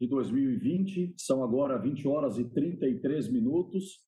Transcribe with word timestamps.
de 0.00 0.06
2020. 0.06 1.14
São 1.16 1.42
agora 1.42 1.78
20 1.78 2.06
horas 2.06 2.38
e 2.38 2.44
33 2.44 3.30
minutos. 3.30 4.04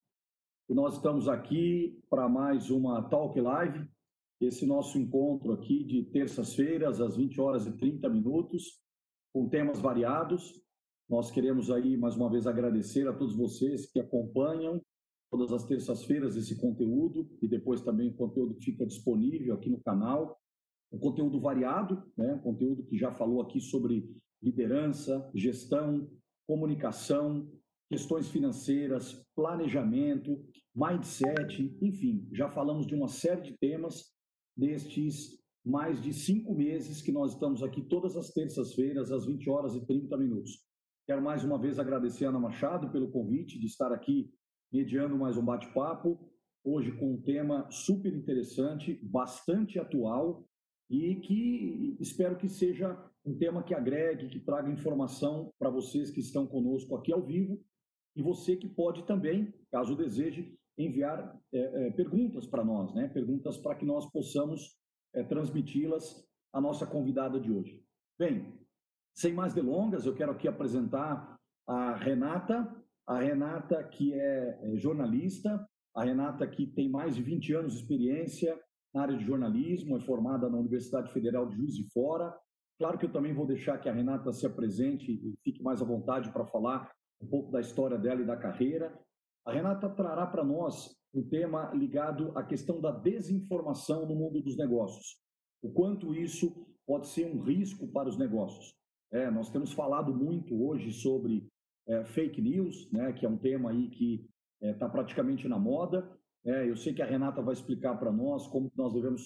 E 0.68 0.74
nós 0.74 0.96
estamos 0.96 1.28
aqui 1.28 1.98
para 2.10 2.28
mais 2.28 2.70
uma 2.70 3.02
Talk 3.08 3.40
Live, 3.40 3.88
esse 4.40 4.66
nosso 4.66 4.98
encontro 4.98 5.52
aqui 5.52 5.82
de 5.82 6.04
terças-feiras, 6.04 7.00
às 7.00 7.16
20 7.16 7.40
horas 7.40 7.66
e 7.66 7.76
30 7.76 8.08
minutos, 8.10 8.80
com 9.32 9.48
temas 9.48 9.80
variados. 9.80 10.62
Nós 11.08 11.30
queremos 11.30 11.70
aí, 11.70 11.96
mais 11.96 12.16
uma 12.16 12.30
vez, 12.30 12.46
agradecer 12.46 13.08
a 13.08 13.14
todos 13.14 13.34
vocês 13.34 13.90
que 13.90 13.98
acompanham 13.98 14.80
todas 15.30 15.52
as 15.52 15.64
terças-feiras 15.64 16.36
esse 16.36 16.58
conteúdo 16.58 17.28
e 17.42 17.48
depois 17.48 17.82
também 17.82 18.08
o 18.08 18.14
conteúdo 18.14 18.54
que 18.54 18.64
fica 18.64 18.86
disponível 18.86 19.54
aqui 19.54 19.70
no 19.70 19.80
canal. 19.80 20.38
Um 20.90 20.98
conteúdo 20.98 21.40
variado, 21.40 22.02
né? 22.16 22.34
um 22.34 22.40
conteúdo 22.40 22.84
que 22.84 22.96
já 22.96 23.12
falou 23.12 23.42
aqui 23.42 23.60
sobre 23.60 24.10
liderança, 24.42 25.30
gestão, 25.34 26.08
comunicação, 26.46 27.50
questões 27.88 28.28
financeiras, 28.28 29.24
planejamento, 29.34 30.44
mindset, 30.74 31.76
enfim, 31.82 32.28
já 32.32 32.48
falamos 32.48 32.86
de 32.86 32.94
uma 32.94 33.08
série 33.08 33.42
de 33.42 33.58
temas 33.58 34.12
nestes 34.56 35.38
mais 35.64 36.00
de 36.00 36.12
cinco 36.12 36.54
meses 36.54 37.02
que 37.02 37.12
nós 37.12 37.34
estamos 37.34 37.62
aqui 37.62 37.82
todas 37.82 38.16
as 38.16 38.30
terças-feiras, 38.32 39.12
às 39.12 39.26
20 39.26 39.50
horas 39.50 39.74
e 39.74 39.84
30 39.84 40.16
minutos. 40.16 40.64
Quero 41.06 41.22
mais 41.22 41.44
uma 41.44 41.58
vez 41.58 41.78
agradecer 41.78 42.24
a 42.24 42.28
Ana 42.30 42.38
Machado 42.38 42.90
pelo 42.90 43.10
convite 43.10 43.58
de 43.58 43.66
estar 43.66 43.92
aqui 43.92 44.30
mediando 44.72 45.16
mais 45.16 45.36
um 45.36 45.44
bate-papo, 45.44 46.18
hoje 46.64 46.92
com 46.92 47.14
um 47.14 47.20
tema 47.20 47.70
super 47.70 48.14
interessante, 48.14 48.98
bastante 49.02 49.78
atual 49.78 50.46
e 50.90 51.16
que 51.16 51.96
espero 52.00 52.36
que 52.36 52.48
seja 52.48 52.94
um 53.24 53.36
tema 53.36 53.62
que 53.62 53.74
agregue, 53.74 54.28
que 54.28 54.40
traga 54.40 54.70
informação 54.70 55.52
para 55.58 55.70
vocês 55.70 56.10
que 56.10 56.20
estão 56.20 56.46
conosco 56.46 56.96
aqui 56.96 57.12
ao 57.12 57.24
vivo 57.24 57.60
e 58.16 58.22
você 58.22 58.56
que 58.56 58.68
pode 58.68 59.04
também, 59.06 59.52
caso 59.70 59.96
deseje, 59.96 60.56
enviar 60.76 61.36
é, 61.52 61.58
é, 61.58 61.90
perguntas 61.90 62.46
para 62.46 62.64
nós, 62.64 62.94
né? 62.94 63.08
Perguntas 63.08 63.56
para 63.58 63.74
que 63.74 63.84
nós 63.84 64.10
possamos 64.10 64.76
é, 65.14 65.24
transmiti-las 65.24 66.24
à 66.52 66.60
nossa 66.60 66.86
convidada 66.86 67.40
de 67.40 67.50
hoje. 67.50 67.82
Bem, 68.18 68.52
sem 69.14 69.32
mais 69.32 69.52
delongas, 69.52 70.06
eu 70.06 70.14
quero 70.14 70.32
aqui 70.32 70.46
apresentar 70.46 71.36
a 71.66 71.94
Renata, 71.96 72.74
a 73.06 73.18
Renata 73.18 73.82
que 73.84 74.14
é, 74.14 74.76
jornalista, 74.76 75.68
a 75.94 76.04
Renata 76.04 76.46
que 76.46 76.66
tem 76.66 76.88
mais 76.88 77.16
de 77.16 77.22
20 77.22 77.52
anos 77.54 77.72
de 77.72 77.80
experiência 77.80 78.58
na 78.94 79.02
área 79.02 79.16
de 79.16 79.24
jornalismo, 79.24 79.96
é 79.96 80.00
formada 80.00 80.48
na 80.48 80.58
Universidade 80.58 81.12
Federal 81.12 81.48
de 81.48 81.56
Juiz 81.56 81.74
de 81.74 81.90
Fora. 81.92 82.34
Claro 82.78 82.96
que 82.96 83.06
eu 83.06 83.12
também 83.12 83.34
vou 83.34 83.46
deixar 83.46 83.78
que 83.78 83.88
a 83.88 83.92
Renata 83.92 84.32
se 84.32 84.46
apresente 84.46 85.10
e 85.10 85.36
fique 85.42 85.62
mais 85.62 85.82
à 85.82 85.84
vontade 85.84 86.32
para 86.32 86.46
falar 86.46 86.90
um 87.20 87.26
pouco 87.26 87.50
da 87.50 87.60
história 87.60 87.98
dela 87.98 88.22
e 88.22 88.26
da 88.26 88.36
carreira. 88.36 88.96
A 89.44 89.52
Renata 89.52 89.88
trará 89.88 90.26
para 90.26 90.44
nós 90.44 90.96
um 91.12 91.28
tema 91.28 91.72
ligado 91.74 92.30
à 92.36 92.44
questão 92.44 92.80
da 92.80 92.92
desinformação 92.92 94.06
no 94.06 94.14
mundo 94.14 94.40
dos 94.40 94.56
negócios. 94.56 95.20
O 95.62 95.72
quanto 95.72 96.14
isso 96.14 96.66
pode 96.86 97.08
ser 97.08 97.26
um 97.26 97.42
risco 97.42 97.88
para 97.88 98.08
os 98.08 98.16
negócios. 98.16 98.72
É, 99.10 99.30
nós 99.30 99.50
temos 99.50 99.72
falado 99.72 100.14
muito 100.14 100.62
hoje 100.64 100.92
sobre 100.92 101.48
é, 101.88 102.04
fake 102.04 102.40
news, 102.40 102.90
né, 102.92 103.12
que 103.12 103.26
é 103.26 103.28
um 103.28 103.38
tema 103.38 103.70
aí 103.70 103.88
que 103.88 104.28
está 104.60 104.86
é, 104.86 104.90
praticamente 104.90 105.48
na 105.48 105.58
moda. 105.58 106.08
É, 106.44 106.68
eu 106.68 106.76
sei 106.76 106.94
que 106.94 107.02
a 107.02 107.06
Renata 107.06 107.42
vai 107.42 107.54
explicar 107.54 107.96
para 107.98 108.12
nós 108.12 108.46
como 108.46 108.70
nós 108.76 108.92
devemos 108.92 109.22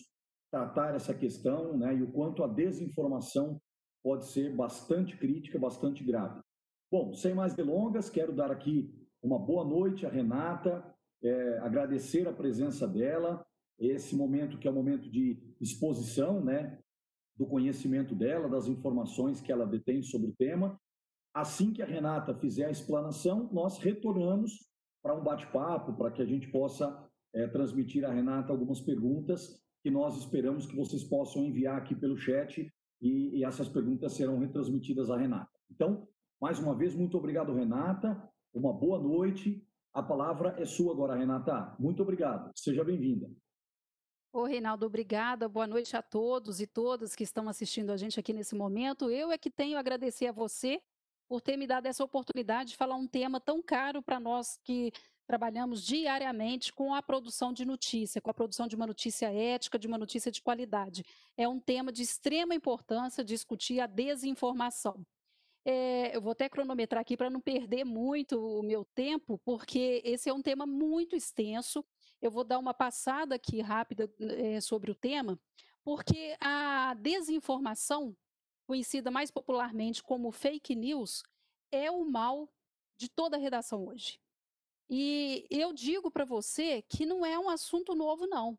tratar 0.53 0.95
essa 0.95 1.15
questão 1.15 1.79
né, 1.79 1.97
e 1.97 2.03
o 2.03 2.13
quanto 2.13 2.45
a 2.45 2.47
desinformação 2.47 3.59
pode 4.05 4.27
ser 4.27 4.55
bastante 4.55 5.17
crítica, 5.17 5.59
bastante 5.59 6.05
grave. 6.05 6.41
Bom, 6.91 7.15
sem 7.15 7.35
mais 7.35 7.55
delongas, 7.55 8.11
quero 8.11 8.35
dar 8.35 8.51
aqui 8.51 8.95
uma 9.23 9.39
boa 9.39 9.65
noite 9.65 10.05
à 10.05 10.11
Renata, 10.11 10.85
é, 11.25 11.59
agradecer 11.61 12.29
a 12.29 12.33
presença 12.33 12.87
dela, 12.87 13.43
esse 13.79 14.15
momento 14.15 14.59
que 14.59 14.69
é 14.69 14.71
um 14.71 14.75
momento 14.75 15.11
de 15.11 15.41
exposição, 15.59 16.45
né, 16.45 16.79
do 17.35 17.47
conhecimento 17.47 18.15
dela, 18.15 18.49
das 18.49 18.67
informações 18.67 19.41
que 19.41 19.51
ela 19.51 19.65
detém 19.65 20.03
sobre 20.03 20.29
o 20.29 20.35
tema. 20.35 20.79
Assim 21.35 21.73
que 21.73 21.81
a 21.81 21.87
Renata 21.87 22.35
fizer 22.35 22.67
a 22.67 22.71
explanação, 22.71 23.49
nós 23.53 23.79
retornamos 23.79 24.69
para 25.03 25.17
um 25.17 25.25
bate-papo, 25.25 25.95
para 25.95 26.11
que 26.11 26.21
a 26.21 26.27
gente 26.27 26.51
possa 26.51 27.09
é, 27.35 27.47
transmitir 27.47 28.05
à 28.05 28.13
Renata 28.13 28.53
algumas 28.53 28.81
perguntas 28.81 29.62
que 29.83 29.91
nós 29.91 30.17
esperamos 30.17 30.67
que 30.67 30.77
vocês 30.77 31.03
possam 31.03 31.45
enviar 31.45 31.77
aqui 31.77 31.95
pelo 31.95 32.17
chat 32.17 32.73
e, 33.01 33.39
e 33.39 33.45
essas 33.45 33.69
perguntas 33.69 34.13
serão 34.13 34.39
retransmitidas 34.39 35.11
à 35.11 35.17
Renata. 35.17 35.51
Então, 35.71 36.07
mais 36.41 36.59
uma 36.59 36.75
vez, 36.75 36.95
muito 36.95 37.17
obrigado, 37.19 37.53
Renata. 37.53 38.31
Uma 38.55 38.73
boa 38.73 38.99
noite. 39.01 39.67
A 39.93 40.03
palavra 40.03 40.55
é 40.59 40.65
sua 40.65 40.93
agora, 40.93 41.17
Renata. 41.17 41.77
Muito 41.79 42.03
obrigado. 42.03 42.51
Seja 42.55 42.85
bem-vinda. 42.85 43.29
Ô, 44.33 44.45
Reinaldo, 44.45 44.87
obrigada. 44.87 45.49
Boa 45.49 45.67
noite 45.67 45.97
a 45.97 46.01
todos 46.01 46.61
e 46.61 46.67
todas 46.67 47.15
que 47.15 47.25
estão 47.25 47.49
assistindo 47.49 47.91
a 47.91 47.97
gente 47.97 48.19
aqui 48.19 48.33
nesse 48.33 48.55
momento. 48.55 49.11
Eu 49.11 49.31
é 49.31 49.37
que 49.37 49.51
tenho 49.51 49.77
a 49.77 49.81
agradecer 49.81 50.29
a 50.29 50.33
você 50.33 50.81
por 51.29 51.41
ter 51.41 51.57
me 51.57 51.67
dado 51.67 51.87
essa 51.87 52.05
oportunidade 52.05 52.71
de 52.71 52.77
falar 52.77 52.97
um 52.97 53.07
tema 53.07 53.41
tão 53.41 53.63
caro 53.63 54.03
para 54.03 54.21
nós 54.21 54.59
que 54.63 54.93
trabalhamos 55.27 55.83
diariamente 55.83 56.73
com 56.73 56.95
a 56.95 57.03
produção 57.03 57.53
de 57.53 57.65
notícia, 57.65 58.21
com 58.21 58.31
a 58.31 58.35
produção 58.35 58.67
de 58.67 58.77
uma 58.77 58.87
notícia 58.87 59.33
ética, 59.33 59.79
de 59.79 59.87
uma 59.87 59.99
notícia 59.99 60.31
de 60.31 60.43
qualidade. 60.43 61.05
É 61.37 61.47
um 61.49 61.61
tema 61.61 61.93
de 61.93 62.03
extrema 62.03 62.55
importância 62.55 63.25
discutir 63.25 63.81
a 63.81 63.87
desinformação. 63.87 65.05
É, 65.65 66.15
eu 66.15 66.21
vou 66.21 66.33
até 66.33 66.49
cronometrar 66.49 67.01
aqui 67.01 67.17
para 67.17 67.31
não 67.31 67.41
perder 67.41 67.85
muito 67.85 68.41
o 68.41 68.63
meu 68.63 68.85
tempo, 68.85 69.39
porque 69.45 70.03
esse 70.05 70.29
é 70.29 70.33
um 70.33 70.43
tema 70.43 70.67
muito 70.67 71.15
extenso. 71.15 71.85
Eu 72.21 72.31
vou 72.31 72.43
dar 72.43 72.59
uma 72.59 72.75
passada 72.75 73.37
aqui 73.37 73.61
rápida 73.61 74.13
é, 74.21 74.61
sobre 74.61 74.91
o 74.91 74.95
tema, 74.95 75.39
porque 75.85 76.37
a 76.41 76.95
desinformação, 76.95 78.17
conhecida 78.67 79.11
mais 79.11 79.31
popularmente 79.31 80.03
como 80.03 80.33
fake 80.33 80.75
news, 80.75 81.23
é 81.71 81.91
o 81.91 82.05
mal 82.05 82.53
de 82.97 83.09
toda 83.09 83.37
a 83.37 83.41
redação 83.41 83.87
hoje. 83.87 84.21
E 84.89 85.47
eu 85.51 85.73
digo 85.73 86.11
para 86.11 86.25
você 86.25 86.83
que 86.83 87.07
não 87.07 87.25
é 87.25 87.39
um 87.39 87.49
assunto 87.49 87.95
novo, 87.95 88.27
não. 88.27 88.59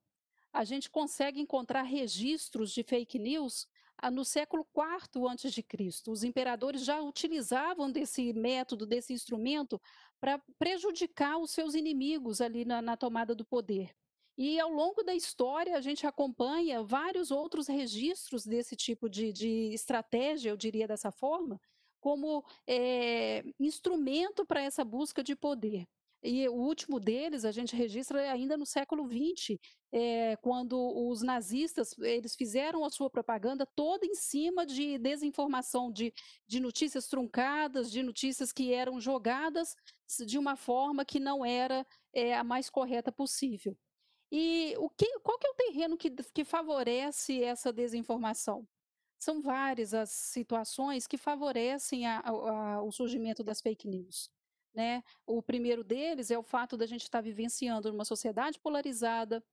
A 0.52 0.64
gente 0.64 0.90
consegue 0.90 1.40
encontrar 1.40 1.82
registros 1.82 2.72
de 2.72 2.84
fake 2.84 3.18
news 3.18 3.68
ah, 3.98 4.12
no 4.12 4.24
século 4.26 4.68
IV 4.76 5.28
a.C. 5.28 6.12
Os 6.12 6.24
imperadores 6.24 6.84
já 6.84 7.02
utilizavam 7.02 7.92
desse 7.92 8.34
método, 8.34 8.86
desse 8.86 9.14
instrumento, 9.14 9.82
para 10.20 10.42
prejudicar 10.60 11.38
os 11.38 11.52
seus 11.52 11.74
inimigos 11.74 12.42
ali 12.42 12.66
na, 12.66 12.82
na 12.82 12.98
tomada 12.98 13.34
do 13.34 13.46
poder. 13.46 13.96
E 14.38 14.60
ao 14.60 14.72
longo 14.72 15.04
da 15.04 15.14
história, 15.14 15.78
a 15.78 15.82
gente 15.82 16.08
acompanha 16.08 16.84
vários 16.84 17.30
outros 17.30 17.68
registros 17.68 18.46
desse 18.46 18.76
tipo 18.76 19.08
de, 19.08 19.32
de 19.32 19.74
estratégia, 19.74 20.50
eu 20.50 20.58
diria 20.58 20.88
dessa 20.88 21.12
forma, 21.12 21.62
como 22.00 22.44
é, 22.68 23.44
instrumento 23.60 24.46
para 24.46 24.62
essa 24.62 24.84
busca 24.84 25.24
de 25.24 25.36
poder. 25.36 25.88
E 26.24 26.48
o 26.48 26.54
último 26.54 27.02
deles 27.02 27.44
a 27.44 27.52
gente 27.52 27.76
registra 27.76 28.32
ainda 28.32 28.56
no 28.56 28.66
século 28.66 29.06
XX, 29.06 29.60
é, 29.92 30.32
eh, 30.32 30.36
quando 30.38 30.78
os 31.10 31.22
nazistas 31.22 31.94
eles 32.00 32.34
fizeram 32.34 32.86
a 32.86 32.90
sua 32.90 33.10
propaganda 33.10 33.66
toda 33.76 34.06
em 34.06 34.16
cima 34.16 34.66
de 34.66 34.98
desinformação, 34.98 35.92
de, 35.92 36.14
de 36.48 36.62
notícias 36.62 37.08
truncadas, 37.08 37.92
de 37.92 38.02
notícias 38.02 38.54
que 38.54 38.74
eram 38.74 39.02
jogadas 39.02 39.76
de 40.26 40.38
uma 40.38 40.56
forma 40.56 41.04
que 41.04 41.20
não 41.20 41.46
era 41.46 41.86
é, 42.14 42.34
a 42.36 42.44
mais 42.44 42.70
correta 42.70 43.12
possível. 43.12 43.78
E 44.32 44.76
o 44.78 44.90
que, 44.90 45.20
qual 45.20 45.38
que 45.38 45.48
é 45.48 45.50
o 45.50 45.56
terreno 45.56 45.98
que, 45.98 46.10
que 46.10 46.44
favorece 46.46 47.44
essa 47.44 47.72
desinformação? 47.74 48.68
São 49.20 49.42
várias 49.42 49.94
as 49.94 50.10
situações 50.12 51.06
que 51.06 51.18
favorecem 51.18 52.06
a, 52.08 52.20
a, 52.20 52.82
o 52.82 52.92
surgimento 52.92 53.44
das 53.44 53.62
fake 53.62 53.88
news. 53.88 54.30
Né? 54.74 55.04
O 55.26 55.42
primeiro 55.42 55.84
deles 55.84 56.32
é 56.32 56.38
o 56.38 56.44
fato 56.44 56.76
da 56.76 56.86
gente 56.86 57.04
estar 57.04 57.20
tá 57.20 57.22
vivenciando 57.22 57.92
uma 57.92 58.06
sociedade 58.06 58.60
polarizada, 58.60 59.44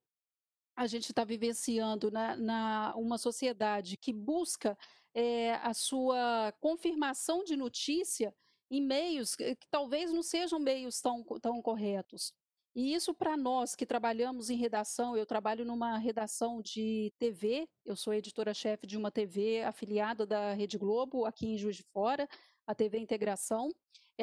a 0.75 0.87
gente 0.87 1.09
está 1.11 1.23
vivenciando 1.23 2.09
na, 2.09 2.35
na, 2.35 2.93
uma 2.95 3.17
sociedade 3.17 3.97
que 3.97 4.11
busca 4.11 4.77
é, 5.13 5.53
a 5.55 5.73
sua 5.73 6.53
confirmação 6.59 7.43
de 7.43 7.55
notícia 7.55 8.33
em 8.69 8.81
meios 8.81 9.35
que, 9.35 9.55
que 9.55 9.67
talvez 9.69 10.11
não 10.11 10.23
sejam 10.23 10.59
meios 10.59 11.01
tão, 11.01 11.23
tão 11.41 11.61
corretos. 11.61 12.33
E 12.73 12.93
isso 12.93 13.13
para 13.13 13.35
nós 13.35 13.75
que 13.75 13.85
trabalhamos 13.85 14.49
em 14.49 14.55
redação, 14.55 15.17
eu 15.17 15.25
trabalho 15.25 15.65
numa 15.65 15.97
redação 15.97 16.61
de 16.61 17.13
TV, 17.19 17.67
eu 17.85 17.97
sou 17.97 18.13
editora-chefe 18.13 18.87
de 18.87 18.97
uma 18.97 19.11
TV 19.11 19.61
afiliada 19.61 20.25
da 20.25 20.53
Rede 20.53 20.77
Globo, 20.77 21.25
aqui 21.25 21.47
em 21.47 21.57
Juiz 21.57 21.75
de 21.75 21.83
Fora, 21.83 22.29
a 22.65 22.73
TV 22.73 22.97
Integração, 22.97 23.69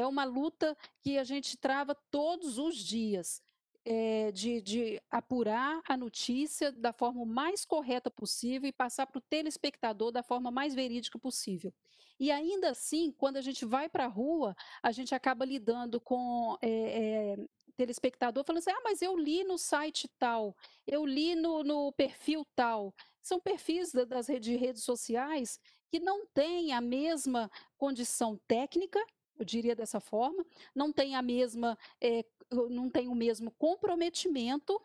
é 0.00 0.06
uma 0.06 0.24
luta 0.24 0.76
que 1.02 1.18
a 1.18 1.24
gente 1.24 1.56
trava 1.56 1.94
todos 2.10 2.58
os 2.58 2.76
dias. 2.76 3.42
é, 3.84 4.30
de, 4.32 4.60
de 4.60 5.00
apurar 5.10 5.80
a 5.88 5.96
notícia 5.96 6.70
da 6.70 6.92
forma 6.92 7.24
mais 7.24 7.64
correta 7.64 8.10
possível 8.10 8.68
e 8.68 8.72
passar 8.72 9.06
para 9.06 9.18
o 9.18 9.22
telespectador 9.22 10.12
da 10.12 10.22
forma 10.22 10.50
mais 10.50 10.74
verídica 10.74 11.18
possível. 11.18 11.72
E 12.20 12.30
ainda 12.30 12.70
assim, 12.70 13.10
quando 13.12 13.38
a 13.38 13.40
gente 13.40 13.64
vai 13.64 13.88
para 13.88 14.04
a 14.04 14.08
rua, 14.08 14.54
a 14.82 14.92
gente 14.92 15.14
acaba 15.14 15.44
lidando 15.46 15.98
com 16.00 16.58
é, 16.60 16.68
é, 16.70 17.36
telespectador 17.78 18.44
falando 18.44 18.58
assim: 18.58 18.70
ah, 18.70 18.82
mas 18.84 19.00
eu 19.00 19.16
li 19.16 19.42
no 19.44 19.56
site 19.56 20.06
tal, 20.18 20.54
eu 20.86 21.06
li 21.06 21.34
no, 21.34 21.62
no 21.64 21.92
perfil 21.92 22.44
tal. 22.54 22.94
São 23.22 23.40
perfis 23.40 23.92
das 23.92 24.28
redes, 24.28 24.60
redes 24.60 24.82
sociais 24.84 25.58
que 25.90 25.98
não 25.98 26.26
têm 26.26 26.72
a 26.74 26.80
mesma 26.80 27.50
condição 27.78 28.38
técnica, 28.46 29.00
eu 29.38 29.44
diria 29.44 29.74
dessa 29.74 30.00
forma, 30.00 30.44
não 30.74 30.92
tem 30.92 31.14
a 31.14 31.22
mesma, 31.22 31.78
é, 32.00 32.24
não 32.70 32.90
tem 32.90 33.08
o 33.08 33.14
mesmo 33.14 33.50
comprometimento 33.52 34.80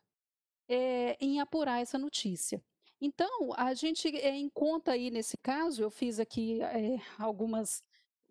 é, 0.67 1.17
em 1.19 1.39
apurar 1.39 1.81
essa 1.81 1.97
notícia. 1.97 2.63
Então, 3.01 3.49
a 3.57 3.73
gente 3.73 4.07
é, 4.15 4.35
encontra 4.35 4.93
aí 4.93 5.11
nesse 5.11 5.37
caso, 5.37 5.81
eu 5.81 5.89
fiz 5.89 6.19
aqui 6.19 6.61
é, 6.61 7.01
algumas, 7.17 7.83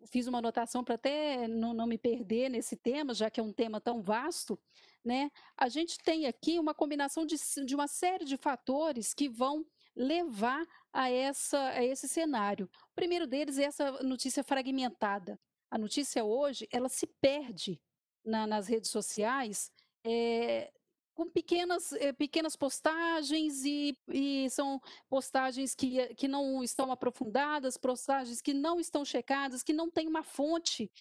fiz 0.07 0.25
uma 0.25 0.39
anotação 0.39 0.83
para 0.83 0.95
até 0.95 1.47
não, 1.47 1.73
não 1.73 1.85
me 1.85 1.97
perder 1.97 2.49
nesse 2.49 2.75
tema, 2.75 3.13
já 3.13 3.29
que 3.29 3.39
é 3.39 3.43
um 3.43 3.53
tema 3.53 3.79
tão 3.79 4.01
vasto, 4.01 4.59
né? 5.05 5.29
A 5.55 5.69
gente 5.69 5.97
tem 5.99 6.25
aqui 6.25 6.57
uma 6.57 6.73
combinação 6.73 7.25
de, 7.25 7.35
de 7.65 7.75
uma 7.75 7.87
série 7.87 8.25
de 8.25 8.37
fatores 8.37 9.13
que 9.13 9.29
vão 9.29 9.65
levar 9.95 10.65
a, 10.91 11.09
essa, 11.09 11.59
a 11.69 11.83
esse 11.83 12.07
cenário. 12.07 12.65
O 12.65 12.95
primeiro 12.95 13.27
deles 13.27 13.57
é 13.57 13.65
essa 13.65 13.91
notícia 14.03 14.43
fragmentada. 14.43 15.39
A 15.73 15.77
notícia 15.79 16.23
hoje, 16.23 16.67
ela 16.71 16.87
se 16.87 17.07
perde 17.19 17.81
na, 18.23 18.45
nas 18.45 18.67
redes 18.67 18.91
sociais, 18.91 19.71
é, 20.05 20.71
com 21.15 21.27
pequenas, 21.27 21.93
eh, 21.93 22.13
pequenas 22.13 22.55
postagens 22.55 23.65
e, 23.65 23.97
e, 24.07 24.47
são 24.51 24.79
postagens 25.09 25.73
que, 25.73 26.13
que 26.13 26.27
não 26.27 26.63
estão 26.63 26.91
aprofundadas, 26.91 27.75
postagens 27.75 28.39
que 28.39 28.53
não 28.53 28.79
estão 28.79 29.03
checadas, 29.03 29.63
que 29.63 29.73
não 29.73 29.89
têm 29.89 30.07
uma 30.07 30.21
fonte 30.21 30.91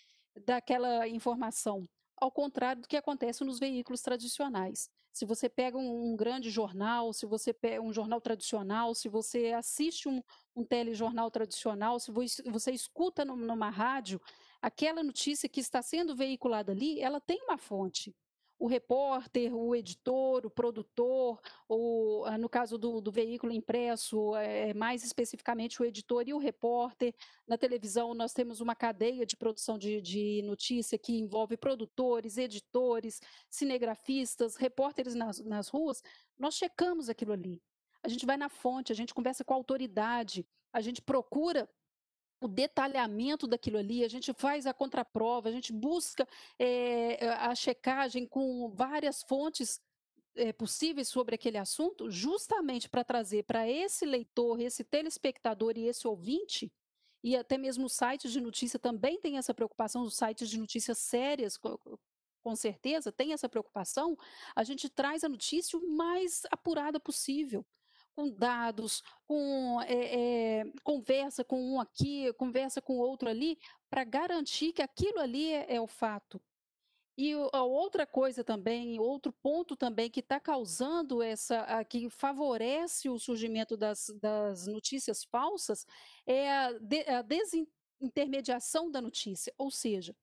daquela 0.47 1.07
informação, 1.07 1.87
ao 2.17 2.33
contrário 2.33 2.81
do 2.81 2.89
que 2.89 2.97
acontece 2.97 3.45
nos 3.45 3.59
veículos 3.59 4.01
tradicionais. 4.01 4.89
Se 5.13 5.27
você 5.27 5.51
pega 5.51 5.77
um, 5.77 6.13
um 6.13 6.17
grande 6.17 6.49
jornal, 6.49 7.13
se 7.13 7.27
você 7.27 7.53
pega 7.53 7.83
um 7.83 7.93
jornal 7.93 8.23
tradicional, 8.23 8.95
se 8.95 9.07
você 9.07 9.53
assiste 9.53 10.09
um, 10.09 10.23
um 10.57 10.65
telejornal 10.65 11.31
tradicional, 11.31 12.01
se 12.01 12.11
você 12.11 12.73
escuta 12.73 13.23
numa 13.23 13.69
rádio, 13.69 14.19
aquela 14.63 15.03
notícia 15.03 15.49
que 15.49 15.61
está 15.61 15.83
sendo 15.83 16.17
veiculada 16.17 16.73
ali, 16.73 17.01
ela 17.01 17.21
tem 17.21 17.43
uma 17.43 17.59
fonte 17.59 18.15
o 18.63 18.69
repórter, 18.69 19.53
o 19.53 19.75
editor, 19.75 20.47
o 20.47 20.51
produtor, 20.51 21.41
ou 21.69 22.25
ah, 22.25 22.39
no 22.39 22.49
caso 22.49 22.79
do, 22.79 23.01
do 23.01 23.11
veículo 23.11 23.53
impresso, 23.53 24.37
é, 24.37 24.73
mais 24.73 25.03
especificamente 25.03 25.83
o 25.83 25.85
editor 25.85 26.29
e 26.29 26.33
o 26.33 26.39
repórter. 26.39 27.13
Na 27.45 27.59
televisão, 27.59 28.15
nós 28.15 28.33
temos 28.33 28.61
uma 28.61 28.77
cadeia 28.77 29.27
de 29.27 29.37
produção 29.37 29.77
de, 29.77 30.01
de 30.01 30.43
notícia 30.45 30.97
que 30.97 31.19
envolve 31.19 31.57
produtores, 31.57 32.39
editores, 32.39 33.21
cinegrafistas, 33.51 34.55
repórteres 34.55 35.17
nas, 35.17 35.41
nas 35.41 35.67
ruas. 35.69 36.01
Nós 36.39 36.55
checamos 36.55 37.09
aquilo 37.09 37.33
ali. 37.33 37.61
A 38.01 38.09
gente 38.09 38.25
vai 38.25 38.37
na 38.37 38.49
fonte, 38.49 38.93
a 38.93 38.95
gente 38.95 39.13
conversa 39.13 39.45
com 39.45 39.55
a 39.55 39.57
autoridade, 39.57 40.47
a 40.73 40.81
gente 40.81 41.03
procura 41.03 41.69
o 42.43 42.49
detalhamento 42.49 43.47
daquilo 43.47 43.79
ali, 43.79 44.05
a 44.05 44.09
gente 44.09 44.33
faz 44.35 44.67
a 44.67 44.75
contraprova, 44.75 45.49
a 45.49 45.53
gente 45.53 45.73
busca 45.73 46.27
é, 46.59 47.27
a 47.29 47.55
checagem 47.55 48.27
com 48.27 48.69
várias 48.71 49.23
fontes 49.23 49.81
é, 50.35 50.53
possíveis 50.53 51.09
sobre 51.09 51.35
aquele 51.35 51.59
assunto, 51.59 52.11
justamente 52.11 52.89
para 52.89 53.05
trazer 53.05 53.45
para 53.45 53.69
esse 53.69 54.05
leitor, 54.05 54.61
esse 54.61 54.83
telespectador 54.83 55.77
e 55.77 55.87
esse 55.87 56.07
ouvinte, 56.07 56.73
e 57.23 57.37
até 57.37 57.57
mesmo 57.57 57.87
os 57.87 57.93
sites 57.93 58.33
de 58.33 58.41
notícia 58.41 58.79
também 58.79 59.21
tem 59.21 59.39
essa 59.39 59.55
preocupação, 59.55 60.03
os 60.03 60.17
sites 60.17 60.49
de 60.49 60.59
notícias 60.59 60.99
sérias, 60.99 61.57
com 61.57 62.57
certeza, 62.57 63.13
tem 63.13 63.33
essa 63.33 63.49
preocupação, 63.49 64.17
a 64.57 64.65
gente 64.65 64.89
traz 64.89 65.23
a 65.23 65.29
notícia 65.29 65.79
o 65.79 65.97
mais 65.97 66.43
apurada 66.51 66.99
possível 66.99 67.65
com 68.15 68.31
dados, 68.31 69.03
com 69.27 69.81
é, 69.83 70.61
é, 70.61 70.65
conversa 70.83 71.45
com 71.45 71.61
um 71.61 71.81
aqui, 71.81 72.33
conversa 72.35 72.81
com 72.81 72.99
outro 72.99 73.29
ali, 73.29 73.59
para 73.91 74.05
garantir 74.05 74.73
que 74.73 74.83
aquilo 74.83 75.19
ali 75.19 75.51
é, 75.51 75.77
é 75.77 75.81
o 75.81 75.87
fato. 75.87 76.41
E 77.17 77.35
a 77.53 77.63
outra 77.63 78.07
coisa 78.07 78.43
também, 78.43 78.99
outro 78.99 79.33
ponto 79.33 79.77
também 79.77 80.11
que 80.11 80.21
está 80.21 80.41
causando 80.41 81.23
essa, 81.23 81.85
que 81.85 82.09
favorece 82.09 83.09
o 83.11 83.19
surgimento 83.19 83.77
das, 83.77 84.09
das 84.21 84.67
notícias 84.67 85.23
falsas, 85.23 85.87
é 86.27 86.51
a, 86.51 86.73
de, 86.73 87.01
a 87.07 87.23
desintermediação 87.23 88.91
da 88.91 89.03
notícia. 89.03 89.53
Ou 89.59 89.71
seja, 89.71 90.17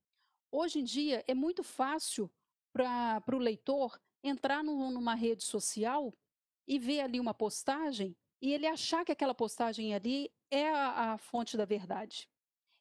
hoje 0.51 0.79
em 0.79 0.83
dia 0.83 1.23
é 1.27 1.35
muito 1.35 1.63
fácil 1.63 2.29
para 2.73 3.35
o 3.35 3.37
leitor 3.37 3.99
entrar 4.23 4.63
no, 4.63 4.89
numa 4.89 5.13
rede 5.13 5.43
social 5.43 6.11
e 6.69 6.77
ver 6.77 7.01
ali 7.01 7.19
uma 7.19 7.33
postagem 7.33 8.15
e 8.39 8.53
ele 8.53 8.67
achar 8.67 9.03
que 9.03 9.11
aquela 9.11 9.33
postagem 9.33 9.93
ali 9.93 10.31
é 10.51 10.69
a, 10.69 11.13
a 11.13 11.17
fonte 11.17 11.57
da 11.57 11.65
verdade. 11.65 12.29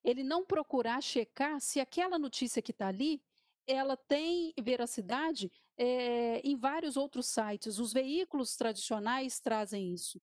Ele 0.04 0.22
não 0.22 0.44
procurar 0.44 1.02
checar 1.02 1.58
se 1.60 1.80
aquela 1.80 2.18
notícia 2.18 2.62
que 2.62 2.70
está 2.70 2.88
ali 2.88 3.20
ela 3.66 3.96
tem 3.96 4.54
veracidade 4.62 5.52
é, 5.76 6.40
em 6.40 6.56
vários 6.56 6.96
outros 6.96 7.26
sites. 7.26 7.78
Os 7.78 7.92
veículos 7.92 8.56
tradicionais 8.56 9.40
trazem 9.40 9.92
isso. 9.92 10.20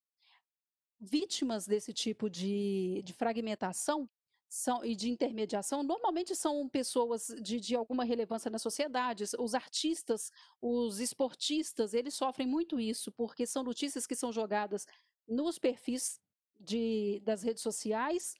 Vítimas 0.98 1.66
desse 1.66 1.92
tipo 1.92 2.28
de, 2.28 3.02
de 3.04 3.12
fragmentação 3.12 4.08
são, 4.48 4.84
e 4.84 4.94
de 4.94 5.10
intermediação 5.10 5.82
normalmente 5.82 6.34
são 6.34 6.68
pessoas 6.68 7.26
de, 7.40 7.58
de 7.60 7.74
alguma 7.74 8.04
relevância 8.04 8.50
na 8.50 8.58
sociedade. 8.58 9.24
Os 9.38 9.54
artistas, 9.54 10.30
os 10.60 11.00
esportistas, 11.00 11.94
eles 11.94 12.14
sofrem 12.14 12.46
muito 12.46 12.78
isso, 12.78 13.10
porque 13.12 13.46
são 13.46 13.62
notícias 13.62 14.06
que 14.06 14.14
são 14.14 14.32
jogadas 14.32 14.86
nos 15.26 15.58
perfis 15.58 16.20
de, 16.60 17.20
das 17.24 17.42
redes 17.42 17.62
sociais 17.62 18.34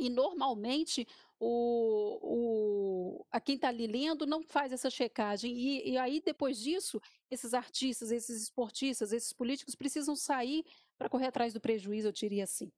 e 0.00 0.08
normalmente 0.08 1.06
o, 1.38 2.18
o, 2.22 3.26
a 3.30 3.38
quem 3.38 3.56
está 3.56 3.68
ali 3.68 3.86
lendo 3.86 4.26
não 4.26 4.42
faz 4.42 4.72
essa 4.72 4.88
checagem. 4.88 5.54
E, 5.54 5.90
e, 5.90 5.98
aí, 5.98 6.22
depois 6.24 6.58
disso, 6.58 7.00
esses 7.30 7.52
artistas, 7.52 8.10
esses 8.10 8.42
esportistas, 8.44 9.12
esses 9.12 9.32
políticos 9.32 9.74
precisam 9.74 10.16
sair 10.16 10.64
para 10.96 11.08
correr 11.10 11.26
atrás 11.26 11.52
do 11.52 11.60
prejuízo, 11.60 12.08
eu 12.08 12.12
diria 12.12 12.44
assim. 12.44 12.72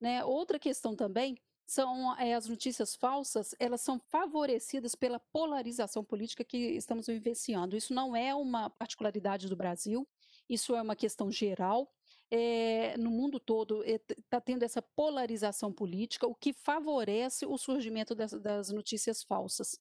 Né? 0.00 0.24
Outra 0.24 0.58
questão 0.60 0.94
também 0.94 1.36
são 1.70 2.18
é, 2.18 2.34
as 2.34 2.48
notícias 2.48 2.96
falsas, 2.96 3.54
elas 3.60 3.80
são 3.80 3.96
favorecidas 3.96 4.96
pela 4.96 5.20
polarização 5.20 6.02
política 6.02 6.42
que 6.42 6.56
estamos 6.56 7.06
vivenciando. 7.06 7.76
Isso 7.76 7.94
não 7.94 8.16
é 8.16 8.34
uma 8.34 8.68
particularidade 8.70 9.48
do 9.48 9.54
Brasil, 9.54 10.04
isso 10.48 10.74
é 10.74 10.82
uma 10.82 10.96
questão 10.96 11.30
geral. 11.30 11.88
É, 12.28 12.96
no 12.98 13.08
mundo 13.08 13.38
todo 13.38 13.84
está 13.84 14.38
eh, 14.38 14.40
tendo 14.40 14.64
essa 14.64 14.82
polarização 14.82 15.72
política, 15.72 16.26
o 16.26 16.34
que 16.34 16.52
favorece 16.52 17.46
o 17.46 17.56
surgimento 17.56 18.16
das, 18.16 18.32
das 18.32 18.70
notícias 18.70 19.22
falsas. 19.22 19.78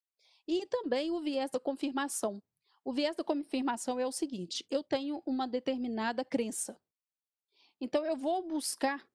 E 0.47 0.67
também 0.67 1.09
o 1.09 1.19
viés 1.19 1.49
da 1.49 1.59
confirmação. 1.59 2.39
O 2.85 2.93
viés 2.93 3.15
da 3.15 3.23
confirmação 3.23 3.99
é 3.99 4.05
o 4.05 4.11
seguinte: 4.11 4.63
eu 4.69 4.83
tenho 4.83 5.23
uma 5.25 5.47
determinada 5.47 6.23
crença. 6.23 6.79
Então, 7.81 8.05
eu 8.05 8.15
vou 8.15 8.47
buscar 8.47 9.07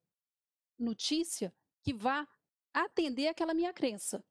notícia 0.76 1.54
que 1.80 1.94
vá 1.94 2.26
atender 2.74 3.28
aquela 3.28 3.54
minha 3.54 3.72
crença. 3.72 4.22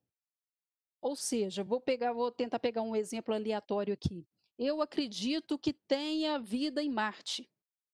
Ou 1.01 1.15
seja, 1.15 1.63
vou 1.63 1.79
pegar, 1.79 2.13
vou 2.13 2.29
tentar 2.29 2.59
pegar 2.59 2.81
um 2.81 2.95
exemplo 2.95 3.33
aleatório 3.33 3.93
aqui. 3.93 4.27
Eu 4.59 4.81
acredito 4.81 5.57
que 5.57 5.73
tenha 5.73 6.37
vida 6.37 6.83
em 6.83 6.89
Marte. 6.89 7.49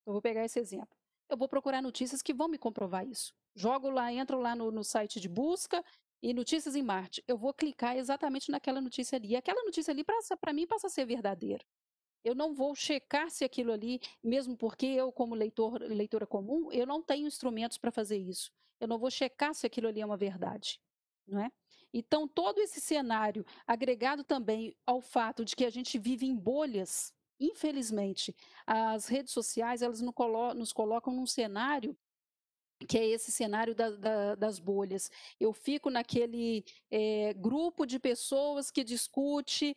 Eu 0.06 0.14
vou 0.14 0.22
pegar 0.22 0.44
esse 0.44 0.60
exemplo. 0.60 0.98
Eu 1.30 1.38
vou 1.38 1.48
procurar 1.48 1.82
notícias 1.82 2.22
que 2.22 2.34
vão 2.34 2.48
me 2.48 2.58
comprovar 2.58 3.08
isso. 3.08 3.34
Jogo 3.56 3.90
lá, 3.90 4.12
entro 4.12 4.40
lá 4.40 4.56
no, 4.56 4.72
no 4.72 4.84
site 4.84 5.20
de 5.20 5.30
busca 5.30 5.84
e 6.22 6.34
notícias 6.34 6.76
em 6.76 6.84
Marte. 6.84 7.24
Eu 7.28 7.38
vou 7.38 7.54
clicar 7.54 7.96
exatamente 7.96 8.52
naquela 8.52 8.82
notícia 8.82 9.16
ali. 9.16 9.30
E 9.30 9.36
aquela 9.36 9.64
notícia 9.64 9.92
ali, 9.92 10.04
para 10.04 10.54
mim, 10.54 10.68
passa 10.68 10.88
a 10.88 10.90
ser 10.90 11.06
verdadeira. 11.06 11.64
Eu 12.24 12.36
não 12.36 12.54
vou 12.54 12.76
checar 12.76 13.30
se 13.30 13.46
aquilo 13.46 13.72
ali, 13.72 14.02
mesmo 14.22 14.58
porque 14.58 14.86
eu, 14.86 15.12
como 15.12 15.34
leitor, 15.34 15.82
leitora 15.82 16.28
comum, 16.28 16.72
eu 16.72 16.86
não 16.86 17.02
tenho 17.02 17.26
instrumentos 17.26 17.78
para 17.78 17.92
fazer 17.92 18.18
isso 18.18 18.52
eu 18.80 18.88
não 18.88 18.98
vou 18.98 19.12
checar 19.12 19.54
se 19.54 19.66
aquilo 19.66 19.88
ali 19.88 20.02
é 20.02 20.06
uma 20.06 20.18
verdade, 20.18 20.80
não 21.28 21.42
é? 21.42 21.52
Então, 21.94 22.28
todo 22.28 22.60
esse 22.60 22.80
cenário, 22.80 23.46
agregado 23.66 24.24
também 24.24 24.76
ao 24.86 25.02
fato 25.02 25.44
de 25.44 25.56
que 25.56 25.66
a 25.66 25.70
gente 25.70 25.98
vive 25.98 26.26
em 26.26 26.36
bolhas, 26.36 27.14
infelizmente, 27.40 28.36
as 28.66 29.08
redes 29.08 29.34
sociais, 29.34 29.82
elas 29.82 30.02
nos 30.02 30.72
colocam 30.72 31.14
num 31.14 31.26
cenário 31.26 31.98
que 32.88 32.98
é 32.98 33.06
esse 33.08 33.32
cenário 33.32 33.76
da, 33.76 33.90
da, 33.92 34.36
das 34.36 34.60
bolhas. 34.60 35.12
Eu 35.40 35.52
fico 35.52 35.90
naquele 35.90 36.64
é, 36.90 37.34
grupo 37.34 37.86
de 37.86 38.00
pessoas 38.00 38.72
que 38.72 38.84
discute 38.84 39.76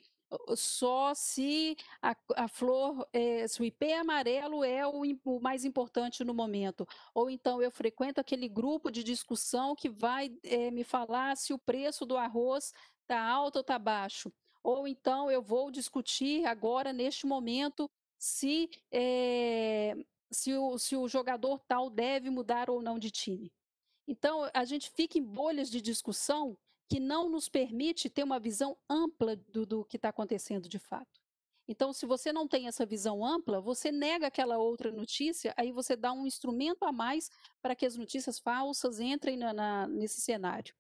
só 0.56 1.14
se 1.14 1.76
a, 2.00 2.16
a 2.36 2.48
flor, 2.48 3.06
é, 3.12 3.46
se 3.46 3.60
o 3.60 3.64
ipê 3.64 3.92
amarelo 3.92 4.64
é 4.64 4.86
o, 4.86 5.02
o, 5.24 5.40
mais 5.40 5.64
importante 5.64 6.24
no 6.24 6.34
momento. 6.34 6.86
Ou 7.14 7.30
então 7.30 7.60
eu 7.62 7.70
frequento 7.70 8.20
aquele 8.20 8.48
grupo 8.48 8.90
de 8.90 9.02
discussão 9.02 9.74
que 9.74 9.88
vai 9.88 10.30
é, 10.42 10.70
me 10.70 10.84
falar 10.84 11.36
se 11.36 11.52
o 11.52 11.58
preço 11.58 12.06
do 12.06 12.16
arroz 12.16 12.72
está 13.02 13.20
alto 13.20 13.56
ou 13.56 13.60
está 13.60 13.78
baixo. 13.78 14.32
Ou 14.62 14.86
então 14.86 15.30
eu 15.30 15.42
vou 15.42 15.70
discutir 15.70 16.46
agora, 16.46 16.92
neste 16.92 17.26
momento, 17.26 17.90
se, 18.18 18.70
é, 18.90 19.94
se, 20.30 20.54
o, 20.54 20.78
se 20.78 20.96
o 20.96 21.08
jogador 21.08 21.60
tal 21.66 21.90
deve 21.90 22.30
mudar 22.30 22.70
ou 22.70 22.80
não 22.80 22.98
de 22.98 23.10
time. 23.10 23.52
Então, 24.06 24.48
a 24.52 24.64
gente 24.64 24.90
fica 24.90 25.18
em 25.18 25.22
bolhas 25.22 25.70
de 25.70 25.80
discussão 25.80 26.56
que 26.92 27.00
não 27.00 27.30
nos 27.30 27.48
permite 27.48 28.10
ter 28.10 28.22
uma 28.22 28.38
visão 28.38 28.76
ampla 28.86 29.34
do, 29.34 29.64
do 29.64 29.82
que 29.82 29.96
está 29.96 30.10
acontecendo 30.10 30.68
de 30.68 30.78
fato. 30.78 31.22
Então, 31.66 31.90
se 31.90 32.04
você 32.04 32.34
não 32.34 32.46
tem 32.46 32.68
essa 32.68 32.84
visão 32.84 33.24
ampla, 33.24 33.62
você 33.62 33.90
nega 33.90 34.26
aquela 34.26 34.58
outra 34.58 34.92
notícia, 34.92 35.54
aí 35.56 35.72
você 35.72 35.96
dá 35.96 36.12
um 36.12 36.26
instrumento 36.26 36.84
a 36.84 36.92
mais 36.92 37.30
para 37.62 37.74
que 37.74 37.86
as 37.86 37.96
notícias 37.96 38.38
falsas 38.38 39.00
entrem 39.00 39.38
na, 39.38 39.54
na, 39.54 39.88
nesse 39.88 40.20
cenário. 40.20 40.74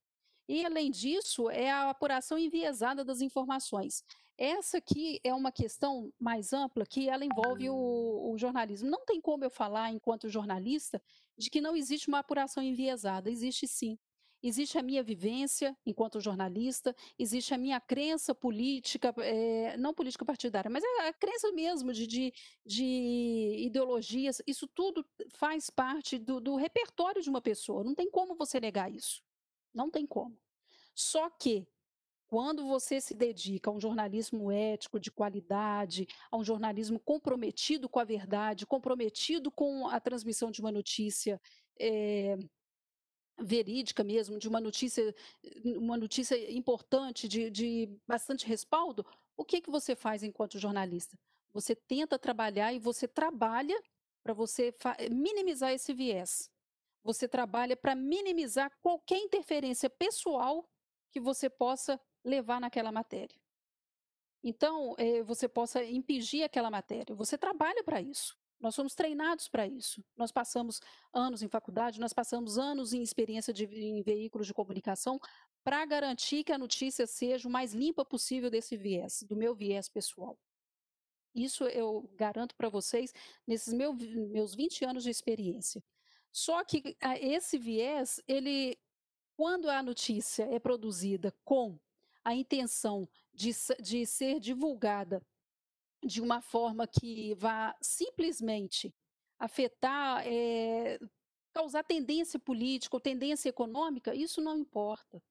E, 0.46 0.66
além 0.66 0.90
disso, 0.90 1.48
é 1.48 1.70
a 1.70 1.88
apuração 1.88 2.36
enviesada 2.36 3.02
das 3.02 3.22
informações. 3.22 4.04
Essa 4.36 4.76
aqui 4.76 5.18
é 5.24 5.32
uma 5.32 5.50
questão 5.50 6.12
mais 6.20 6.52
ampla 6.52 6.84
que 6.84 7.08
ela 7.08 7.24
envolve 7.24 7.70
o, 7.70 8.32
o, 8.32 8.36
jornalismo. 8.36 8.90
Não 8.90 9.02
tem 9.06 9.18
como 9.18 9.44
eu 9.44 9.50
falar, 9.50 9.90
enquanto 9.90 10.28
jornalista, 10.28 11.00
de 11.38 11.48
que 11.48 11.62
não 11.62 11.74
existe 11.74 12.08
uma 12.08 12.18
apuração 12.18 12.62
enviesada. 12.62 13.30
Existe 13.30 13.66
sim. 13.66 13.98
Existe 14.42 14.76
a 14.76 14.82
minha 14.82 15.02
vivência 15.02 15.76
enquanto 15.86 16.20
jornalista, 16.20 16.94
existe 17.18 17.54
a 17.54 17.58
minha 17.58 17.80
crença 17.80 18.34
política, 18.34 19.14
é, 19.18 19.76
não 19.76 19.94
política 19.94 20.24
partidária, 20.24 20.70
mas 20.70 20.82
a, 20.82 21.08
a 21.08 21.12
crença 21.12 21.52
mesmo 21.52 21.92
de, 21.92 22.06
de, 22.06 22.32
de, 22.66 23.56
ideologias. 23.60 24.42
Isso 24.46 24.66
tudo 24.66 25.06
faz 25.30 25.70
parte 25.70 26.18
do, 26.18 26.40
do 26.40 26.56
repertório 26.56 27.22
de 27.22 27.30
uma 27.30 27.40
pessoa. 27.40 27.84
Não 27.84 27.94
tem 27.94 28.10
como 28.10 28.34
você 28.34 28.58
negar 28.58 28.90
isso. 28.90 29.22
Não 29.72 29.90
tem 29.90 30.06
como. 30.06 30.36
Só 30.94 31.30
que 31.30 31.66
quando 32.32 32.66
você 32.66 32.98
se 32.98 33.14
dedica 33.14 33.70
a 33.70 33.72
um 33.74 33.78
jornalismo 33.78 34.50
ético, 34.50 34.98
de 34.98 35.10
qualidade, 35.10 36.08
a 36.30 36.36
um 36.38 36.42
jornalismo 36.42 36.98
comprometido 36.98 37.88
com 37.90 38.00
a 38.00 38.04
verdade, 38.04 38.66
comprometido 38.66 39.50
com 39.50 39.86
a 39.86 40.00
transmissão 40.00 40.50
de 40.50 40.60
uma 40.60 40.72
notícia 40.72 41.38
é, 41.78 42.38
verídica 43.42 44.02
mesmo, 44.04 44.38
de 44.38 44.48
uma 44.48 44.60
notícia, 44.60 45.14
uma 45.64 45.96
notícia 45.96 46.50
importante, 46.52 47.28
de, 47.28 47.50
de 47.50 47.88
bastante 48.06 48.46
respaldo, 48.46 49.04
o 49.36 49.44
que, 49.44 49.60
que 49.60 49.70
você 49.70 49.96
faz 49.96 50.22
enquanto 50.22 50.58
jornalista? 50.58 51.18
Você 51.52 51.74
tenta 51.74 52.18
trabalhar 52.18 52.72
e 52.72 52.78
você 52.78 53.06
trabalha 53.06 53.80
para 54.22 54.32
você 54.32 54.74
minimizar 55.10 55.72
esse 55.72 55.92
viés. 55.92 56.50
Você 57.02 57.26
trabalha 57.26 57.76
para 57.76 57.94
minimizar 57.94 58.70
qualquer 58.80 59.18
interferência 59.18 59.90
pessoal 59.90 60.68
que 61.10 61.20
você 61.20 61.50
possa 61.50 62.00
levar 62.24 62.60
naquela 62.60 62.92
matéria. 62.92 63.36
Então, 64.42 64.94
eh, 64.98 65.22
você 65.22 65.48
possa 65.48 65.84
impingir 65.84 66.44
aquela 66.44 66.70
matéria. 66.70 67.14
Você 67.14 67.36
trabalha 67.36 67.82
para 67.84 68.00
isso. 68.00 68.36
Nós 68.62 68.76
somos 68.76 68.94
treinados 68.94 69.48
para 69.48 69.66
isso. 69.66 70.02
Nós 70.16 70.30
passamos 70.30 70.80
anos 71.12 71.42
em 71.42 71.48
faculdade, 71.48 71.98
nós 71.98 72.12
passamos 72.12 72.56
anos 72.56 72.92
em 72.92 73.02
experiência 73.02 73.52
de, 73.52 73.64
em 73.64 74.00
veículos 74.02 74.46
de 74.46 74.54
comunicação 74.54 75.20
para 75.64 75.84
garantir 75.84 76.44
que 76.44 76.52
a 76.52 76.58
notícia 76.58 77.04
seja 77.04 77.48
o 77.48 77.50
mais 77.50 77.74
limpa 77.74 78.04
possível 78.04 78.48
desse 78.48 78.76
viés, 78.76 79.24
do 79.24 79.34
meu 79.34 79.52
viés 79.52 79.88
pessoal. 79.88 80.38
Isso 81.34 81.64
eu 81.64 82.08
garanto 82.14 82.54
para 82.54 82.68
vocês 82.68 83.12
nesses 83.44 83.72
meu, 83.72 83.92
meus 83.94 84.54
20 84.54 84.84
anos 84.84 85.02
de 85.02 85.10
experiência. 85.10 85.82
Só 86.30 86.62
que 86.64 86.96
esse 87.20 87.58
viés, 87.58 88.22
ele, 88.28 88.78
quando 89.34 89.68
a 89.68 89.82
notícia 89.82 90.44
é 90.44 90.60
produzida 90.60 91.34
com 91.44 91.78
a 92.24 92.32
intenção 92.32 93.08
de, 93.34 93.50
de 93.80 94.06
ser 94.06 94.38
divulgada 94.38 95.20
de 96.04 96.20
uma 96.20 96.40
forma 96.40 96.86
que 96.86 97.34
vá 97.34 97.76
simplesmente 97.80 98.94
afetar, 99.38 100.22
é, 100.26 100.98
causar 101.52 101.82
tendência 101.84 102.38
política 102.38 102.96
ou 102.96 103.00
tendência 103.00 103.48
econômica, 103.48 104.14
isso 104.14 104.40
não 104.40 104.56
importa. 104.56 105.22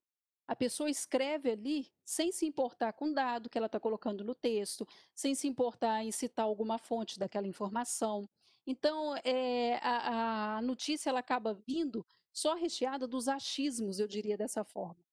A 0.47 0.55
pessoa 0.55 0.89
escreve 0.89 1.51
ali 1.51 1.89
sem 2.03 2.31
se 2.31 2.45
importar 2.45 2.93
com 2.93 3.11
o 3.11 3.13
dado 3.13 3.49
que 3.49 3.57
ela 3.57 3.67
está 3.67 3.79
colocando 3.79 4.23
no 4.23 4.35
texto, 4.35 4.85
sem 5.15 5.33
se 5.33 5.47
importar 5.47 6.03
em 6.03 6.11
citar 6.11 6.45
alguma 6.45 6.77
fonte 6.77 7.17
daquela 7.17 7.47
informação. 7.47 8.29
Então, 8.67 9.15
é, 9.23 9.75
a, 9.81 10.57
a 10.57 10.61
notícia 10.61 11.09
ela 11.09 11.19
acaba 11.19 11.53
vindo 11.53 12.05
só 12.33 12.53
recheada 12.53 13.07
dos 13.07 13.27
achismos, 13.27 13.99
eu 13.99 14.07
diria 14.07 14.37
dessa 14.37 14.63
forma. 14.63 15.03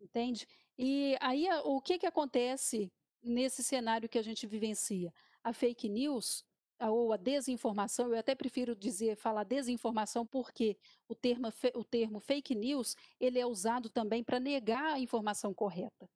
Entende? 0.00 0.46
E 0.78 1.14
aí 1.20 1.46
o 1.64 1.80
que, 1.80 1.98
que 1.98 2.06
acontece 2.06 2.90
nesse 3.22 3.62
cenário 3.62 4.08
que 4.08 4.18
a 4.18 4.22
gente 4.22 4.46
vivencia? 4.46 5.12
A 5.42 5.52
fake 5.52 5.88
news 5.88 6.44
ou 6.78 7.12
a 7.12 7.16
desinformação, 7.16 8.08
eu 8.08 8.18
até 8.18 8.34
prefiro 8.34 8.74
dizer, 8.74 9.16
falar 9.16 9.44
desinformação, 9.44 10.26
porque 10.26 10.78
o 11.06 11.14
termo, 11.14 11.48
o 11.74 11.84
termo 11.84 12.20
fake 12.20 12.54
news 12.54 12.96
ele 13.18 13.38
é 13.38 13.46
usado 13.46 13.90
também 13.90 14.24
para 14.24 14.40
negar 14.40 14.94
a 14.94 14.98
informação 14.98 15.52
correta 15.52 16.08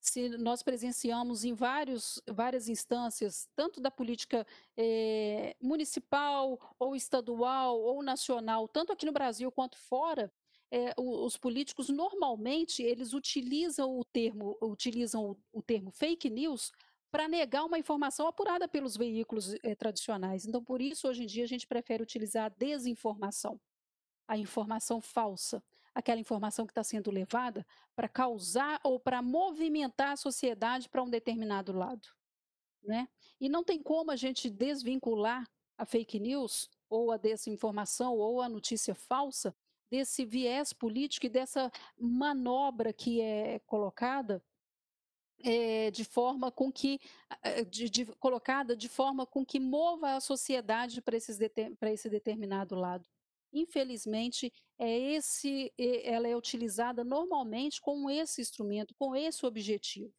se 0.00 0.30
nós 0.30 0.62
presenciamos 0.62 1.44
em 1.44 1.52
vários, 1.52 2.20
várias 2.26 2.68
instâncias, 2.68 3.48
tanto 3.54 3.80
da 3.80 3.90
política 3.90 4.46
eh, 4.76 5.54
municipal, 5.60 6.58
ou 6.78 6.96
estadual, 6.96 7.78
ou 7.78 8.02
nacional, 8.02 8.66
tanto 8.66 8.92
aqui 8.92 9.04
no 9.04 9.12
Brasil 9.12 9.52
quanto 9.52 9.76
fora, 9.76 10.32
eh, 10.70 10.94
os 10.96 11.36
políticos 11.36 11.88
normalmente 11.88 12.82
eles 12.82 13.12
utilizam 13.12 13.98
o 13.98 14.04
termo, 14.04 14.56
utilizam 14.62 15.30
o, 15.30 15.36
o 15.52 15.62
termo 15.62 15.90
fake 15.90 16.30
news 16.30 16.72
para 17.10 17.28
negar 17.28 17.64
uma 17.64 17.78
informação 17.78 18.26
apurada 18.26 18.68
pelos 18.68 18.96
veículos 18.96 19.54
eh, 19.62 19.74
tradicionais. 19.74 20.46
Então, 20.46 20.62
por 20.62 20.80
isso, 20.80 21.08
hoje 21.08 21.24
em 21.24 21.26
dia, 21.26 21.44
a 21.44 21.48
gente 21.48 21.66
prefere 21.66 22.02
utilizar 22.02 22.46
a 22.46 22.48
desinformação, 22.48 23.60
a 24.28 24.36
informação 24.36 25.00
falsa 25.00 25.62
aquela 25.94 26.20
informação 26.20 26.66
que 26.66 26.70
está 26.72 26.82
sendo 26.82 27.10
levada 27.10 27.66
para 27.94 28.08
causar 28.08 28.80
ou 28.82 28.98
para 28.98 29.22
movimentar 29.22 30.12
a 30.12 30.16
sociedade 30.16 30.88
para 30.88 31.02
um 31.02 31.10
determinado 31.10 31.72
lado. 31.72 32.08
Né? 32.82 33.08
E 33.40 33.48
não 33.48 33.62
tem 33.62 33.82
como 33.82 34.10
a 34.10 34.16
gente 34.16 34.48
desvincular 34.48 35.48
a 35.76 35.84
fake 35.84 36.18
news, 36.18 36.68
ou 36.88 37.10
a 37.10 37.16
desinformação, 37.16 38.16
ou 38.16 38.42
a 38.42 38.48
notícia 38.48 38.94
falsa, 38.94 39.54
desse 39.90 40.24
viés 40.24 40.72
político 40.72 41.26
e 41.26 41.30
dessa 41.30 41.70
manobra 41.98 42.92
que 42.92 43.20
é 43.20 43.58
colocada 43.60 44.42
é, 45.42 45.90
de 45.90 46.04
forma 46.04 46.50
com 46.52 46.70
que 46.70 47.00
de, 47.70 47.88
de, 47.88 48.06
colocada 48.16 48.76
de 48.76 48.88
forma 48.88 49.26
com 49.26 49.44
que 49.44 49.58
mova 49.58 50.14
a 50.14 50.20
sociedade 50.20 51.00
para 51.02 51.16
esse 51.16 52.08
determinado 52.08 52.74
lado. 52.74 53.08
Infelizmente, 53.52 54.52
é 54.78 54.96
esse, 54.96 55.72
ela 56.04 56.28
é 56.28 56.36
utilizada 56.36 57.02
normalmente 57.02 57.80
com 57.80 58.08
esse 58.08 58.40
instrumento, 58.40 58.94
com 58.94 59.16
esse 59.16 59.44
objetivo. 59.44 60.14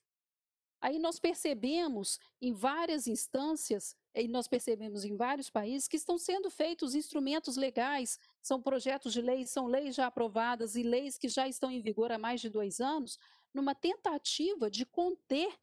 Aí 0.82 0.98
nós 0.98 1.20
percebemos 1.20 2.20
em 2.42 2.52
várias 2.52 3.06
instâncias, 3.06 3.96
e 4.16 4.28
nós 4.28 4.48
percebemos 4.48 5.06
em 5.06 5.16
vários 5.16 5.48
países, 5.48 5.88
que 5.88 5.96
estão 5.96 6.18
sendo 6.18 6.50
feitos 6.50 6.96
instrumentos 6.96 7.56
legais, 7.56 8.18
são 8.42 8.60
projetos 8.60 9.14
de 9.14 9.22
lei, 9.22 9.46
são 9.46 9.68
leis 9.68 9.94
já 9.96 10.08
aprovadas 10.08 10.76
e 10.76 10.82
leis 10.82 11.20
que 11.20 11.30
já 11.30 11.48
estão 11.48 11.70
em 11.70 11.80
vigor 11.80 12.12
há 12.12 12.18
mais 12.18 12.42
de 12.42 12.50
dois 12.50 12.82
anos, 12.82 13.20
numa 13.54 13.76
tentativa 13.76 14.72
de 14.72 14.84
conter 14.86 15.56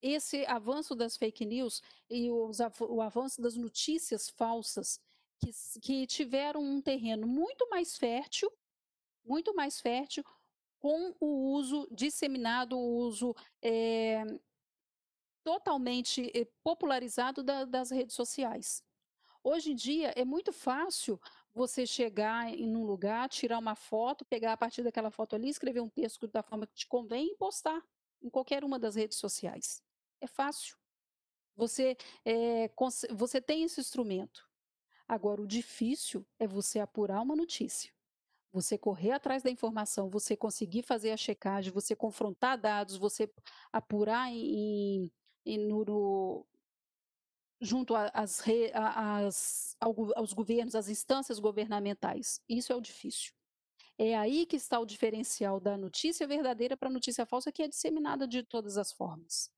esse 0.00 0.46
avanço 0.46 0.94
das 0.94 1.16
fake 1.16 1.44
news 1.44 1.82
e 2.08 2.30
os, 2.30 2.58
o 2.80 3.00
avanço 3.00 3.42
das 3.42 3.56
notícias 3.56 4.28
falsas 4.30 5.00
que, 5.40 5.80
que 5.80 6.06
tiveram 6.06 6.62
um 6.62 6.80
terreno 6.80 7.26
muito 7.26 7.68
mais 7.68 7.96
fértil, 7.96 8.50
muito 9.24 9.54
mais 9.54 9.80
fértil, 9.80 10.24
com 10.78 11.14
o 11.20 11.52
uso 11.52 11.88
disseminado, 11.92 12.76
o 12.76 12.96
uso 12.96 13.34
é, 13.62 14.24
totalmente 15.44 16.30
eh, 16.34 16.46
popularizado 16.62 17.42
da, 17.42 17.64
das 17.64 17.90
redes 17.90 18.14
sociais. 18.14 18.82
Hoje 19.44 19.72
em 19.72 19.74
dia 19.74 20.12
é 20.16 20.24
muito 20.24 20.52
fácil 20.52 21.20
você 21.52 21.84
chegar 21.86 22.48
em 22.48 22.76
um 22.76 22.84
lugar, 22.84 23.28
tirar 23.28 23.58
uma 23.58 23.74
foto, 23.74 24.24
pegar 24.24 24.52
a 24.52 24.56
partir 24.56 24.82
daquela 24.82 25.10
foto 25.10 25.34
ali, 25.34 25.48
escrever 25.48 25.80
um 25.80 25.88
texto 25.88 26.28
da 26.28 26.42
forma 26.42 26.66
que 26.66 26.74
te 26.74 26.86
convém 26.86 27.32
e 27.32 27.36
postar 27.36 27.82
em 28.22 28.30
qualquer 28.30 28.64
uma 28.64 28.78
das 28.78 28.94
redes 28.94 29.18
sociais. 29.18 29.82
É 30.20 30.26
fácil. 30.26 30.76
Você, 31.56 31.96
é, 32.24 32.70
você 33.10 33.40
tem 33.40 33.64
esse 33.64 33.80
instrumento. 33.80 34.48
Agora, 35.06 35.42
o 35.42 35.46
difícil 35.46 36.26
é 36.38 36.46
você 36.46 36.78
apurar 36.78 37.20
uma 37.20 37.36
notícia. 37.36 37.92
Você 38.52 38.78
correr 38.78 39.12
atrás 39.12 39.42
da 39.42 39.50
informação, 39.50 40.08
você 40.08 40.36
conseguir 40.36 40.82
fazer 40.82 41.10
a 41.10 41.16
checagem, 41.16 41.72
você 41.72 41.96
confrontar 41.96 42.58
dados, 42.58 42.96
você 42.96 43.30
apurar 43.72 44.30
em, 44.30 45.10
no, 45.44 46.46
junto 47.60 47.94
às, 47.94 48.42
aos 49.80 50.32
governos, 50.32 50.74
às 50.74 50.88
instâncias 50.88 51.38
governamentais. 51.38 52.40
Isso 52.48 52.72
é 52.72 52.76
o 52.76 52.80
difícil. 52.80 53.32
É 53.96 54.16
aí 54.16 54.46
que 54.46 54.56
está 54.56 54.80
o 54.80 54.86
diferencial 54.86 55.60
da 55.60 55.76
notícia 55.76 56.26
verdadeira 56.26 56.76
para 56.76 56.88
a 56.88 56.92
notícia 56.92 57.24
falsa, 57.24 57.52
que 57.52 57.62
é 57.62 57.68
disseminada 57.68 58.26
de 58.26 58.42
todas 58.42 58.76
as 58.76 58.90
formas. 58.92 59.50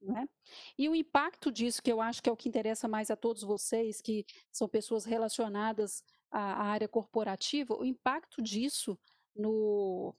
Né? 0.00 0.28
E 0.76 0.88
o 0.88 0.94
impacto 0.96 1.52
disso, 1.52 1.80
que 1.80 1.92
eu 1.92 2.00
acho 2.00 2.20
que 2.20 2.28
é 2.28 2.32
o 2.32 2.36
que 2.36 2.48
interessa 2.48 2.88
mais 2.88 3.10
a 3.10 3.16
todos 3.16 3.42
vocês, 3.42 4.00
que 4.00 4.26
são 4.50 4.68
pessoas 4.68 5.04
relacionadas 5.04 6.02
à 6.30 6.64
área 6.64 6.88
corporativa, 6.88 7.76
o 7.76 7.84
impacto 7.84 8.42
disso 8.42 8.98
no 9.36 10.14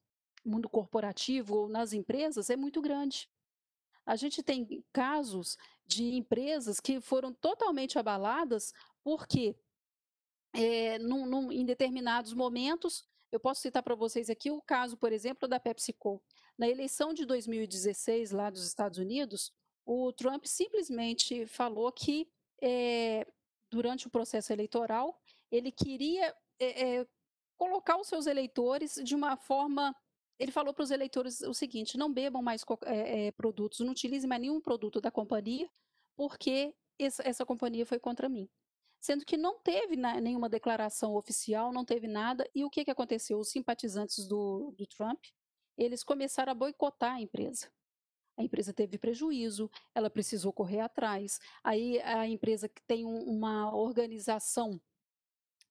mundo 0.45 0.69
corporativo 0.69 1.55
ou 1.55 1.67
nas 1.67 1.91
empresas 1.91 2.49
é 2.49 2.55
muito 2.55 2.81
grande. 2.81 3.29
A 4.05 4.15
gente 4.15 4.43
tem 4.43 4.83
casos 4.91 5.57
de 5.85 6.15
empresas 6.15 6.79
que 6.79 6.99
foram 6.99 7.33
totalmente 7.33 7.97
abaladas 7.97 8.73
porque, 9.03 9.55
é, 10.53 10.97
num, 10.99 11.25
num, 11.25 11.51
em 11.51 11.65
determinados 11.65 12.33
momentos, 12.33 13.05
eu 13.31 13.39
posso 13.39 13.61
citar 13.61 13.81
para 13.81 13.95
vocês 13.95 14.29
aqui 14.29 14.51
o 14.51 14.61
caso, 14.61 14.95
por 14.95 15.11
exemplo, 15.11 15.47
da 15.47 15.59
PepsiCo. 15.59 16.21
Na 16.57 16.67
eleição 16.69 17.13
de 17.13 17.25
2016, 17.25 18.31
lá 18.31 18.49
dos 18.49 18.65
Estados 18.65 18.99
Unidos, 18.99 19.51
o 19.85 20.13
Trump 20.13 20.45
simplesmente 20.45 21.45
falou 21.47 21.91
que, 21.91 22.27
é, 22.61 23.25
durante 23.69 24.07
o 24.07 24.09
processo 24.09 24.53
eleitoral, 24.53 25.19
ele 25.51 25.71
queria 25.71 26.33
é, 26.59 27.07
colocar 27.57 27.97
os 27.97 28.07
seus 28.07 28.27
eleitores 28.27 28.95
de 29.03 29.15
uma 29.15 29.35
forma 29.35 29.95
ele 30.39 30.51
falou 30.51 30.73
para 30.73 30.83
os 30.83 30.91
eleitores 30.91 31.41
o 31.41 31.53
seguinte: 31.53 31.97
não 31.97 32.11
bebam 32.11 32.41
mais 32.41 32.63
é, 32.85 33.27
é, 33.27 33.31
produtos, 33.31 33.79
não 33.79 33.91
utilizem 33.91 34.27
mais 34.27 34.41
nenhum 34.41 34.59
produto 34.59 34.99
da 34.99 35.11
companhia, 35.11 35.69
porque 36.15 36.73
essa, 36.99 37.27
essa 37.27 37.45
companhia 37.45 37.85
foi 37.85 37.99
contra 37.99 38.29
mim. 38.29 38.49
Sendo 38.99 39.25
que 39.25 39.35
não 39.35 39.59
teve 39.59 39.95
na, 39.97 40.19
nenhuma 40.21 40.47
declaração 40.47 41.15
oficial, 41.15 41.73
não 41.73 41.83
teve 41.83 42.07
nada. 42.07 42.49
E 42.55 42.63
o 42.63 42.69
que, 42.69 42.85
que 42.85 42.91
aconteceu? 42.91 43.37
Os 43.37 43.49
simpatizantes 43.49 44.25
do, 44.27 44.73
do 44.77 44.87
Trump, 44.87 45.25
eles 45.77 46.03
começaram 46.03 46.51
a 46.51 46.55
boicotar 46.55 47.15
a 47.15 47.21
empresa. 47.21 47.69
A 48.37 48.43
empresa 48.43 48.73
teve 48.73 48.97
prejuízo, 48.97 49.69
ela 49.93 50.09
precisou 50.09 50.51
correr 50.53 50.79
atrás. 50.79 51.39
Aí 51.63 52.01
a 52.01 52.27
empresa 52.27 52.67
que 52.67 52.81
tem 52.87 53.05
um, 53.05 53.23
uma 53.23 53.75
organização 53.75 54.81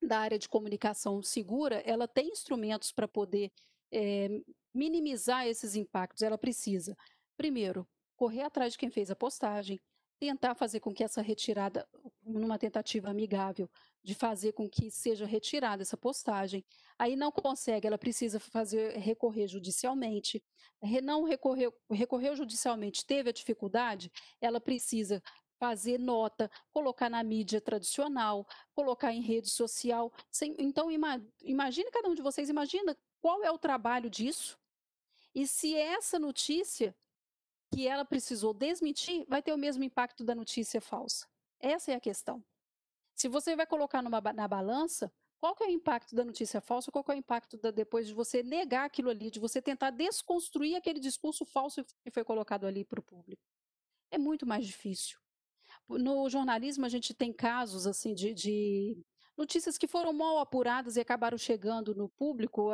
da 0.00 0.18
área 0.18 0.38
de 0.38 0.48
comunicação 0.48 1.22
segura, 1.22 1.76
ela 1.86 2.06
tem 2.06 2.28
instrumentos 2.28 2.92
para 2.92 3.08
poder 3.08 3.50
é, 3.92 4.28
minimizar 4.74 5.46
esses 5.46 5.76
impactos, 5.76 6.22
ela 6.22 6.38
precisa, 6.38 6.96
primeiro, 7.36 7.86
correr 8.16 8.42
atrás 8.42 8.72
de 8.72 8.78
quem 8.78 8.90
fez 8.90 9.10
a 9.10 9.16
postagem, 9.16 9.80
tentar 10.18 10.54
fazer 10.54 10.78
com 10.78 10.94
que 10.94 11.02
essa 11.02 11.20
retirada, 11.20 11.86
numa 12.22 12.56
tentativa 12.56 13.10
amigável, 13.10 13.68
de 14.04 14.14
fazer 14.14 14.52
com 14.52 14.68
que 14.68 14.88
seja 14.90 15.26
retirada 15.26 15.82
essa 15.82 15.96
postagem. 15.96 16.64
Aí 16.96 17.16
não 17.16 17.32
consegue, 17.32 17.88
ela 17.88 17.98
precisa 17.98 18.38
fazer 18.38 18.96
recorrer 18.98 19.48
judicialmente. 19.48 20.42
Não 21.02 21.24
recorreu, 21.24 21.74
recorreu 21.90 22.36
judicialmente, 22.36 23.04
teve 23.04 23.30
a 23.30 23.32
dificuldade, 23.32 24.10
ela 24.40 24.60
precisa 24.60 25.20
fazer 25.58 25.98
nota, 25.98 26.50
colocar 26.72 27.08
na 27.08 27.22
mídia 27.22 27.60
tradicional, 27.60 28.46
colocar 28.72 29.12
em 29.12 29.20
rede 29.20 29.48
social. 29.48 30.12
Então, 30.58 30.88
imagine 31.40 31.90
cada 31.90 32.08
um 32.08 32.14
de 32.14 32.22
vocês, 32.22 32.48
imagina 32.48 32.96
qual 33.22 33.44
é 33.44 33.50
o 33.50 33.56
trabalho 33.56 34.10
disso? 34.10 34.58
E 35.32 35.46
se 35.46 35.74
essa 35.76 36.18
notícia 36.18 36.94
que 37.72 37.86
ela 37.86 38.04
precisou 38.04 38.52
desmentir 38.52 39.24
vai 39.28 39.40
ter 39.40 39.52
o 39.52 39.56
mesmo 39.56 39.84
impacto 39.84 40.24
da 40.24 40.34
notícia 40.34 40.80
falsa? 40.80 41.26
Essa 41.60 41.92
é 41.92 41.94
a 41.94 42.00
questão. 42.00 42.44
Se 43.14 43.28
você 43.28 43.54
vai 43.54 43.64
colocar 43.64 44.02
numa, 44.02 44.20
na 44.20 44.48
balança, 44.48 45.10
qual 45.40 45.56
é 45.60 45.66
o 45.66 45.70
impacto 45.70 46.16
da 46.16 46.24
notícia 46.24 46.60
falsa? 46.60 46.90
Qual 46.90 47.04
é 47.08 47.12
o 47.12 47.14
impacto 47.14 47.56
da, 47.56 47.70
depois 47.70 48.08
de 48.08 48.12
você 48.12 48.42
negar 48.42 48.84
aquilo 48.84 49.08
ali, 49.08 49.30
de 49.30 49.38
você 49.38 49.62
tentar 49.62 49.90
desconstruir 49.90 50.74
aquele 50.74 50.98
discurso 50.98 51.44
falso 51.44 51.84
que 52.02 52.10
foi 52.10 52.24
colocado 52.24 52.66
ali 52.66 52.84
para 52.84 52.98
o 52.98 53.02
público? 53.02 53.42
É 54.10 54.18
muito 54.18 54.44
mais 54.44 54.66
difícil. 54.66 55.20
No 55.88 56.28
jornalismo, 56.28 56.84
a 56.84 56.88
gente 56.88 57.14
tem 57.14 57.32
casos 57.32 57.86
assim 57.86 58.14
de, 58.14 58.34
de 58.34 59.04
notícias 59.36 59.78
que 59.78 59.86
foram 59.86 60.12
mal 60.12 60.38
apuradas 60.38 60.96
e 60.96 61.00
acabaram 61.00 61.38
chegando 61.38 61.94
no 61.94 62.08
público. 62.08 62.70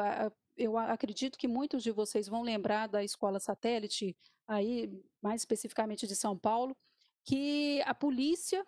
Eu 0.56 0.76
acredito 0.76 1.38
que 1.38 1.48
muitos 1.48 1.82
de 1.82 1.90
vocês 1.90 2.28
vão 2.28 2.42
lembrar 2.42 2.88
da 2.88 3.02
escola 3.04 3.38
satélite, 3.38 4.16
aí 4.46 4.90
mais 5.22 5.40
especificamente 5.40 6.06
de 6.06 6.16
São 6.16 6.36
Paulo, 6.36 6.76
que 7.24 7.82
a 7.82 7.94
polícia 7.94 8.66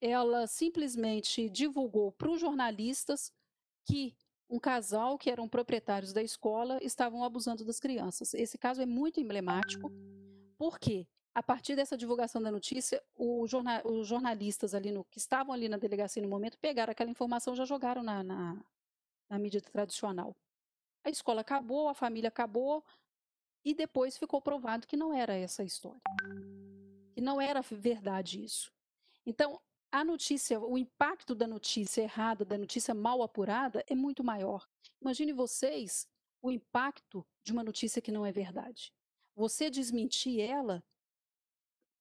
ela 0.00 0.46
simplesmente 0.46 1.48
divulgou 1.48 2.12
para 2.12 2.30
os 2.30 2.40
jornalistas 2.40 3.32
que 3.84 4.16
um 4.50 4.58
casal 4.58 5.16
que 5.16 5.30
eram 5.30 5.48
proprietários 5.48 6.12
da 6.12 6.22
escola 6.22 6.78
estavam 6.82 7.24
abusando 7.24 7.64
das 7.64 7.80
crianças. 7.80 8.34
Esse 8.34 8.58
caso 8.58 8.82
é 8.82 8.86
muito 8.86 9.18
emblemático, 9.18 9.90
porque 10.58 11.06
a 11.34 11.42
partir 11.42 11.74
dessa 11.74 11.96
divulgação 11.96 12.42
da 12.42 12.50
notícia, 12.50 13.02
os 13.16 13.50
jornalistas 14.06 14.74
ali 14.74 14.90
no, 14.90 15.04
que 15.04 15.18
estavam 15.18 15.54
ali 15.54 15.68
na 15.68 15.78
delegacia 15.78 16.22
no 16.22 16.28
momento 16.28 16.58
pegaram 16.58 16.90
aquela 16.90 17.10
informação 17.10 17.54
e 17.54 17.56
já 17.56 17.64
jogaram 17.64 18.02
na, 18.02 18.22
na, 18.22 18.64
na 19.30 19.38
mídia 19.38 19.60
tradicional. 19.60 20.36
A 21.04 21.10
escola 21.10 21.40
acabou, 21.40 21.88
a 21.88 21.94
família 21.94 22.28
acabou, 22.28 22.84
e 23.64 23.74
depois 23.74 24.18
ficou 24.18 24.42
provado 24.42 24.86
que 24.86 24.96
não 24.96 25.12
era 25.14 25.34
essa 25.34 25.62
a 25.62 25.64
história. 25.64 26.00
Que 27.14 27.20
não 27.20 27.40
era 27.40 27.62
verdade 27.62 28.42
isso. 28.42 28.70
Então, 29.24 29.60
a 29.90 30.04
notícia, 30.04 30.60
o 30.60 30.76
impacto 30.76 31.34
da 31.34 31.46
notícia 31.46 32.02
errada, 32.02 32.44
da 32.44 32.58
notícia 32.58 32.94
mal 32.94 33.22
apurada, 33.22 33.84
é 33.86 33.94
muito 33.94 34.24
maior. 34.24 34.66
Imagine 35.00 35.32
vocês 35.32 36.08
o 36.42 36.50
impacto 36.50 37.24
de 37.44 37.52
uma 37.52 37.62
notícia 37.62 38.02
que 38.02 38.10
não 38.10 38.26
é 38.26 38.32
verdade. 38.32 38.92
Você 39.34 39.70
desmentir 39.70 40.40
ela 40.40 40.82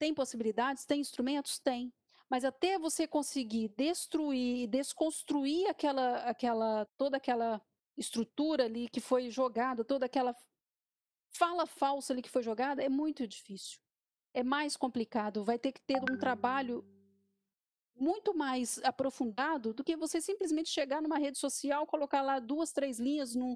tem 0.01 0.15
possibilidades? 0.15 0.83
Tem 0.83 0.99
instrumentos? 0.99 1.59
Tem. 1.59 1.93
Mas 2.27 2.43
até 2.43 2.79
você 2.79 3.05
conseguir 3.05 3.67
destruir, 3.67 4.67
desconstruir 4.67 5.67
aquela, 5.69 6.23
aquela, 6.23 6.85
toda 6.97 7.17
aquela 7.17 7.61
estrutura 7.95 8.65
ali 8.65 8.89
que 8.89 8.99
foi 8.99 9.29
jogada, 9.29 9.85
toda 9.85 10.07
aquela 10.07 10.35
fala 11.29 11.67
falsa 11.67 12.13
ali 12.13 12.23
que 12.23 12.31
foi 12.31 12.41
jogada, 12.41 12.81
é 12.83 12.89
muito 12.89 13.27
difícil. 13.27 13.79
É 14.33 14.41
mais 14.41 14.75
complicado. 14.75 15.43
Vai 15.43 15.59
ter 15.59 15.71
que 15.71 15.81
ter 15.81 16.01
um 16.01 16.17
trabalho 16.17 16.83
muito 17.95 18.33
mais 18.33 18.79
aprofundado 18.83 19.71
do 19.71 19.83
que 19.83 19.95
você 19.95 20.19
simplesmente 20.19 20.71
chegar 20.71 20.99
numa 20.99 21.19
rede 21.19 21.37
social, 21.37 21.85
colocar 21.85 22.23
lá 22.23 22.39
duas, 22.39 22.71
três 22.71 22.97
linhas 22.97 23.35
num, 23.35 23.55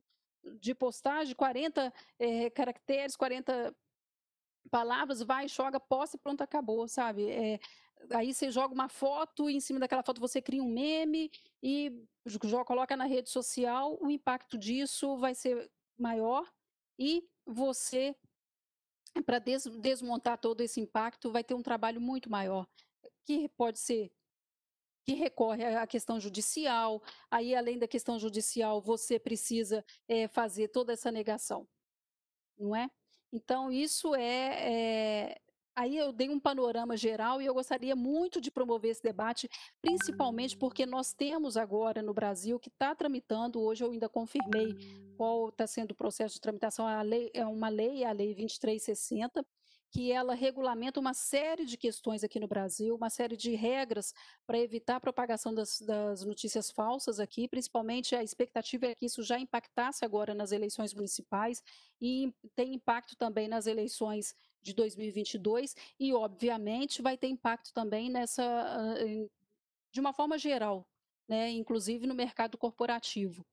de 0.60 0.76
postagem, 0.76 1.34
40 1.34 1.92
é, 2.20 2.52
caracteres, 2.52 3.16
40 3.16 3.76
palavras, 4.70 5.22
vai, 5.22 5.48
joga, 5.48 5.80
posta 5.80 6.18
e 6.18 6.20
pronto, 6.20 6.42
acabou, 6.42 6.88
sabe? 6.88 7.30
É, 7.30 7.60
aí 8.12 8.34
você 8.34 8.52
joga 8.52 8.74
uma 8.74 8.90
foto 8.90 9.50
e 9.50 9.56
em 9.56 9.60
cima 9.60 9.80
daquela 9.80 10.04
foto 10.04 10.20
você 10.20 10.42
cria 10.42 10.64
um 10.64 10.70
meme 10.70 11.32
e 11.62 11.92
coloca 12.66 12.96
na 12.96 13.06
rede 13.06 13.30
social, 13.30 13.98
o 14.02 14.10
impacto 14.10 14.58
disso 14.58 15.18
vai 15.18 15.36
ser 15.36 15.72
maior 15.98 16.52
e 16.98 17.28
você, 17.46 18.16
para 19.26 19.40
des, 19.40 19.66
desmontar 19.80 20.38
todo 20.38 20.62
esse 20.62 20.80
impacto, 20.80 21.32
vai 21.32 21.44
ter 21.44 21.54
um 21.54 21.62
trabalho 21.62 22.02
muito 22.02 22.30
maior, 22.30 22.68
que 23.24 23.48
pode 23.50 23.80
ser 23.80 24.12
que 25.06 25.14
recorre 25.14 25.64
à 25.64 25.86
questão 25.86 26.20
judicial, 26.20 27.02
aí 27.30 27.54
além 27.54 27.78
da 27.78 27.88
questão 27.88 28.18
judicial 28.18 28.82
você 28.82 29.20
precisa 29.20 29.86
é, 30.08 30.28
fazer 30.28 30.70
toda 30.70 30.94
essa 30.94 31.12
negação, 31.12 31.68
não 32.58 32.76
é? 32.76 32.90
Então, 33.36 33.70
isso 33.70 34.16
é, 34.16 35.34
é, 35.34 35.42
Aí 35.78 35.98
eu 35.98 36.14
dei 36.14 36.30
um 36.30 36.40
panorama 36.40 36.96
geral 36.96 37.42
e 37.42 37.46
eu 37.46 37.54
gostaria 37.54 37.98
muito 37.98 38.40
de 38.40 38.50
promover 38.50 38.92
esse 38.92 39.04
debate, 39.04 39.50
principalmente 39.82 40.56
porque 40.56 40.86
nós 40.86 41.12
temos 41.12 41.58
agora 41.58 42.02
no 42.02 42.14
Brasil 42.14 42.58
que 42.58 42.70
está 42.70 42.96
tramitando, 42.96 43.60
hoje 43.60 43.84
eu 43.84 43.92
ainda 43.92 44.08
confirmei 44.08 44.74
qual 45.18 45.50
está 45.50 45.68
sendo 45.68 45.92
o 45.92 45.96
processo 45.96 46.36
de 46.36 46.40
tramitação, 46.40 46.88
a 46.88 47.02
lei, 47.02 47.30
é 47.34 47.46
uma 47.46 47.68
lei, 47.68 48.06
a 48.06 48.14
Lei 48.14 48.34
2360, 48.34 49.46
que 49.96 50.12
ela 50.12 50.36
regulamenta 50.36 51.00
uma 51.00 51.14
série 51.14 51.64
de 51.64 51.78
questões 51.78 52.22
aqui 52.22 52.38
no 52.38 52.50
Brasil, 52.50 52.94
uma 52.94 53.10
série 53.10 53.38
de 53.38 53.56
regras 53.56 54.14
para 54.46 54.60
evitar 54.60 54.98
a 54.98 55.00
propagação 55.00 55.56
das, 55.56 55.80
das, 55.80 56.22
notícias 56.26 56.70
falsas 56.70 57.18
aqui, 57.18 57.48
principalmente 57.48 58.14
a 58.14 58.22
expectativa 58.22 58.88
é 58.88 58.96
que 58.96 59.06
isso 59.06 59.24
já 59.24 59.40
impactasse 59.40 60.04
agora 60.04 60.34
nas 60.34 60.52
eleições 60.52 60.94
municipais 60.94 61.64
e 62.02 62.34
tem 62.54 62.74
impacto 62.74 63.16
também 63.16 63.48
nas 63.48 63.68
eleições 63.68 64.36
de 64.62 64.74
2022 64.74 65.74
e, 65.98 66.14
obviamente, 66.14 67.02
vai 67.02 67.16
ter 67.16 67.28
impacto 67.28 67.72
também 67.72 68.10
nessa, 68.10 68.44
de 69.94 70.02
uma 70.02 70.12
forma 70.12 70.38
geral, 70.38 70.86
né, 71.26 71.52
inclusive 71.52 72.06
no 72.06 72.14
mercado 72.14 72.58
corporativo. 72.58 73.46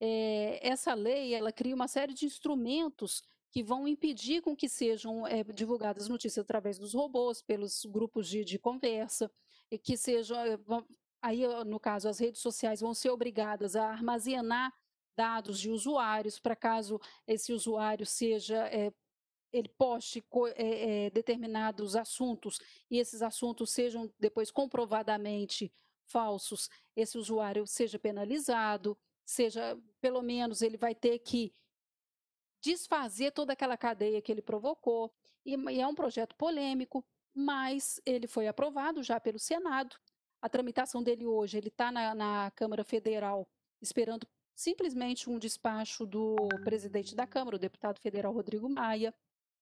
É, 0.00 0.66
essa 0.66 0.94
lei 0.94 1.34
ela 1.34 1.52
cria 1.52 1.74
uma 1.74 1.88
série 1.88 2.14
de 2.14 2.24
instrumentos 2.24 3.22
que 3.50 3.62
vão 3.62 3.88
impedir 3.88 4.42
com 4.42 4.54
que 4.54 4.68
sejam 4.68 5.26
é, 5.26 5.42
divulgadas 5.44 6.08
notícias 6.08 6.44
através 6.44 6.78
dos 6.78 6.94
robôs, 6.94 7.42
pelos 7.42 7.84
grupos 7.84 8.28
de, 8.28 8.44
de 8.44 8.58
conversa, 8.58 9.30
e 9.70 9.78
que 9.78 9.96
sejam, 9.96 10.36
aí 11.22 11.42
no 11.64 11.78
caso 11.78 12.08
as 12.08 12.18
redes 12.18 12.40
sociais 12.40 12.80
vão 12.80 12.94
ser 12.94 13.10
obrigadas 13.10 13.76
a 13.76 13.88
armazenar 13.88 14.72
dados 15.16 15.60
de 15.60 15.70
usuários 15.70 16.38
para 16.38 16.56
caso 16.56 17.00
esse 17.26 17.52
usuário 17.52 18.06
seja 18.06 18.66
é, 18.68 18.92
ele 19.52 19.68
poste 19.68 20.24
é, 20.56 21.06
é, 21.06 21.10
determinados 21.10 21.96
assuntos 21.96 22.58
e 22.90 22.98
esses 22.98 23.20
assuntos 23.22 23.70
sejam 23.70 24.10
depois 24.18 24.50
comprovadamente 24.50 25.72
falsos, 26.04 26.68
esse 26.96 27.16
usuário 27.18 27.66
seja 27.66 27.98
penalizado, 27.98 28.98
seja 29.24 29.78
pelo 30.00 30.22
menos 30.22 30.62
ele 30.62 30.76
vai 30.76 30.94
ter 30.94 31.18
que 31.20 31.52
desfazer 32.62 33.32
toda 33.32 33.52
aquela 33.52 33.76
cadeia 33.76 34.20
que 34.20 34.30
ele 34.30 34.42
provocou. 34.42 35.12
E, 35.44 35.54
e 35.54 35.80
é 35.80 35.86
um 35.86 35.94
projeto 35.94 36.36
polêmico, 36.36 37.04
mas 37.34 38.00
ele 38.04 38.26
foi 38.26 38.46
aprovado 38.48 39.02
já 39.02 39.18
pelo 39.18 39.38
Senado. 39.38 39.96
A 40.42 40.48
tramitação 40.48 41.02
dele 41.02 41.26
hoje, 41.26 41.58
ele 41.58 41.68
está 41.68 41.90
na, 41.90 42.14
na 42.14 42.50
Câmara 42.52 42.84
Federal 42.84 43.48
esperando 43.80 44.26
simplesmente 44.54 45.30
um 45.30 45.38
despacho 45.38 46.04
do 46.04 46.36
presidente 46.64 47.14
da 47.14 47.26
Câmara, 47.26 47.56
o 47.56 47.58
deputado 47.58 47.98
federal 47.98 48.32
Rodrigo 48.32 48.68
Maia. 48.68 49.14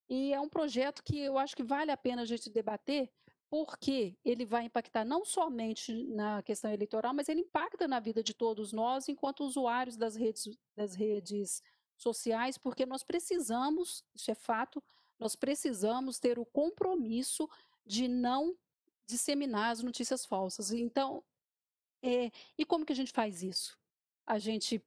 E 0.09 0.33
é 0.33 0.41
um 0.41 0.49
projeto 0.49 1.03
que 1.05 1.19
eu 1.19 1.39
acho 1.39 1.55
que 1.55 1.63
vale 1.63 1.91
a 1.91 1.97
pena 1.97 2.23
a 2.23 2.25
gente 2.25 2.51
debater, 2.51 3.11
porque 3.49 4.17
ele 4.25 4.45
vai 4.45 4.65
impactar 4.65 5.05
não 5.05 5.25
somente 5.25 5.93
na 6.09 6.43
questão 6.43 6.73
eleitoral, 6.73 7.15
mas 7.15 7.29
ele 7.29 7.43
impacta 7.43 7.87
na 7.87 8.01
vida 8.01 8.23
de 8.23 8.35
todos 8.35 8.73
nós, 8.73 9.09
enquanto 9.09 9.45
usuários 9.45 9.97
das 9.97 10.17
redes, 10.17 10.59
das 10.77 10.95
redes 10.95 11.63
sociais, 11.99 12.57
porque 12.57 12.87
nós 12.87 13.03
precisamos, 13.03 14.05
isso 14.15 14.31
é 14.31 14.35
fato, 14.35 14.83
nós 15.19 15.35
precisamos 15.35 16.19
ter 16.19 16.39
o 16.39 16.47
compromisso 16.47 17.49
de 17.85 18.07
não 18.07 18.57
disseminar 19.07 19.73
as 19.73 19.83
notícias 19.83 20.25
falsas. 20.25 20.71
Então, 20.71 21.25
é, 22.03 22.31
e 22.57 22.65
como 22.65 22.87
que 22.87 22.93
a 22.93 22.97
gente 22.97 23.13
faz 23.13 23.43
isso? 23.43 23.79
A 24.27 24.39
gente 24.39 24.83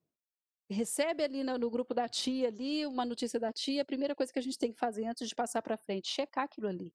recebe 0.69 1.23
ali 1.23 1.43
no, 1.43 1.57
no, 1.57 1.69
grupo 1.69 1.93
da 1.93 2.07
tia 2.07 2.47
ali 2.47 2.85
uma 2.85 3.05
notícia 3.05 3.39
da 3.39 3.51
tia, 3.51 3.81
a 3.81 3.85
primeira 3.85 4.15
coisa 4.15 4.31
que 4.31 4.39
a 4.39 4.41
gente 4.41 4.57
tem 4.57 4.71
que 4.71 4.79
fazer 4.79 5.05
antes 5.05 5.27
de 5.27 5.35
passar 5.35 5.61
para 5.61 5.75
frente, 5.75 6.07
checar 6.07 6.45
aquilo 6.45 6.67
ali. 6.67 6.93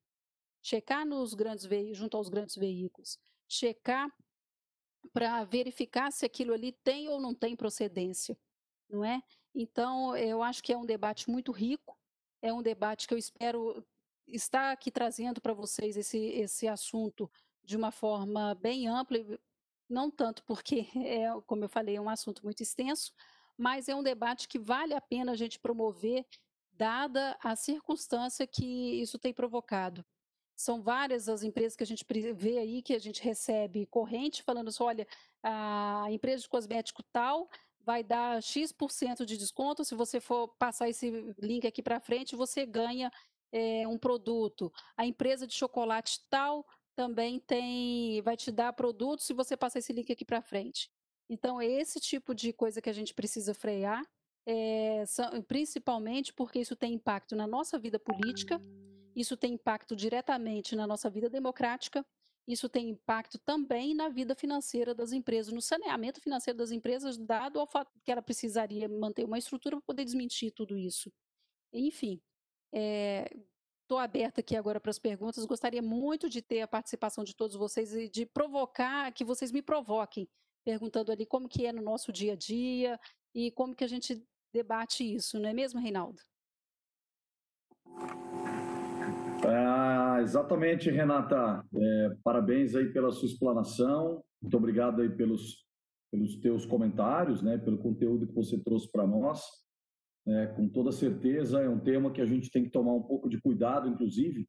Checar 0.63 1.05
nos 1.05 1.35
grandes 1.35 1.65
veículos, 1.67 1.99
junto 1.99 2.17
aos 2.17 2.29
grandes 2.29 2.57
veículos. 2.57 3.19
Checar 3.49 4.11
para 5.13 5.45
verificar 5.45 6.11
se 6.11 6.25
aquilo 6.25 6.53
ali 6.53 6.73
tem 6.73 7.09
ou 7.09 7.21
não 7.21 7.35
tem 7.35 7.55
procedência, 7.55 8.37
não 8.89 9.05
é? 9.05 9.23
Então, 9.59 10.15
eu 10.15 10.43
acho 10.43 10.63
que 10.63 10.71
é 10.71 10.77
um 10.77 10.85
debate 10.85 11.31
muito 11.31 11.51
rico, 11.51 11.99
é 12.43 12.53
um 12.53 12.61
debate 12.61 13.09
que 13.09 13.15
eu 13.15 13.19
espero 13.19 13.83
estar 14.29 14.71
aqui 14.71 14.91
trazendo 14.91 15.41
para 15.41 15.55
vocês 15.55 15.97
esse, 15.97 16.19
esse 16.19 16.69
assunto 16.69 17.31
de 17.65 17.75
uma 17.75 17.91
forma 17.91 18.55
bem 18.55 18.87
ampla, 18.87 19.19
não 19.89 20.11
tanto 20.11 20.45
porque 20.45 20.87
é, 21.03 21.29
como 21.47 21.65
eu 21.65 21.71
falei, 21.71 21.97
é 21.97 22.01
um 22.01 22.11
assunto 22.11 22.45
muito 22.45 22.63
extenso, 22.63 23.15
mas 23.57 23.89
é 23.89 23.95
um 23.95 24.03
debate 24.03 24.47
que 24.47 24.59
vale 24.59 24.93
a 24.93 25.01
pena 25.01 25.33
a 25.33 25.37
gente 25.37 25.59
promover, 25.59 26.27
dada 26.71 27.35
a 27.43 27.57
circunstância 27.57 28.47
que 28.47 29.01
isso 29.01 29.19
tem 29.19 29.33
provocado. 29.33 30.05
São 30.55 30.83
várias 30.83 31.31
as 31.31 31.43
empresas 31.43 31.75
que 31.75 31.83
a 31.83 31.87
gente 31.87 32.05
vê 32.35 32.59
aí, 32.59 32.83
que 32.83 32.93
a 32.93 32.99
gente 32.99 33.23
recebe 33.23 33.87
corrente, 33.87 34.43
falando 34.43 34.69
assim, 34.69 34.83
olha, 34.83 35.07
a 35.43 36.07
empresa 36.11 36.43
de 36.43 36.49
cosmético 36.51 37.03
tal 37.11 37.49
vai 37.87 38.03
dar 38.03 38.43
X% 38.43 39.25
de 39.25 39.37
desconto, 39.37 39.85
se 39.85 39.95
você 39.95 40.19
for 40.19 40.49
passar 40.59 40.89
esse 40.89 41.09
link 41.39 41.65
aqui 41.65 41.81
para 41.81 42.01
frente, 42.01 42.35
você 42.35 42.67
ganha 42.67 43.13
é, 43.53 43.87
um 43.87 43.97
produto. 43.97 44.73
A 44.97 45.07
empresa 45.07 45.47
de 45.47 45.55
chocolate 45.55 46.21
tal 46.29 46.67
também 46.97 47.39
tem, 47.39 48.21
vai 48.23 48.37
te 48.37 48.51
dar 48.51 48.73
produtos 48.73 49.25
se 49.25 49.33
você 49.33 49.57
passar 49.57 49.79
esse 49.79 49.93
link 49.93 50.11
aqui 50.11 50.25
para 50.25 50.43
frente. 50.43 50.91
Então, 51.31 51.61
é 51.61 51.67
esse 51.67 52.01
tipo 52.01 52.35
de 52.35 52.53
coisa 52.53 52.83
que 52.83 52.91
a 52.91 52.93
gente 52.93 53.15
precisa 53.15 53.55
frear, 53.55 54.05
é, 54.45 55.05
principalmente 55.47 56.33
porque 56.33 56.59
isso 56.59 56.75
tem 56.75 56.95
impacto 56.95 57.37
na 57.37 57.47
nossa 57.47 57.79
vida 57.79 58.01
política, 58.01 58.61
isso 59.15 59.37
tem 59.37 59.55
impacto 59.55 59.95
diretamente 59.95 60.75
na 60.75 60.87
nossa 60.87 61.09
vida 61.09 61.31
democrática, 61.31 62.05
isso 62.47 62.69
tem 62.69 62.91
impacto 62.91 63.39
também 63.39 63.95
na 63.95 64.09
vida 64.09 64.35
financeira 64.35 64.95
das 64.95 65.13
empresas, 65.13 65.53
no 65.53 65.61
saneamento 65.61 66.21
financeiro 66.21 66.57
das 66.57 66.71
empresas, 66.71 67.19
dado 67.19 67.59
ao 67.59 67.67
fato 67.67 67.91
que 68.05 68.13
ela 68.13 68.23
precisaria 68.23 68.89
manter 68.89 69.25
uma 69.25 69.39
estrutura 69.39 69.77
para 69.77 69.87
poder 69.87 70.05
desmentir 70.05 70.53
tudo 70.53 70.77
isso. 70.77 71.13
Enfim, 71.73 72.21
estou 73.83 74.01
é, 74.01 74.05
aberta 74.05 74.41
aqui 74.41 74.57
agora 74.57 74.81
para 74.81 74.91
as 74.91 74.99
perguntas. 74.99 75.45
Gostaria 75.45 75.83
muito 75.83 76.29
de 76.29 76.41
ter 76.41 76.61
a 76.61 76.69
participação 76.69 77.25
de 77.25 77.35
todos 77.35 77.57
vocês 77.57 77.93
e 77.95 78.09
de 78.09 78.25
provocar, 78.25 79.13
que 79.13 79.25
vocês 79.25 79.51
me 79.51 79.61
provoquem 79.61 80.29
perguntando 80.65 81.13
ali 81.13 81.25
como 81.25 81.49
que 81.49 81.65
é 81.65 81.73
no 81.73 81.81
nosso 81.81 82.13
dia 82.13 82.33
a 82.33 82.37
dia 82.37 82.99
e 83.33 83.53
como 83.53 83.75
que 83.75 83.85
a 83.85 83.89
gente 83.89 84.21
debate 84.53 85.05
isso, 85.05 85.39
não 85.39 85.49
é 85.49 85.53
mesmo, 85.53 85.81
Reinaldo? 85.81 86.21
Ah, 90.17 90.23
exatamente, 90.23 90.91
Renata. 90.91 91.63
É, 91.75 92.17
parabéns 92.25 92.75
aí 92.75 92.91
pela 92.91 93.13
sua 93.13 93.29
explanação. 93.29 94.25
Muito 94.41 94.57
obrigado 94.57 95.03
aí 95.03 95.11
pelos, 95.11 95.67
pelos 96.11 96.37
teus 96.37 96.65
comentários, 96.65 97.43
né, 97.43 97.59
pelo 97.59 97.77
conteúdo 97.77 98.27
que 98.27 98.35
você 98.35 98.59
trouxe 98.59 98.91
para 98.91 99.07
nós. 99.07 99.43
É, 100.27 100.47
com 100.47 100.71
toda 100.71 100.91
certeza 100.91 101.61
é 101.61 101.69
um 101.69 101.79
tema 101.79 102.11
que 102.11 102.23
a 102.23 102.25
gente 102.25 102.51
tem 102.51 102.65
que 102.65 102.71
tomar 102.71 102.95
um 102.95 103.03
pouco 103.03 103.29
de 103.29 103.39
cuidado, 103.43 103.91
inclusive, 103.91 104.49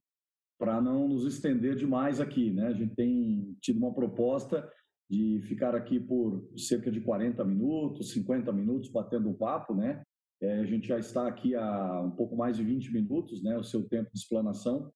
para 0.58 0.80
não 0.80 1.10
nos 1.10 1.26
estender 1.26 1.76
demais 1.76 2.22
aqui, 2.22 2.50
né? 2.50 2.68
A 2.68 2.74
gente 2.74 2.96
tem 2.96 3.54
tido 3.62 3.78
uma 3.78 3.94
proposta 3.94 4.72
de 5.10 5.42
ficar 5.50 5.76
aqui 5.76 6.00
por 6.00 6.50
cerca 6.56 6.90
de 6.90 7.02
40 7.02 7.44
minutos, 7.44 8.12
50 8.14 8.54
minutos 8.54 8.90
batendo 8.90 9.28
um 9.28 9.34
papo, 9.34 9.76
né? 9.76 10.02
É, 10.42 10.60
a 10.60 10.66
gente 10.66 10.88
já 10.88 10.98
está 10.98 11.28
aqui 11.28 11.56
há 11.56 12.02
um 12.04 12.12
pouco 12.12 12.38
mais 12.38 12.56
de 12.56 12.64
20 12.64 12.94
minutos, 12.94 13.44
né? 13.44 13.58
O 13.58 13.64
seu 13.66 13.84
tempo 13.84 14.10
de 14.14 14.20
explanação. 14.20 14.90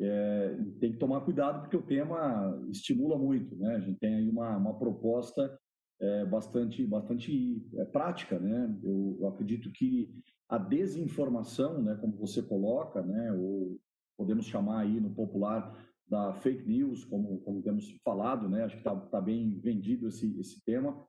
É, 0.00 0.56
tem 0.80 0.92
que 0.92 0.98
tomar 0.98 1.22
cuidado 1.22 1.62
porque 1.62 1.76
o 1.76 1.82
tema 1.82 2.56
estimula 2.70 3.18
muito, 3.18 3.56
né? 3.56 3.76
A 3.76 3.80
gente 3.80 3.98
tem 3.98 4.14
aí 4.14 4.28
uma, 4.28 4.56
uma 4.56 4.78
proposta 4.78 5.58
é, 6.00 6.24
bastante, 6.24 6.86
bastante 6.86 7.66
é, 7.74 7.84
prática, 7.84 8.38
né? 8.38 8.78
Eu, 8.82 9.18
eu, 9.20 9.28
acredito 9.28 9.72
que 9.72 10.08
a 10.48 10.56
desinformação, 10.56 11.82
né? 11.82 11.96
Como 12.00 12.16
você 12.16 12.42
coloca, 12.42 13.02
né? 13.02 13.32
Ou 13.32 13.78
podemos 14.16 14.46
chamar 14.46 14.80
aí 14.80 15.00
no 15.00 15.10
popular 15.10 15.76
da 16.08 16.32
fake 16.32 16.66
news, 16.66 17.04
como, 17.04 17.38
como 17.40 17.62
temos 17.62 17.90
falado, 18.02 18.48
né? 18.48 18.64
acho 18.64 18.76
que 18.76 18.80
está 18.80 18.96
tá 18.96 19.20
bem 19.20 19.58
vendido 19.60 20.08
esse, 20.08 20.38
esse 20.40 20.64
tema, 20.64 21.06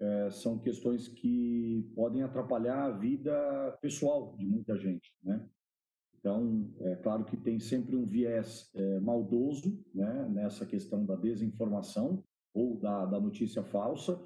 é, 0.00 0.30
são 0.30 0.58
questões 0.58 1.08
que 1.08 1.90
podem 1.94 2.22
atrapalhar 2.22 2.84
a 2.84 2.96
vida 2.96 3.78
pessoal 3.82 4.36
de 4.36 4.46
muita 4.46 4.76
gente. 4.78 5.12
Né? 5.22 5.44
Então, 6.26 6.68
é 6.80 6.96
claro 6.96 7.24
que 7.24 7.36
tem 7.36 7.60
sempre 7.60 7.94
um 7.94 8.04
viés 8.04 8.68
é, 8.74 8.98
maldoso 8.98 9.80
né, 9.94 10.28
nessa 10.28 10.66
questão 10.66 11.06
da 11.06 11.14
desinformação 11.14 12.24
ou 12.52 12.76
da, 12.80 13.06
da 13.06 13.20
notícia 13.20 13.62
falsa, 13.62 14.20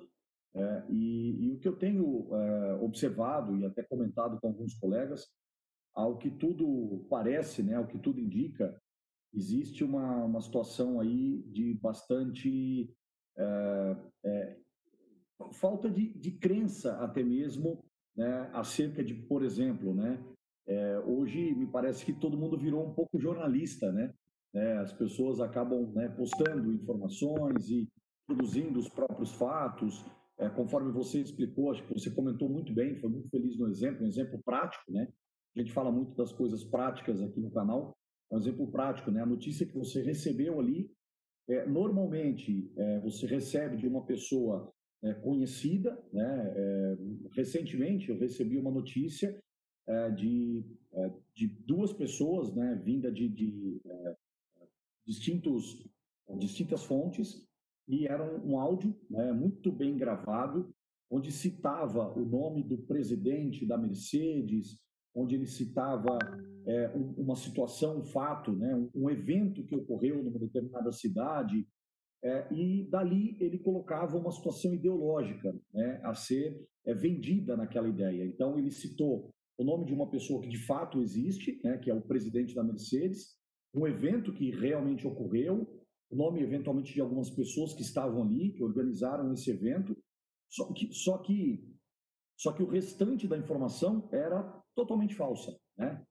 é, 0.54 0.84
e, 0.88 1.44
e, 1.44 1.52
o 1.52 1.58
que 1.58 1.68
eu 1.68 1.76
tenho 1.76 2.34
é, 2.34 2.74
observado 2.76 3.54
e 3.54 3.66
até 3.66 3.82
comentado 3.82 4.40
com 4.40 4.46
alguns 4.46 4.72
colegas, 4.76 5.28
ao 5.94 6.16
que 6.16 6.30
tudo 6.30 7.06
parece, 7.10 7.62
né, 7.62 7.74
ao 7.74 7.86
que 7.86 7.98
tudo 7.98 8.18
indica, 8.18 8.80
existe 9.34 9.84
uma, 9.84 10.24
uma 10.24 10.40
situação 10.40 11.00
aí 11.00 11.42
de 11.48 11.74
bastante 11.74 12.90
é, 13.36 13.96
é, 14.24 14.56
falta 15.52 15.90
de, 15.90 16.14
de 16.14 16.30
crença 16.30 16.96
até 16.96 17.22
mesmo 17.22 17.84
né, 18.16 18.50
acerca 18.54 19.04
de, 19.04 19.12
por 19.12 19.44
exemplo, 19.44 19.94
né, 19.94 20.18
é, 20.66 20.98
hoje 21.00 21.54
me 21.54 21.66
parece 21.66 22.04
que 22.04 22.12
todo 22.12 22.38
mundo 22.38 22.58
virou 22.58 22.86
um 22.86 22.94
pouco 22.94 23.18
jornalista, 23.18 23.90
né? 23.92 24.12
É, 24.54 24.78
as 24.78 24.92
pessoas 24.92 25.40
acabam 25.40 25.92
né, 25.94 26.08
postando 26.08 26.72
informações 26.72 27.70
e 27.70 27.88
produzindo 28.26 28.78
os 28.78 28.88
próprios 28.88 29.32
fatos. 29.32 30.04
É, 30.38 30.48
conforme 30.48 30.90
você 30.90 31.20
explicou, 31.20 31.70
acho 31.70 31.86
que 31.86 31.94
você 31.94 32.10
comentou 32.10 32.48
muito 32.48 32.72
bem, 32.72 32.96
foi 32.96 33.10
muito 33.10 33.28
feliz 33.28 33.58
no 33.58 33.68
exemplo, 33.68 34.04
um 34.04 34.08
exemplo 34.08 34.40
prático, 34.44 34.90
né? 34.90 35.08
A 35.56 35.60
gente 35.60 35.72
fala 35.72 35.90
muito 35.90 36.16
das 36.16 36.32
coisas 36.32 36.64
práticas 36.64 37.20
aqui 37.20 37.40
no 37.40 37.50
canal, 37.50 37.96
um 38.32 38.38
exemplo 38.38 38.70
prático, 38.70 39.10
né? 39.10 39.22
A 39.22 39.26
notícia 39.26 39.66
que 39.66 39.76
você 39.76 40.02
recebeu 40.02 40.58
ali, 40.58 40.90
é, 41.48 41.66
normalmente 41.66 42.72
é, 42.76 43.00
você 43.00 43.26
recebe 43.26 43.76
de 43.76 43.86
uma 43.86 44.04
pessoa 44.06 44.72
é, 45.02 45.14
conhecida, 45.14 46.00
né? 46.12 46.54
É, 46.56 46.96
recentemente 47.34 48.08
eu 48.08 48.18
recebi 48.18 48.56
uma 48.56 48.70
notícia 48.70 49.28
é, 49.28 49.40
de, 50.10 50.64
é, 50.92 51.10
de 51.34 51.46
duas 51.46 51.92
pessoas, 51.92 52.54
né? 52.54 52.80
Vinda 52.84 53.10
de, 53.10 53.28
de 53.28 53.80
distintos, 55.06 55.86
distintas 56.38 56.84
fontes 56.84 57.48
e 57.90 58.06
era 58.06 58.24
um 58.44 58.56
áudio 58.56 58.94
né, 59.10 59.32
muito 59.32 59.72
bem 59.72 59.96
gravado, 59.96 60.72
onde 61.10 61.32
citava 61.32 62.08
o 62.16 62.24
nome 62.24 62.62
do 62.62 62.78
presidente 62.78 63.66
da 63.66 63.76
Mercedes, 63.76 64.78
onde 65.12 65.34
ele 65.34 65.46
citava 65.46 66.16
é, 66.64 66.88
uma 66.94 67.34
situação, 67.34 67.98
um 67.98 68.04
fato, 68.04 68.52
né, 68.52 68.88
um, 68.94 69.10
evento 69.10 69.64
que 69.64 69.74
ocorreu 69.74 70.22
numa 70.22 70.38
determinada 70.38 70.92
cidade, 70.92 71.66
é, 72.22 72.46
e 72.54 72.84
dali 72.88 73.36
ele 73.40 73.58
colocava 73.58 74.16
uma 74.16 74.30
situação 74.30 74.72
ideológica 74.72 75.52
né, 75.74 76.00
a 76.04 76.14
ser 76.14 76.64
é, 76.84 76.94
vendida 76.94 77.56
naquela 77.56 77.88
ideia. 77.88 78.24
Então 78.24 78.56
ele 78.56 78.70
citou 78.70 79.34
o 79.60 79.64
nome 79.64 79.84
de 79.84 79.92
uma 79.92 80.08
pessoa 80.08 80.40
que 80.40 80.48
de 80.48 80.56
fato 80.64 81.02
existe, 81.02 81.60
né, 81.62 81.76
que 81.76 81.90
é 81.90 81.94
o 81.94 82.00
presidente 82.00 82.54
da 82.54 82.64
Mercedes, 82.64 83.36
um 83.74 83.86
evento 83.86 84.32
que 84.32 84.50
realmente 84.50 85.06
ocorreu, 85.06 85.68
o 86.10 86.16
nome 86.16 86.40
eventualmente 86.40 86.94
de 86.94 87.00
algumas 87.00 87.28
pessoas 87.28 87.74
que 87.74 87.82
estavam 87.82 88.22
ali, 88.22 88.52
que 88.52 88.64
organizaram 88.64 89.30
esse 89.34 89.50
evento, 89.50 89.94
só 90.48 90.72
que, 90.72 90.90
só 90.94 91.18
que, 91.18 91.62
só 92.38 92.52
que 92.52 92.62
o 92.62 92.68
restante 92.68 93.28
da 93.28 93.36
informação 93.36 94.08
era 94.10 94.42
totalmente 94.74 95.14
falsa, 95.14 95.54
né? 95.76 96.02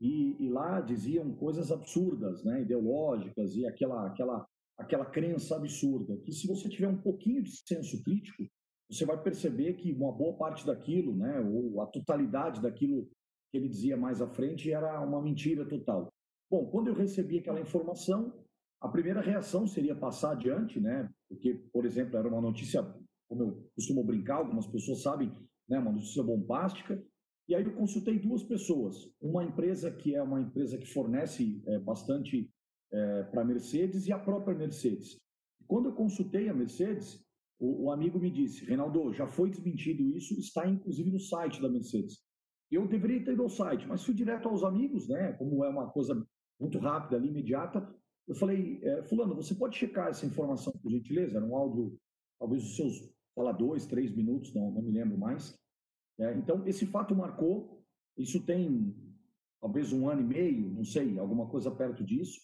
E, 0.00 0.36
e 0.44 0.48
lá 0.48 0.80
diziam 0.80 1.34
coisas 1.36 1.70
absurdas, 1.70 2.44
né, 2.44 2.62
ideológicas 2.62 3.54
e 3.54 3.64
aquela, 3.64 4.08
aquela, 4.08 4.46
aquela 4.76 5.06
crença 5.06 5.56
absurda, 5.56 6.16
que 6.18 6.32
se 6.32 6.48
você 6.48 6.68
tiver 6.68 6.88
um 6.88 7.00
pouquinho 7.00 7.42
de 7.44 7.50
senso 7.64 8.02
crítico, 8.02 8.44
você 8.90 9.04
vai 9.04 9.22
perceber 9.22 9.74
que 9.74 9.92
uma 9.92 10.12
boa 10.12 10.36
parte 10.36 10.66
daquilo, 10.66 11.14
né, 11.14 11.40
ou 11.40 11.80
a 11.80 11.86
totalidade 11.86 12.60
daquilo 12.60 13.08
que 13.50 13.58
ele 13.58 13.68
dizia 13.68 13.96
mais 13.96 14.20
à 14.20 14.28
frente 14.28 14.72
era 14.72 15.00
uma 15.00 15.22
mentira 15.22 15.66
total. 15.66 16.08
Bom, 16.50 16.66
quando 16.70 16.88
eu 16.88 16.94
recebi 16.94 17.38
aquela 17.38 17.60
informação, 17.60 18.32
a 18.80 18.88
primeira 18.88 19.20
reação 19.20 19.66
seria 19.66 19.94
passar 19.94 20.32
adiante, 20.32 20.80
né? 20.80 21.10
Porque, 21.28 21.54
por 21.72 21.84
exemplo, 21.84 22.16
era 22.16 22.28
uma 22.28 22.40
notícia, 22.40 22.82
como 23.28 23.42
eu 23.42 23.70
costumo 23.74 24.04
brincar, 24.04 24.36
algumas 24.36 24.66
pessoas 24.66 25.02
sabem, 25.02 25.30
né, 25.68 25.78
uma 25.78 25.92
notícia 25.92 26.22
bombástica. 26.22 27.02
E 27.48 27.54
aí 27.54 27.64
eu 27.64 27.74
consultei 27.74 28.18
duas 28.18 28.42
pessoas, 28.42 29.10
uma 29.20 29.42
empresa 29.42 29.90
que 29.90 30.14
é 30.14 30.22
uma 30.22 30.40
empresa 30.40 30.78
que 30.78 30.86
fornece 30.86 31.62
é, 31.66 31.78
bastante 31.78 32.50
é, 32.92 33.22
para 33.24 33.42
a 33.42 33.44
Mercedes 33.44 34.06
e 34.06 34.12
a 34.12 34.18
própria 34.18 34.56
Mercedes. 34.56 35.16
Quando 35.66 35.88
eu 35.88 35.94
consultei 35.94 36.48
a 36.48 36.54
Mercedes, 36.54 37.22
o, 37.58 37.84
o, 37.84 37.90
amigo 37.90 38.18
me 38.18 38.30
disse, 38.30 38.64
Reinaldo, 38.64 39.12
já 39.12 39.26
foi 39.26 39.50
desmentido 39.50 40.02
isso, 40.16 40.38
está 40.38 40.68
inclusive 40.68 41.10
no 41.10 41.18
site 41.18 41.60
da 41.60 41.68
Mercedes. 41.68 42.18
Eu 42.70 42.86
deveria 42.86 43.24
ter 43.24 43.32
ido 43.32 43.42
ao 43.42 43.48
site, 43.48 43.86
mas 43.86 44.04
fui 44.04 44.14
direto 44.14 44.48
aos 44.48 44.62
amigos, 44.62 45.08
né? 45.08 45.32
Como 45.32 45.64
é 45.64 45.68
uma 45.68 45.90
coisa 45.90 46.14
muito 46.60 46.78
rápida 46.78 47.16
ali, 47.16 47.28
imediata. 47.28 47.86
Eu 48.26 48.34
falei, 48.34 48.78
é, 48.82 49.02
fulano, 49.04 49.34
você 49.34 49.54
pode 49.54 49.76
checar 49.76 50.08
essa 50.08 50.26
informação, 50.26 50.72
por 50.82 50.90
gentileza? 50.90 51.38
Era 51.38 51.46
um 51.46 51.56
áudio, 51.56 51.98
talvez 52.38 52.62
os 52.62 52.76
seus, 52.76 53.10
lá, 53.36 53.52
dois, 53.52 53.86
três 53.86 54.14
minutos, 54.14 54.54
não, 54.54 54.70
não 54.70 54.82
me 54.82 54.92
lembro 54.92 55.16
mais. 55.16 55.58
É, 56.18 56.34
então, 56.34 56.66
esse 56.66 56.86
fato 56.86 57.14
marcou, 57.14 57.82
isso 58.16 58.44
tem 58.44 58.94
talvez 59.60 59.92
um 59.92 60.08
ano 60.08 60.20
e 60.20 60.24
meio, 60.24 60.70
não 60.70 60.84
sei, 60.84 61.18
alguma 61.18 61.48
coisa 61.48 61.70
perto 61.70 62.04
disso. 62.04 62.38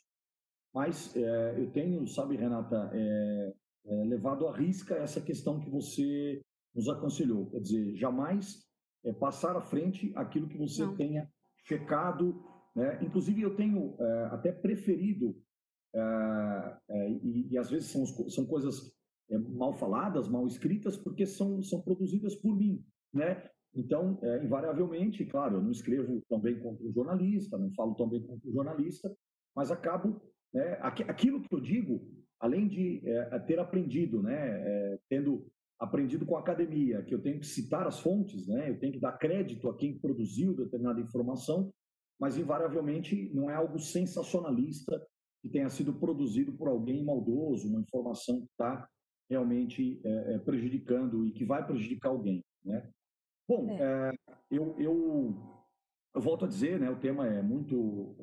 Mas 0.72 1.14
é, 1.14 1.61
eu 1.61 1.70
tenho, 1.70 2.07
sabe, 2.07 2.37
Renata, 2.37 2.90
é, 2.92 3.55
é, 3.86 4.04
levado 4.04 4.46
à 4.46 4.56
risca 4.56 4.94
essa 4.94 5.20
questão 5.20 5.60
que 5.60 5.70
você 5.70 6.42
nos 6.74 6.88
aconselhou. 6.88 7.46
Quer 7.50 7.60
dizer, 7.60 7.94
jamais 7.94 8.64
é, 9.04 9.12
passar 9.12 9.56
à 9.56 9.60
frente 9.60 10.12
aquilo 10.16 10.48
que 10.48 10.58
você 10.58 10.84
Não. 10.84 10.96
tenha 10.96 11.30
checado. 11.66 12.42
Né? 12.74 12.98
Inclusive, 13.02 13.42
eu 13.42 13.54
tenho 13.54 13.94
é, 14.00 14.24
até 14.32 14.50
preferido, 14.50 15.36
é, 15.94 16.76
é, 16.88 17.10
e, 17.10 17.48
e, 17.52 17.58
às 17.58 17.70
vezes 17.70 17.88
são, 17.88 18.04
são 18.28 18.46
coisas 18.46 18.92
é, 19.30 19.38
mal 19.38 19.72
faladas, 19.74 20.28
mal 20.28 20.46
escritas, 20.46 20.96
porque 20.96 21.26
são, 21.26 21.62
são 21.62 21.80
produzidas 21.80 22.34
por 22.34 22.56
mim. 22.56 22.84
Né? 23.12 23.48
Então, 23.76 24.20
invariavelmente, 24.40 25.24
claro, 25.24 25.56
eu 25.56 25.62
não 25.62 25.72
escrevo 25.72 26.22
tão 26.28 26.38
bem 26.38 26.60
quanto 26.60 26.86
o 26.86 26.92
jornalista, 26.92 27.58
não 27.58 27.72
falo 27.72 27.92
tão 27.96 28.08
bem 28.08 28.22
quanto 28.22 28.48
o 28.48 28.52
jornalista, 28.52 29.12
mas 29.54 29.72
acabo, 29.72 30.22
né, 30.52 30.78
aquilo 30.80 31.42
que 31.42 31.52
eu 31.52 31.60
digo, 31.60 32.08
além 32.44 32.68
de 32.68 33.00
é, 33.09 33.38
ter 33.38 33.59
aprendido, 33.59 34.22
né, 34.22 34.37
é, 34.37 34.98
tendo 35.09 35.50
aprendido 35.80 36.26
com 36.26 36.37
a 36.37 36.40
academia, 36.40 37.02
que 37.02 37.14
eu 37.14 37.22
tenho 37.22 37.40
que 37.40 37.46
citar 37.46 37.87
as 37.87 38.00
fontes, 38.00 38.46
né, 38.46 38.68
eu 38.68 38.78
tenho 38.78 38.92
que 38.92 39.00
dar 39.00 39.12
crédito 39.12 39.66
a 39.66 39.74
quem 39.74 39.98
produziu 39.98 40.54
determinada 40.54 41.00
informação, 41.00 41.72
mas 42.20 42.37
invariavelmente 42.37 43.30
não 43.33 43.48
é 43.48 43.54
algo 43.54 43.78
sensacionalista 43.78 45.02
que 45.42 45.48
tenha 45.48 45.70
sido 45.70 45.94
produzido 45.94 46.52
por 46.52 46.68
alguém 46.68 47.02
maldoso, 47.02 47.66
uma 47.66 47.80
informação 47.80 48.40
que 48.42 48.50
está 48.50 48.87
realmente 49.30 50.02
é, 50.04 50.38
prejudicando 50.40 51.26
e 51.26 51.33
que 51.33 51.46
vai 51.46 51.66
prejudicar 51.66 52.11
alguém, 52.11 52.44
né? 52.62 52.90
Bom, 53.48 53.70
é. 53.70 54.12
eu, 54.50 54.74
eu, 54.78 55.35
eu, 56.14 56.20
volto 56.20 56.44
a 56.44 56.48
dizer, 56.48 56.78
né, 56.78 56.90
o 56.90 57.00
tema 57.00 57.26
é 57.26 57.42
muito 57.42 58.16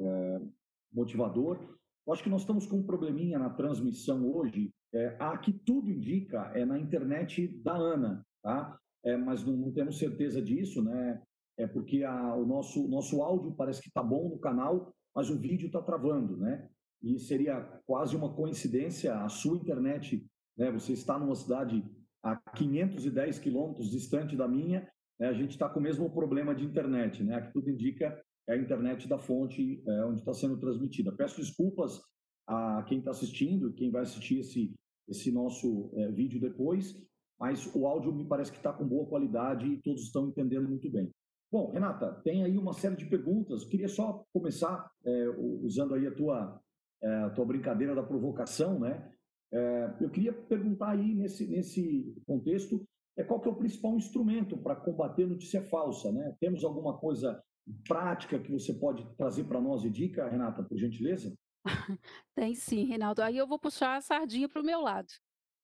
motivador, 0.91 1.59
eu 2.05 2.13
acho 2.13 2.23
que 2.23 2.29
nós 2.29 2.41
estamos 2.41 2.65
com 2.65 2.77
um 2.77 2.85
probleminha 2.85 3.37
na 3.37 3.49
transmissão 3.49 4.29
hoje. 4.29 4.71
É, 4.93 5.15
a 5.19 5.37
que 5.37 5.53
tudo 5.53 5.89
indica 5.89 6.51
é 6.53 6.65
na 6.65 6.77
internet 6.77 7.47
da 7.63 7.75
Ana, 7.75 8.25
tá? 8.41 8.77
É, 9.03 9.15
mas 9.15 9.43
não, 9.43 9.55
não, 9.55 9.71
temos 9.71 9.97
certeza 9.97 10.41
disso, 10.41 10.83
né? 10.83 11.21
É 11.57 11.67
porque 11.67 12.03
a, 12.03 12.35
o 12.35 12.45
nosso, 12.45 12.87
nosso 12.87 13.21
áudio 13.21 13.53
parece 13.53 13.81
que 13.81 13.87
está 13.87 14.03
bom 14.03 14.29
no 14.29 14.39
canal, 14.39 14.93
mas 15.15 15.29
o 15.29 15.39
vídeo 15.39 15.67
está 15.67 15.81
travando, 15.81 16.37
né? 16.37 16.67
E 17.01 17.19
seria 17.19 17.61
quase 17.85 18.15
uma 18.15 18.33
coincidência 18.33 19.15
a 19.15 19.29
sua 19.29 19.57
internet, 19.57 20.25
né? 20.57 20.71
Você 20.71 20.93
está 20.93 21.17
numa 21.17 21.35
cidade 21.35 21.83
a 22.23 22.35
510 22.35 23.39
quilômetros 23.39 23.89
distante 23.89 24.35
da 24.35 24.47
minha, 24.47 24.87
né? 25.19 25.27
a 25.27 25.33
gente 25.33 25.51
está 25.51 25.69
com 25.69 25.79
o 25.79 25.83
mesmo 25.83 26.09
problema 26.09 26.53
de 26.53 26.65
internet, 26.65 27.23
né? 27.23 27.35
A 27.35 27.41
que 27.41 27.53
tudo 27.53 27.69
indica 27.69 28.19
é 28.47 28.53
a 28.53 28.57
internet 28.57 29.07
da 29.07 29.17
fonte 29.17 29.83
é, 29.87 30.05
onde 30.05 30.19
está 30.19 30.33
sendo 30.33 30.57
transmitida. 30.57 31.11
Peço 31.11 31.39
desculpas 31.39 32.01
a 32.47 32.83
quem 32.87 32.99
está 32.99 33.11
assistindo, 33.11 33.73
quem 33.73 33.91
vai 33.91 34.01
assistir 34.01 34.39
esse, 34.39 34.73
esse 35.07 35.31
nosso 35.31 35.91
é, 35.95 36.11
vídeo 36.11 36.39
depois, 36.39 36.95
mas 37.39 37.69
o 37.73 37.87
áudio 37.87 38.13
me 38.13 38.25
parece 38.25 38.51
que 38.51 38.57
está 38.57 38.73
com 38.73 38.87
boa 38.87 39.07
qualidade 39.07 39.65
e 39.65 39.81
todos 39.81 40.03
estão 40.03 40.27
entendendo 40.27 40.67
muito 40.67 40.89
bem. 40.89 41.11
Bom, 41.51 41.69
Renata, 41.71 42.13
tem 42.23 42.43
aí 42.43 42.57
uma 42.57 42.71
série 42.71 42.95
de 42.95 43.05
perguntas. 43.05 43.65
Queria 43.65 43.89
só 43.89 44.23
começar 44.33 44.89
é, 45.03 45.29
usando 45.61 45.93
aí 45.95 46.07
a 46.07 46.15
tua, 46.15 46.61
é, 47.01 47.13
a 47.23 47.29
tua 47.31 47.45
brincadeira 47.45 47.93
da 47.93 48.03
provocação, 48.03 48.79
né? 48.79 49.11
É, 49.53 49.97
eu 49.99 50.09
queria 50.09 50.31
perguntar 50.31 50.91
aí 50.91 51.13
nesse, 51.13 51.45
nesse 51.45 52.15
contexto 52.25 52.87
é, 53.17 53.23
qual 53.23 53.41
que 53.41 53.49
é 53.49 53.51
o 53.51 53.55
principal 53.55 53.97
instrumento 53.97 54.57
para 54.57 54.77
combater 54.77 55.27
notícia 55.27 55.61
falsa, 55.63 56.09
né? 56.11 56.35
Temos 56.39 56.63
alguma 56.63 56.97
coisa 56.97 57.41
prática 57.87 58.39
que 58.39 58.51
você 58.51 58.73
pode 58.73 59.05
trazer 59.15 59.43
para 59.45 59.61
nós 59.61 59.83
e 59.83 59.89
dica, 59.89 60.27
Renata, 60.27 60.63
por 60.63 60.77
gentileza? 60.77 61.33
Tem 62.35 62.55
sim, 62.55 62.85
Reinaldo. 62.85 63.21
Aí 63.21 63.37
eu 63.37 63.47
vou 63.47 63.59
puxar 63.59 63.95
a 63.95 64.01
sardinha 64.01 64.49
para 64.49 64.61
o 64.61 64.65
meu 64.65 64.81
lado. 64.81 65.11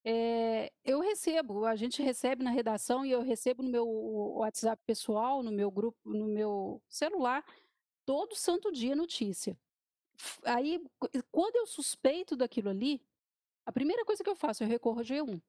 É, 0.03 0.71
eu 0.85 1.01
recebo, 1.01 1.65
a 1.65 1.75
gente 1.75 2.01
recebe 2.01 2.43
na 2.43 2.49
redação 2.49 3.05
e 3.05 3.11
eu 3.11 3.21
recebo 3.21 3.61
no 3.61 3.69
meu 3.69 3.85
WhatsApp 3.85 4.81
pessoal, 4.85 5.43
no 5.43 5.51
meu 5.51 5.69
grupo, 5.69 5.97
no 6.05 6.27
meu 6.27 6.81
celular, 6.87 7.43
todo 8.05 8.35
santo 8.35 8.71
dia 8.71 8.95
notícia. 8.95 9.57
Aí, 10.45 10.81
quando 11.29 11.57
eu 11.57 11.65
suspeito 11.65 12.35
daquilo 12.35 12.69
ali, 12.69 13.01
a 13.65 13.71
primeira 13.71 14.05
coisa 14.05 14.23
que 14.23 14.29
eu 14.29 14.35
faço, 14.35 14.63
eu 14.63 14.67
recorro 14.67 14.99
ao 14.99 15.05
G1. 15.05 15.41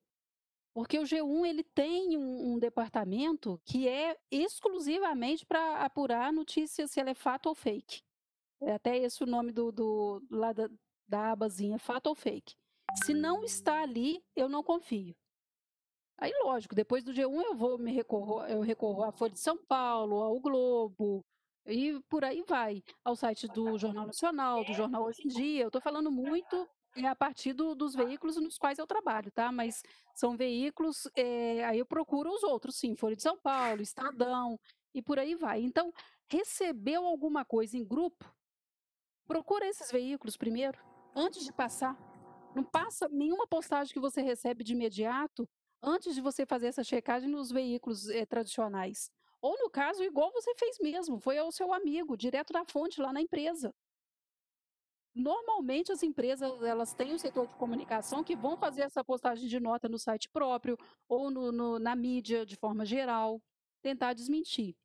Porque 0.74 0.98
o 0.98 1.02
G1 1.02 1.46
ele 1.46 1.64
tem 1.64 2.16
um, 2.16 2.52
um 2.52 2.58
departamento 2.58 3.60
que 3.64 3.88
é 3.88 4.16
exclusivamente 4.30 5.44
para 5.44 5.84
apurar 5.84 6.32
notícias 6.32 6.90
se 6.90 7.00
ela 7.00 7.10
é 7.10 7.14
fato 7.14 7.48
ou 7.48 7.54
fake. 7.54 8.02
É 8.60 8.74
até 8.74 8.96
esse 8.96 9.22
o 9.22 9.26
nome 9.26 9.52
do, 9.52 9.72
do 9.72 10.22
lá 10.30 10.52
da, 10.52 10.68
da 11.06 11.32
abazinha, 11.32 11.78
fato 11.78 12.08
ou 12.08 12.14
fake. 12.14 12.54
Se 13.04 13.12
não 13.14 13.44
está 13.44 13.82
ali, 13.82 14.22
eu 14.34 14.48
não 14.48 14.62
confio. 14.62 15.14
Aí, 16.20 16.32
lógico, 16.42 16.74
depois 16.74 17.04
do 17.04 17.12
G1 17.12 17.42
eu 17.44 17.54
vou 17.54 17.78
me 17.78 17.92
recorro, 17.92 18.44
eu 18.46 18.60
recorro 18.60 19.04
à 19.04 19.12
Folha 19.12 19.32
de 19.32 19.38
São 19.38 19.56
Paulo, 19.56 20.16
ao 20.16 20.40
Globo, 20.40 21.24
e 21.64 22.00
por 22.08 22.24
aí 22.24 22.42
vai, 22.42 22.82
ao 23.04 23.14
site 23.14 23.46
do 23.46 23.78
Jornal 23.78 24.06
Nacional, 24.06 24.64
do 24.64 24.72
Jornal 24.72 25.04
Hoje 25.04 25.22
em 25.24 25.28
Dia. 25.28 25.62
Eu 25.64 25.68
estou 25.68 25.82
falando 25.82 26.10
muito 26.10 26.68
é 26.96 27.06
a 27.06 27.14
partir 27.14 27.52
do, 27.52 27.74
dos 27.74 27.94
veículos 27.94 28.36
nos 28.36 28.58
quais 28.58 28.78
eu 28.78 28.86
trabalho, 28.86 29.30
tá? 29.30 29.52
Mas 29.52 29.82
são 30.14 30.36
veículos, 30.36 31.08
é, 31.14 31.64
aí 31.64 31.78
eu 31.78 31.86
procuro 31.86 32.30
os 32.30 32.42
outros, 32.42 32.76
sim, 32.76 32.96
Folha 32.96 33.16
de 33.16 33.22
São 33.22 33.38
Paulo, 33.38 33.82
Estadão 33.82 34.58
e 34.94 35.02
por 35.02 35.18
aí 35.18 35.34
vai. 35.34 35.60
Então, 35.60 35.92
recebeu 36.28 37.04
alguma 37.06 37.44
coisa 37.44 37.76
em 37.76 37.84
grupo, 37.84 38.24
procura 39.26 39.66
esses 39.66 39.90
veículos 39.90 40.36
primeiro, 40.36 40.78
antes 41.14 41.44
de 41.44 41.52
passar. 41.52 41.96
Não 42.54 42.64
passa 42.64 43.08
nenhuma 43.08 43.46
postagem 43.46 43.92
que 43.92 44.00
você 44.00 44.22
recebe 44.22 44.64
de 44.64 44.72
imediato 44.72 45.48
antes 45.82 46.14
de 46.14 46.20
você 46.20 46.44
fazer 46.44 46.68
essa 46.68 46.82
checagem 46.82 47.28
nos 47.28 47.50
veículos 47.50 48.08
é, 48.08 48.26
tradicionais. 48.26 49.10
Ou 49.40 49.56
no 49.58 49.70
caso, 49.70 50.02
igual 50.02 50.32
você 50.32 50.52
fez 50.56 50.78
mesmo, 50.80 51.20
foi 51.20 51.38
ao 51.38 51.52
seu 51.52 51.72
amigo, 51.72 52.16
direto 52.16 52.52
da 52.52 52.64
fonte 52.64 53.00
lá 53.00 53.12
na 53.12 53.20
empresa. 53.20 53.72
Normalmente 55.18 55.90
as 55.90 56.04
empresas 56.04 56.62
elas 56.62 56.94
têm 56.94 57.12
um 57.12 57.18
setor 57.18 57.48
de 57.48 57.54
comunicação 57.56 58.22
que 58.22 58.36
vão 58.36 58.56
fazer 58.56 58.82
essa 58.82 59.02
postagem 59.02 59.48
de 59.48 59.58
nota 59.58 59.88
no 59.88 59.98
site 59.98 60.28
próprio 60.28 60.78
ou 61.08 61.28
no, 61.28 61.50
no, 61.50 61.78
na 61.80 61.96
mídia 61.96 62.46
de 62.46 62.54
forma 62.54 62.84
geral, 62.84 63.42
tentar 63.82 64.12
desmentir. 64.12 64.76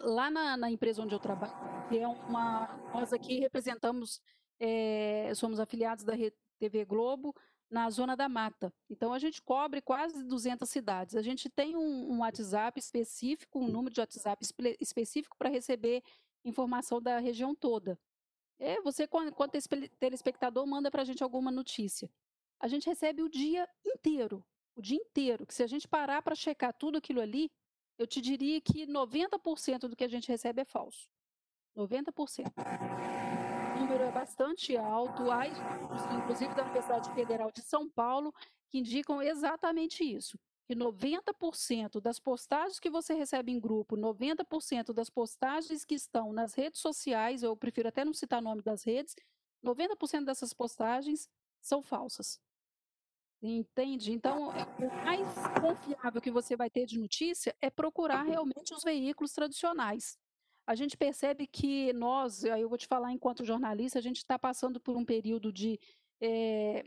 lá 0.00 0.30
na, 0.30 0.56
na, 0.56 0.70
empresa 0.70 1.02
onde 1.02 1.12
eu 1.12 1.18
trabalho, 1.18 1.88
que 1.88 1.98
é 1.98 2.06
uma, 2.06 2.68
nós 2.94 3.12
aqui 3.12 3.40
representamos, 3.40 4.20
é, 4.60 5.32
somos 5.34 5.58
afiliados 5.58 6.04
da 6.04 6.12
TV 6.60 6.84
Globo 6.84 7.34
na 7.68 7.90
Zona 7.90 8.14
da 8.14 8.28
Mata. 8.28 8.72
Então, 8.88 9.12
a 9.12 9.18
gente 9.18 9.42
cobre 9.42 9.82
quase 9.82 10.22
200 10.22 10.70
cidades. 10.70 11.16
A 11.16 11.22
gente 11.22 11.48
tem 11.48 11.74
um, 11.74 12.12
um 12.12 12.20
WhatsApp 12.20 12.78
específico, 12.78 13.58
um 13.58 13.66
número 13.66 13.92
de 13.92 14.00
WhatsApp 14.00 14.44
específico 14.78 15.36
para 15.36 15.48
receber 15.48 16.00
informação 16.44 17.02
da 17.02 17.18
região 17.18 17.56
toda. 17.56 17.98
É, 18.62 18.80
você, 18.80 19.08
quando 19.08 19.34
telespectador, 19.98 20.64
manda 20.64 20.88
para 20.88 21.02
a 21.02 21.04
gente 21.04 21.20
alguma 21.20 21.50
notícia. 21.50 22.08
A 22.60 22.68
gente 22.68 22.88
recebe 22.88 23.20
o 23.20 23.28
dia 23.28 23.68
inteiro, 23.84 24.44
o 24.76 24.80
dia 24.80 24.96
inteiro, 24.96 25.44
que 25.44 25.52
se 25.52 25.64
a 25.64 25.66
gente 25.66 25.88
parar 25.88 26.22
para 26.22 26.36
checar 26.36 26.72
tudo 26.72 26.96
aquilo 26.96 27.20
ali, 27.20 27.50
eu 27.98 28.06
te 28.06 28.20
diria 28.20 28.60
que 28.60 28.86
90% 28.86 29.88
do 29.88 29.96
que 29.96 30.04
a 30.04 30.08
gente 30.08 30.28
recebe 30.28 30.60
é 30.60 30.64
falso. 30.64 31.10
90%. 31.76 32.52
O 33.74 33.80
número 33.80 34.04
é 34.04 34.12
bastante 34.12 34.76
alto. 34.76 35.28
Há 35.28 35.48
inclusive 35.48 36.54
da 36.54 36.62
Universidade 36.62 37.12
Federal 37.14 37.50
de 37.50 37.62
São 37.62 37.90
Paulo, 37.90 38.32
que 38.70 38.78
indicam 38.78 39.20
exatamente 39.20 40.04
isso. 40.04 40.38
Que 40.66 40.74
90% 40.76 42.00
das 42.00 42.18
postagens 42.20 42.78
que 42.78 42.88
você 42.88 43.14
recebe 43.14 43.50
em 43.50 43.58
grupo, 43.58 43.96
90% 43.96 44.92
das 44.92 45.10
postagens 45.10 45.84
que 45.84 45.94
estão 45.94 46.32
nas 46.32 46.54
redes 46.54 46.80
sociais, 46.80 47.42
eu 47.42 47.56
prefiro 47.56 47.88
até 47.88 48.04
não 48.04 48.14
citar 48.14 48.40
o 48.40 48.44
nome 48.44 48.62
das 48.62 48.84
redes, 48.84 49.14
90% 49.64 50.24
dessas 50.24 50.52
postagens 50.52 51.28
são 51.60 51.82
falsas. 51.82 52.40
Entende? 53.42 54.12
Então, 54.12 54.52
é, 54.52 54.62
o 54.84 55.04
mais 55.04 55.28
confiável 55.60 56.20
que 56.20 56.30
você 56.30 56.56
vai 56.56 56.70
ter 56.70 56.86
de 56.86 56.96
notícia 56.96 57.54
é 57.60 57.68
procurar 57.68 58.22
realmente 58.22 58.72
os 58.72 58.84
veículos 58.84 59.32
tradicionais. 59.32 60.16
A 60.64 60.76
gente 60.76 60.96
percebe 60.96 61.48
que 61.48 61.92
nós, 61.92 62.44
eu 62.44 62.68
vou 62.68 62.78
te 62.78 62.86
falar 62.86 63.10
enquanto 63.10 63.44
jornalista, 63.44 63.98
a 63.98 64.02
gente 64.02 64.18
está 64.18 64.38
passando 64.38 64.78
por 64.78 64.96
um 64.96 65.04
período 65.04 65.52
de. 65.52 65.78
É, 66.20 66.84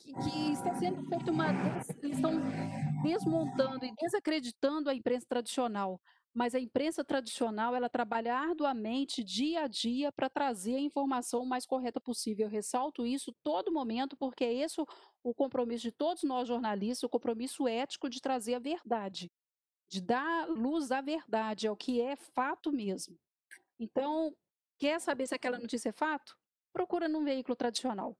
que, 0.00 0.12
que, 0.14 0.52
está 0.52 0.74
sendo 0.74 1.06
feita 1.08 1.30
uma. 1.30 1.46
Eles 2.02 2.16
estão 2.16 2.32
desmontando 3.02 3.84
e 3.84 3.94
desacreditando 3.94 4.90
a 4.90 4.94
imprensa 4.94 5.26
tradicional 5.28 6.00
mas 6.32 6.54
a 6.54 6.60
imprensa 6.60 7.04
tradicional 7.04 7.74
ela 7.74 7.88
trabalha 7.88 8.34
arduamente 8.34 9.22
dia 9.22 9.64
a 9.64 9.66
dia 9.66 10.12
para 10.12 10.30
trazer 10.30 10.76
a 10.76 10.80
informação 10.80 11.44
mais 11.44 11.66
correta 11.66 12.00
possível. 12.00 12.46
Eu 12.46 12.50
ressalto 12.50 13.04
isso 13.04 13.34
todo 13.42 13.72
momento 13.72 14.16
porque 14.16 14.44
é 14.44 14.52
esse 14.52 14.80
o 15.22 15.34
compromisso 15.34 15.82
de 15.82 15.92
todos 15.92 16.22
nós 16.22 16.46
jornalistas, 16.46 17.02
o 17.02 17.08
compromisso 17.08 17.66
ético 17.66 18.08
de 18.08 18.20
trazer 18.20 18.54
a 18.54 18.60
verdade, 18.60 19.30
de 19.88 20.00
dar 20.00 20.48
luz 20.48 20.92
à 20.92 21.00
verdade, 21.00 21.66
ao 21.66 21.76
que 21.76 22.00
é 22.00 22.14
fato 22.14 22.72
mesmo. 22.72 23.18
Então, 23.78 24.34
quer 24.78 25.00
saber 25.00 25.26
se 25.26 25.34
aquela 25.34 25.58
notícia 25.58 25.88
é 25.88 25.92
fato? 25.92 26.36
Procura 26.72 27.08
num 27.08 27.24
veículo 27.24 27.56
tradicional. 27.56 28.16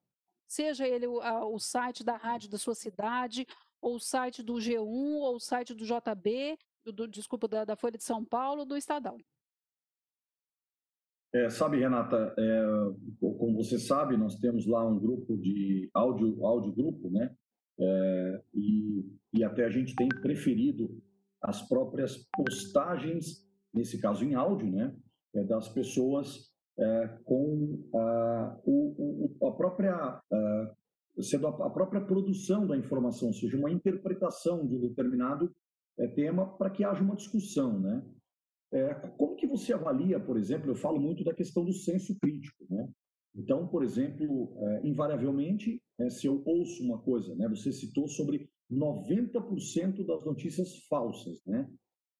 Seja 0.50 0.84
ele 0.84 1.06
o, 1.06 1.20
a, 1.20 1.46
o 1.46 1.60
site 1.60 2.02
da 2.02 2.16
rádio 2.16 2.50
da 2.50 2.58
sua 2.58 2.74
cidade, 2.74 3.46
ou 3.80 3.94
o 3.94 4.00
site 4.00 4.42
do 4.42 4.54
G1, 4.54 4.82
ou 4.82 5.36
o 5.36 5.38
site 5.38 5.72
do 5.72 5.84
JB, 5.84 6.58
do, 6.92 7.06
desculpa, 7.06 7.46
da, 7.46 7.64
da, 7.64 7.76
Folha 7.76 7.96
de 7.96 8.02
São 8.02 8.24
Paulo, 8.24 8.64
do 8.64 8.76
Estadão. 8.76 9.16
É, 11.32 11.48
sabe, 11.50 11.78
Renata, 11.78 12.34
é, 12.36 12.62
como 13.20 13.62
você 13.62 13.78
sabe, 13.78 14.16
nós 14.16 14.40
temos 14.40 14.66
lá 14.66 14.84
um 14.84 14.98
grupo 14.98 15.36
de 15.36 15.88
áudio, 15.94 16.44
áudio 16.44 16.72
grupo, 16.72 17.08
né? 17.10 17.32
É, 17.78 18.42
e, 18.52 19.08
e 19.32 19.44
até 19.44 19.64
a 19.64 19.70
gente 19.70 19.94
tem 19.94 20.08
preferido 20.08 21.00
as 21.40 21.62
próprias 21.68 22.28
postagens, 22.36 23.48
nesse 23.72 24.00
caso 24.00 24.24
em 24.24 24.34
áudio, 24.34 24.68
né? 24.68 24.96
É, 25.32 25.44
das 25.44 25.68
pessoas 25.68 26.49
é, 26.80 27.08
com 27.24 27.88
a, 27.94 28.60
o, 28.64 29.34
o, 29.38 29.46
a 29.46 29.52
própria 29.52 29.94
a, 29.94 30.74
sendo 31.22 31.46
a, 31.46 31.66
a 31.66 31.70
própria 31.70 32.00
produção 32.00 32.66
da 32.66 32.76
informação, 32.76 33.28
ou 33.28 33.34
seja, 33.34 33.56
uma 33.56 33.70
interpretação 33.70 34.66
de 34.66 34.74
um 34.76 34.80
determinado 34.80 35.54
é, 35.98 36.06
tema 36.08 36.46
para 36.56 36.70
que 36.70 36.84
haja 36.84 37.02
uma 37.02 37.16
discussão, 37.16 37.78
né? 37.78 38.02
É, 38.72 38.94
como 39.18 39.34
que 39.34 39.48
você 39.48 39.72
avalia, 39.72 40.20
por 40.20 40.36
exemplo, 40.36 40.70
eu 40.70 40.76
falo 40.76 41.00
muito 41.00 41.24
da 41.24 41.34
questão 41.34 41.64
do 41.64 41.72
senso 41.72 42.16
crítico, 42.20 42.64
né? 42.70 42.88
Então, 43.34 43.66
por 43.66 43.82
exemplo, 43.82 44.56
é, 44.58 44.86
invariavelmente, 44.86 45.80
é, 45.98 46.08
se 46.08 46.26
eu 46.26 46.42
ouço 46.44 46.82
uma 46.82 46.98
coisa, 46.98 47.34
né? 47.34 47.48
Você 47.48 47.72
citou 47.72 48.08
sobre 48.08 48.48
90% 48.70 50.06
das 50.06 50.24
notícias 50.24 50.86
falsas, 50.88 51.44
né? 51.44 51.68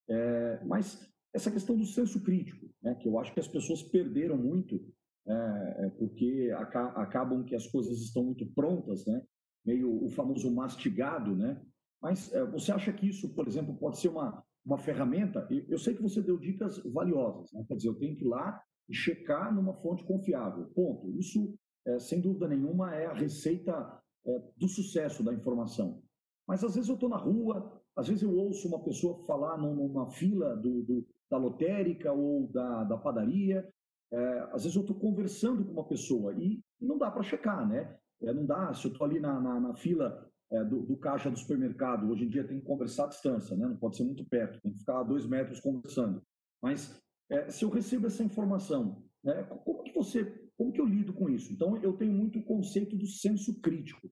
É, 0.09 0.65
mas 0.65 1.09
essa 1.33 1.51
questão 1.51 1.77
do 1.77 1.87
senso 1.87 2.23
crítico, 2.23 2.67
né? 2.83 2.95
Que 2.97 3.09
eu 3.09 3.19
acho 3.19 3.33
que 3.33 3.41
as 3.41 3.49
pessoas 3.49 3.83
perderam 3.83 4.37
muito, 4.37 4.81
é, 5.27 5.87
é, 5.87 5.91
porque 5.91 6.51
aca 6.57 6.89
acabam 7.01 7.45
que 7.45 7.55
as 7.55 7.67
coisas 7.67 7.99
estão 7.99 8.25
muito 8.25 8.47
prontas, 8.53 9.07
né? 9.07 9.23
Meio 9.65 10.05
o 10.05 10.09
famoso 10.11 10.53
mastigado, 10.53 11.37
né? 11.37 11.61
Mas 12.03 12.33
é, 12.33 12.45
você 12.47 12.73
acha 12.73 12.93
que 12.93 13.09
isso, 13.09 13.35
por 13.35 13.47
exemplo, 13.47 13.77
pode 13.77 13.99
ser 13.99 14.09
uma, 14.09 14.43
uma 14.65 14.79
ferramenta? 14.79 15.47
Eu 15.69 15.79
sei 15.79 15.95
que 15.95 16.03
você 16.03 16.23
deu 16.23 16.39
dicas 16.39 16.83
valiosas, 16.85 17.53
né? 17.53 17.65
quer 17.69 17.77
dizer, 17.77 17.89
eu 17.89 17.99
tenho 17.99 18.17
que 18.17 18.25
ir 18.25 18.29
lá 18.29 18.61
e 18.89 18.95
checar 18.95 19.55
numa 19.55 19.75
fonte 19.75 20.05
confiável. 20.05 20.65
Ponto. 20.75 21.11
Isso, 21.19 21.55
é, 21.87 21.99
sem 21.99 22.21
dúvida 22.21 22.49
nenhuma, 22.49 22.95
é 22.95 23.07
a 23.07 23.13
receita 23.13 24.01
é, 24.27 24.43
do 24.57 24.67
sucesso 24.69 25.23
da 25.23 25.33
informação. 25.33 26.03
Mas 26.49 26.65
às 26.65 26.75
vezes 26.75 26.89
eu 26.89 26.95
estou 26.95 27.09
na 27.09 27.17
rua, 27.17 27.81
às 27.95 28.09
vezes 28.09 28.23
eu 28.23 28.35
ouço 28.35 28.67
uma 28.67 28.83
pessoa 28.83 29.25
falar 29.25 29.57
numa 29.59 30.11
fila 30.11 30.57
do, 30.57 30.83
do, 30.83 31.07
da 31.31 31.37
lotérica 31.37 32.13
ou 32.13 32.49
da, 32.49 32.85
da 32.85 32.97
padaria, 32.97 33.69
é, 34.13 34.39
às 34.53 34.65
vezes 34.65 34.75
eu 34.75 34.83
estou 34.83 34.97
conversando 34.99 35.65
com 35.65 35.73
uma 35.73 35.87
pessoa 35.87 36.35
e 36.35 36.61
não 36.81 36.99
dá 36.99 37.11
para 37.11 37.23
checar, 37.23 37.67
né? 37.69 37.97
É, 38.23 38.33
não 38.33 38.45
dá, 38.45 38.75
se 38.75 38.87
eu 38.87 38.93
estou 38.93 39.07
ali 39.07 39.21
na, 39.21 39.41
na, 39.41 39.61
na 39.61 39.75
fila 39.75 40.29
é, 40.51 40.65
do, 40.65 40.83
do, 40.83 40.97
caixa 40.97 41.31
do 41.31 41.39
supermercado. 41.39 42.11
Hoje 42.11 42.25
em 42.25 42.29
dia 42.29 42.47
tem 42.47 42.59
que 42.59 42.67
conversar 42.67 43.05
à 43.05 43.09
distância, 43.09 43.57
né? 43.57 43.67
não 43.67 43.77
pode 43.77 43.97
ser 43.97 44.05
muito 44.05 44.25
perto, 44.25 44.61
tem 44.61 44.73
que 44.73 44.81
ficar 44.81 45.01
a 45.01 45.05
dois 45.05 45.27
metros 45.27 45.61
conversando. 45.61 46.23
Mas 46.61 47.01
é, 47.31 47.49
se 47.49 47.65
eu 47.65 47.71
recebo 47.71 48.09
essa 48.09 48.25
informação, 48.25 49.03
né, 49.23 49.45
como 49.65 49.83
que 49.85 49.93
você, 49.95 50.25
como 50.59 50.73
que 50.73 50.81
eu 50.81 50.87
lido 50.87 51.13
com 51.13 51.31
isso? 51.31 51.53
Então 51.53 51.77
eu 51.77 51.93
tenho 51.93 52.13
muito 52.13 52.41
o 52.41 52.45
conceito 52.45 52.97
do 52.97 53.07
senso 53.07 53.61
crítico. 53.61 54.07
O 54.07 54.11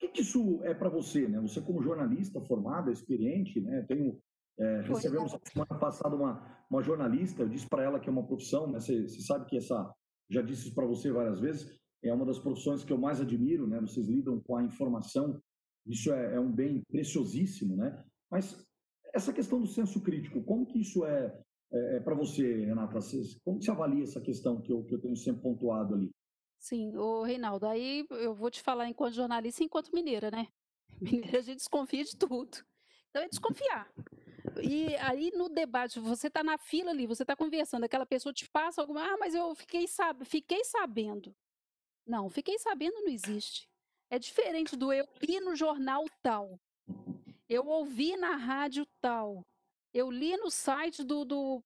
que, 0.00 0.08
que 0.08 0.22
isso 0.22 0.60
é 0.64 0.74
para 0.74 0.88
você, 0.88 1.28
né? 1.28 1.40
Você 1.40 1.60
como 1.60 1.80
jornalista 1.80 2.40
formado, 2.40 2.90
experiente, 2.90 3.60
né? 3.60 3.82
Tenho 3.82 4.20
é, 4.62 4.80
recebemos 4.82 5.36
semana 5.44 5.78
passada 5.78 6.14
uma, 6.14 6.64
uma 6.70 6.82
jornalista, 6.82 7.42
eu 7.42 7.48
disse 7.48 7.68
para 7.68 7.82
ela 7.82 8.00
que 8.00 8.08
é 8.08 8.12
uma 8.12 8.26
profissão, 8.26 8.66
né? 8.70 8.80
Você, 8.80 9.08
você 9.08 9.20
sabe 9.22 9.46
que 9.46 9.56
essa, 9.56 9.92
já 10.30 10.42
disse 10.42 10.66
isso 10.66 10.74
para 10.74 10.86
você 10.86 11.10
várias 11.10 11.40
vezes, 11.40 11.76
é 12.02 12.12
uma 12.12 12.26
das 12.26 12.38
profissões 12.38 12.84
que 12.84 12.92
eu 12.92 12.98
mais 12.98 13.20
admiro, 13.20 13.66
né? 13.66 13.80
Vocês 13.80 14.06
lidam 14.08 14.40
com 14.40 14.56
a 14.56 14.62
informação 14.62 15.40
isso 15.86 16.12
é, 16.12 16.36
é 16.36 16.40
um 16.40 16.50
bem 16.50 16.82
preciosíssimo, 16.88 17.76
né? 17.76 18.04
Mas 18.30 18.64
essa 19.12 19.32
questão 19.32 19.60
do 19.60 19.66
senso 19.66 20.00
crítico, 20.00 20.42
como 20.44 20.66
que 20.66 20.80
isso 20.80 21.04
é, 21.04 21.36
é, 21.72 21.96
é 21.96 22.00
para 22.00 22.14
você, 22.14 22.64
Renata? 22.64 22.98
Como 23.44 23.58
que 23.58 23.64
você 23.64 23.70
avalia 23.70 24.04
essa 24.04 24.20
questão 24.20 24.60
que 24.60 24.72
eu, 24.72 24.84
que 24.84 24.94
eu 24.94 25.00
tenho 25.00 25.16
sempre 25.16 25.42
pontuado 25.42 25.94
ali? 25.94 26.10
Sim, 26.58 26.96
o 26.96 27.22
Reinaldo, 27.22 27.66
aí 27.66 28.06
eu 28.10 28.34
vou 28.34 28.50
te 28.50 28.62
falar 28.62 28.88
enquanto 28.88 29.14
jornalista 29.14 29.62
e 29.62 29.66
enquanto 29.66 29.92
mineira, 29.92 30.30
né? 30.30 30.46
Mineira 31.00 31.38
a 31.38 31.42
gente 31.42 31.56
desconfia 31.56 32.04
de 32.04 32.16
tudo. 32.16 32.58
Então 33.10 33.22
é 33.22 33.28
desconfiar. 33.28 33.90
E 34.62 34.96
aí 34.96 35.30
no 35.32 35.48
debate, 35.48 36.00
você 36.00 36.26
está 36.26 36.42
na 36.42 36.58
fila 36.58 36.90
ali, 36.90 37.06
você 37.06 37.22
está 37.22 37.36
conversando, 37.36 37.84
aquela 37.84 38.06
pessoa 38.06 38.32
te 38.32 38.48
passa 38.48 38.80
alguma, 38.80 39.02
ah, 39.02 39.16
mas 39.18 39.34
eu 39.34 39.54
fiquei, 39.54 39.86
sab... 39.86 40.24
fiquei 40.24 40.64
sabendo. 40.64 41.34
Não, 42.06 42.28
fiquei 42.28 42.58
sabendo 42.58 43.00
não 43.02 43.08
existe. 43.08 43.68
É 44.10 44.18
diferente 44.18 44.76
do 44.76 44.92
eu 44.92 45.06
li 45.22 45.40
no 45.40 45.54
jornal 45.54 46.04
tal, 46.22 46.60
eu 47.48 47.66
ouvi 47.66 48.16
na 48.16 48.36
rádio 48.36 48.86
tal, 49.00 49.46
eu 49.94 50.10
li 50.10 50.36
no 50.36 50.50
site 50.50 51.04
do, 51.04 51.24
do 51.24 51.62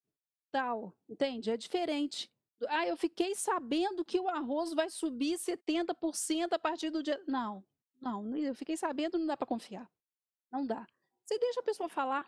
tal, 0.52 0.92
entende? 1.08 1.50
É 1.50 1.56
diferente. 1.56 2.30
Ah, 2.68 2.86
eu 2.86 2.96
fiquei 2.96 3.34
sabendo 3.34 4.04
que 4.04 4.18
o 4.18 4.28
arroz 4.28 4.72
vai 4.72 4.88
subir 4.88 5.38
70% 5.38 6.52
a 6.52 6.58
partir 6.58 6.90
do 6.90 7.02
dia. 7.02 7.22
Não, 7.26 7.64
não, 8.00 8.36
eu 8.36 8.54
fiquei 8.54 8.76
sabendo, 8.76 9.18
não 9.18 9.26
dá 9.26 9.36
para 9.36 9.46
confiar. 9.46 9.90
Não 10.50 10.66
dá. 10.66 10.86
Você 11.24 11.38
deixa 11.38 11.60
a 11.60 11.62
pessoa 11.62 11.88
falar. 11.88 12.26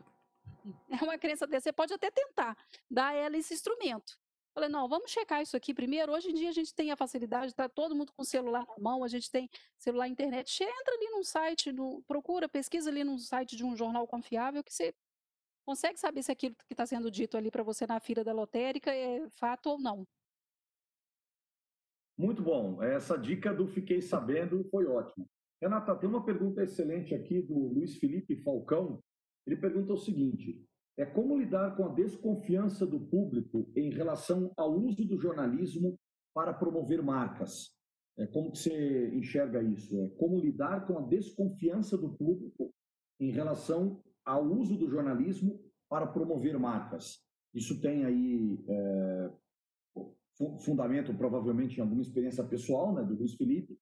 É 1.00 1.04
uma 1.04 1.18
crença 1.18 1.46
dessa. 1.46 1.64
Você 1.64 1.72
pode 1.72 1.92
até 1.92 2.10
tentar 2.10 2.56
dar 2.90 3.08
a 3.08 3.12
ela 3.12 3.36
esse 3.36 3.54
instrumento. 3.54 4.18
Falei, 4.54 4.68
não, 4.68 4.88
vamos 4.88 5.10
checar 5.10 5.40
isso 5.40 5.56
aqui 5.56 5.72
primeiro. 5.72 6.12
Hoje 6.12 6.30
em 6.30 6.34
dia 6.34 6.48
a 6.48 6.52
gente 6.52 6.74
tem 6.74 6.90
a 6.90 6.96
facilidade, 6.96 7.46
está 7.46 7.68
todo 7.68 7.94
mundo 7.94 8.12
com 8.12 8.22
o 8.22 8.24
celular 8.24 8.66
na 8.66 8.78
mão, 8.78 9.04
a 9.04 9.08
gente 9.08 9.30
tem 9.30 9.48
celular 9.78 10.08
internet. 10.08 10.50
Você 10.50 10.64
entra 10.64 10.94
ali 10.94 11.10
num 11.10 11.22
site, 11.22 11.72
no, 11.72 12.02
procura, 12.02 12.48
pesquisa 12.48 12.90
ali 12.90 13.04
num 13.04 13.18
site 13.18 13.56
de 13.56 13.64
um 13.64 13.76
jornal 13.76 14.06
confiável 14.06 14.64
que 14.64 14.74
você 14.74 14.92
consegue 15.64 16.00
saber 16.00 16.22
se 16.22 16.32
aquilo 16.32 16.56
que 16.56 16.74
está 16.74 16.86
sendo 16.86 17.10
dito 17.10 17.36
ali 17.36 17.50
para 17.50 17.62
você 17.62 17.86
na 17.86 18.00
fila 18.00 18.24
da 18.24 18.32
lotérica 18.32 18.92
é 18.92 19.28
fato 19.30 19.70
ou 19.70 19.78
não. 19.78 20.04
Muito 22.16 22.42
bom. 22.42 22.82
Essa 22.82 23.16
dica 23.16 23.54
do 23.54 23.68
Fiquei 23.68 24.00
Sabendo 24.00 24.64
foi 24.70 24.86
ótima. 24.86 25.24
Renata, 25.62 25.94
tem 25.94 26.08
uma 26.08 26.24
pergunta 26.24 26.64
excelente 26.64 27.14
aqui 27.14 27.42
do 27.42 27.56
Luiz 27.56 27.96
Felipe 27.96 28.34
Falcão. 28.42 29.00
Ele 29.46 29.56
pergunta 29.56 29.92
o 29.92 29.98
seguinte: 29.98 30.64
é 30.96 31.06
como 31.06 31.38
lidar 31.38 31.76
com 31.76 31.86
a 31.86 31.94
desconfiança 31.94 32.86
do 32.86 33.00
público 33.00 33.70
em 33.76 33.90
relação 33.90 34.52
ao 34.56 34.76
uso 34.76 35.04
do 35.04 35.16
jornalismo 35.16 35.98
para 36.34 36.52
promover 36.52 37.02
marcas. 37.02 37.72
É, 38.18 38.26
como 38.26 38.50
que 38.50 38.58
você 38.58 39.14
enxerga 39.14 39.62
isso? 39.62 40.00
É 40.00 40.08
como 40.10 40.40
lidar 40.40 40.86
com 40.86 40.98
a 40.98 41.02
desconfiança 41.02 41.96
do 41.96 42.16
público 42.16 42.74
em 43.20 43.30
relação 43.30 44.02
ao 44.24 44.44
uso 44.44 44.76
do 44.76 44.88
jornalismo 44.88 45.60
para 45.88 46.06
promover 46.06 46.58
marcas. 46.58 47.24
Isso 47.54 47.80
tem 47.80 48.04
aí 48.04 48.58
é, 48.68 49.30
fundamento, 50.64 51.14
provavelmente, 51.14 51.78
em 51.78 51.80
alguma 51.80 52.02
experiência 52.02 52.44
pessoal 52.44 52.92
né, 52.92 53.04
do 53.04 53.14
Luiz 53.14 53.34
Felipe. 53.34 53.72
O 53.72 53.78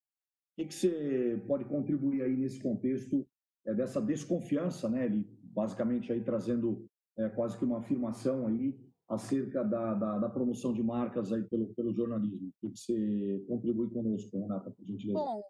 que, 0.57 0.67
que 0.67 0.75
você 0.75 1.43
pode 1.47 1.65
contribuir 1.65 2.23
aí 2.23 2.37
nesse 2.37 2.61
contexto 2.61 3.27
é, 3.67 3.75
dessa 3.75 4.01
desconfiança, 4.01 4.89
né? 4.89 5.07
Ele 5.07 5.27
basicamente 5.57 6.13
aí 6.13 6.23
trazendo 6.23 6.87
é, 7.17 7.31
quase 7.31 7.57
que 7.57 7.65
uma 7.65 7.79
afirmação 7.79 8.47
aí 8.47 8.79
acerca 9.09 9.65
da, 9.65 9.95
da, 9.95 10.19
da, 10.19 10.29
promoção 10.29 10.73
de 10.73 10.83
marcas 10.83 11.33
aí 11.33 11.43
pelo, 11.45 11.73
pelo 11.75 11.95
jornalismo. 11.95 12.53
O 12.63 12.71
que 12.71 12.77
você 12.77 13.45
contribui 13.49 13.89
conosco, 13.89 14.39
Renata, 14.39 14.71
por 14.71 14.85
gentileza? 14.85 15.19
Bom, 15.19 15.43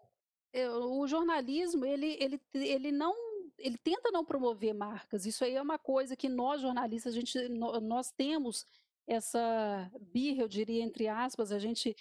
eu, 0.53 0.93
o 0.93 1.07
jornalismo, 1.07 1.83
ele, 1.85 2.17
ele, 2.21 2.39
ele 2.53 2.91
não 2.91 3.13
ele 3.57 3.77
tenta 3.79 4.11
não 4.11 4.23
promover 4.23 4.73
marcas. 4.73 5.25
Isso 5.25 5.43
aí 5.43 5.55
é 5.55 5.61
uma 5.61 5.79
coisa 5.79 6.15
que 6.15 6.29
nós 6.29 6.61
jornalistas 6.61 7.13
a 7.13 7.19
gente 7.19 7.49
nós 7.49 8.11
temos 8.11 8.65
essa 9.07 9.91
birra, 9.99 10.43
eu 10.43 10.47
diria 10.47 10.83
entre 10.83 11.07
aspas, 11.07 11.51
a 11.51 11.59
gente 11.59 11.95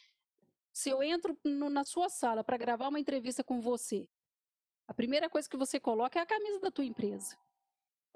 se 0.71 0.91
eu 0.91 1.03
entro 1.03 1.37
no, 1.43 1.71
na 1.71 1.85
sua 1.85 2.11
sala 2.11 2.45
para 2.45 2.59
gravar 2.59 2.89
uma 2.89 3.01
entrevista 3.01 3.43
com 3.43 3.59
você, 3.63 4.07
a 4.87 4.93
primeira 4.93 5.31
coisa 5.31 5.49
que 5.49 5.57
você 5.57 5.81
coloca 5.81 6.19
é 6.19 6.23
a 6.23 6.27
camisa 6.27 6.61
da 6.61 6.71
tua 6.71 6.85
empresa. 6.85 7.35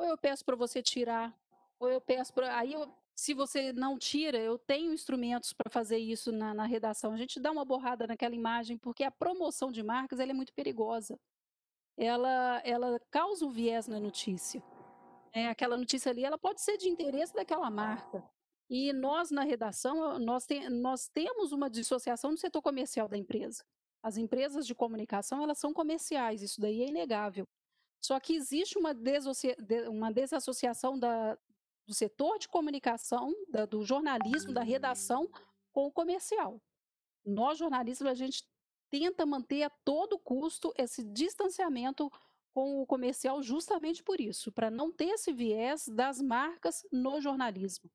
Ou 0.00 0.06
eu 0.06 0.16
peço 0.16 0.42
para 0.42 0.56
você 0.56 0.82
tirar, 0.82 1.38
ou 1.78 1.90
eu 1.90 2.00
peço 2.00 2.32
para 2.32 2.56
aí 2.56 2.72
eu, 2.72 2.90
se 3.14 3.34
você 3.34 3.70
não 3.70 3.98
tira, 3.98 4.38
eu 4.38 4.58
tenho 4.58 4.94
instrumentos 4.94 5.52
para 5.52 5.68
fazer 5.70 5.98
isso 5.98 6.32
na, 6.32 6.54
na, 6.54 6.64
redação. 6.64 7.12
A 7.12 7.18
gente 7.18 7.38
dá 7.38 7.52
uma 7.52 7.66
borrada 7.66 8.06
naquela 8.06 8.34
imagem, 8.34 8.78
porque 8.78 9.04
a 9.04 9.10
promoção 9.10 9.70
de 9.70 9.82
marcas 9.82 10.18
ela 10.18 10.30
é 10.30 10.34
muito 10.34 10.54
perigosa. 10.54 11.20
Ela, 11.98 12.62
ela 12.64 12.98
causa 13.10 13.44
um 13.44 13.50
viés 13.50 13.86
na 13.86 14.00
notícia. 14.00 14.62
É, 15.34 15.48
aquela 15.48 15.76
notícia 15.76 16.10
ali 16.10 16.24
ela 16.24 16.38
pode 16.38 16.62
ser 16.62 16.78
de 16.78 16.88
interesse 16.88 17.34
daquela 17.34 17.68
marca. 17.68 18.24
E 18.70 18.94
nós, 18.94 19.30
na 19.30 19.44
redação, 19.44 20.18
nós, 20.18 20.46
te, 20.46 20.66
nós 20.70 21.10
temos 21.10 21.52
uma 21.52 21.68
dissociação 21.68 22.30
no 22.30 22.38
setor 22.38 22.62
comercial 22.62 23.06
da 23.06 23.18
empresa. 23.18 23.62
As 24.02 24.16
empresas 24.16 24.66
de 24.66 24.74
comunicação, 24.74 25.42
elas 25.42 25.58
são 25.58 25.74
comerciais, 25.74 26.40
isso 26.40 26.58
daí 26.58 26.84
é 26.84 26.88
inegável. 26.88 27.46
Só 28.00 28.18
que 28.18 28.34
existe 28.34 28.78
uma, 28.78 28.92
uma 29.88 30.10
desassociação 30.10 30.98
da, 30.98 31.36
do 31.86 31.94
setor 31.94 32.38
de 32.38 32.48
comunicação, 32.48 33.32
da, 33.48 33.66
do 33.66 33.84
jornalismo, 33.84 34.52
da 34.52 34.62
redação 34.62 35.30
com 35.72 35.86
o 35.86 35.92
comercial. 35.92 36.60
Nós, 37.24 37.58
jornalistas, 37.58 38.06
a 38.06 38.14
gente 38.14 38.44
tenta 38.90 39.24
manter 39.26 39.62
a 39.62 39.70
todo 39.70 40.18
custo 40.18 40.72
esse 40.76 41.04
distanciamento 41.04 42.10
com 42.52 42.82
o 42.82 42.86
comercial 42.86 43.42
justamente 43.42 44.02
por 44.02 44.20
isso, 44.20 44.50
para 44.50 44.70
não 44.70 44.90
ter 44.90 45.10
esse 45.10 45.32
viés 45.32 45.86
das 45.88 46.20
marcas 46.20 46.84
no 46.90 47.20
jornalismo. 47.20 47.90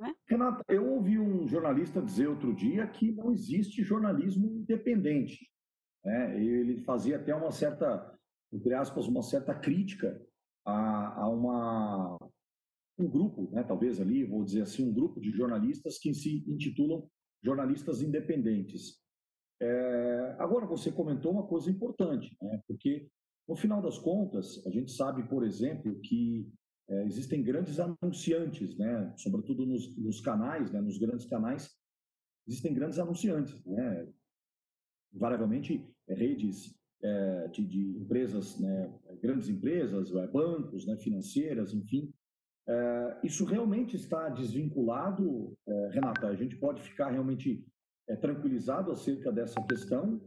É? 0.00 0.14
Renata, 0.26 0.64
eu 0.68 0.90
ouvi 0.90 1.18
um 1.18 1.46
jornalista 1.46 2.00
dizer 2.00 2.26
outro 2.26 2.54
dia 2.54 2.86
que 2.86 3.12
não 3.12 3.30
existe 3.30 3.82
jornalismo 3.82 4.46
independente. 4.46 5.48
Né? 6.04 6.42
Ele 6.42 6.82
fazia 6.82 7.16
até 7.16 7.34
uma 7.34 7.52
certa, 7.52 8.18
entre 8.52 8.74
aspas, 8.74 9.06
uma 9.06 9.22
certa 9.22 9.54
crítica 9.54 10.20
a, 10.64 11.22
a 11.22 11.28
uma 11.28 12.18
um 12.98 13.08
grupo, 13.08 13.50
né, 13.50 13.62
talvez 13.62 14.00
ali, 14.00 14.24
vou 14.24 14.44
dizer 14.44 14.62
assim, 14.62 14.88
um 14.88 14.92
grupo 14.92 15.20
de 15.20 15.30
jornalistas 15.30 15.98
que 15.98 16.12
se 16.14 16.44
intitulam 16.46 17.08
jornalistas 17.42 18.02
independentes. 18.02 19.00
É, 19.60 20.36
agora, 20.38 20.66
você 20.66 20.92
comentou 20.92 21.32
uma 21.32 21.46
coisa 21.46 21.70
importante, 21.70 22.36
né, 22.40 22.60
porque, 22.66 23.08
no 23.48 23.56
final 23.56 23.80
das 23.82 23.98
contas, 23.98 24.64
a 24.66 24.70
gente 24.70 24.92
sabe, 24.92 25.28
por 25.28 25.44
exemplo, 25.44 25.98
que 26.00 26.48
é, 26.88 27.04
existem 27.04 27.42
grandes 27.42 27.78
anunciantes, 27.80 28.76
né, 28.76 29.12
sobretudo 29.16 29.66
nos, 29.66 29.96
nos 29.96 30.20
canais, 30.20 30.70
né, 30.70 30.80
nos 30.80 30.98
grandes 30.98 31.26
canais, 31.26 31.70
existem 32.46 32.74
grandes 32.74 32.98
anunciantes, 32.98 33.54
né, 33.64 34.08
invariavelmente 35.12 35.88
é, 36.08 36.14
redes 36.14 36.76
é, 37.02 37.48
de, 37.48 37.64
de, 37.64 37.98
empresas, 37.98 38.58
né, 38.58 38.92
grandes 39.20 39.48
empresas, 39.48 40.14
é, 40.14 40.26
bancos, 40.26 40.86
né, 40.86 40.96
financeiras, 40.96 41.74
enfim, 41.74 42.12
é, 42.68 43.20
isso 43.24 43.44
realmente 43.44 43.96
está 43.96 44.28
desvinculado, 44.28 45.56
Renata? 45.90 46.28
A 46.28 46.36
gente 46.36 46.56
pode 46.56 46.80
ficar 46.80 47.10
realmente 47.10 47.66
tranquilizado 48.20 48.92
acerca 48.92 49.32
dessa 49.32 49.60
questão 49.66 50.20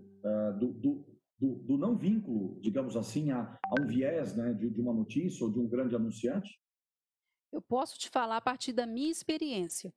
do, 0.59 0.73
do, 0.73 1.05
do, 1.39 1.55
do, 1.63 1.77
não 1.77 1.97
vínculo, 1.97 2.59
digamos 2.59 2.97
assim, 2.97 3.31
a, 3.31 3.41
a 3.41 3.81
um 3.81 3.87
viés 3.87 4.35
né, 4.35 4.53
de, 4.53 4.69
de 4.69 4.81
uma 4.81 4.93
notícia 4.93 5.45
ou 5.45 5.51
de 5.51 5.59
um 5.59 5.67
grande 5.67 5.95
anunciante? 5.95 6.59
Eu 7.53 7.61
posso 7.61 7.97
te 7.97 8.09
falar 8.09 8.35
a 8.35 8.41
partir 8.41 8.73
da 8.73 8.85
minha 8.85 9.09
experiência. 9.09 9.93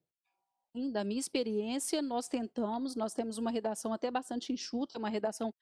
Da 0.93 1.03
minha 1.03 1.19
experiência, 1.19 2.01
nós 2.01 2.29
tentamos, 2.29 2.95
nós 2.95 3.13
temos 3.13 3.39
uma 3.39 3.51
redação 3.51 3.93
até 3.93 4.11
bastante 4.11 4.53
enxuta, 4.53 4.99
uma 4.99 5.09
redação 5.09 5.53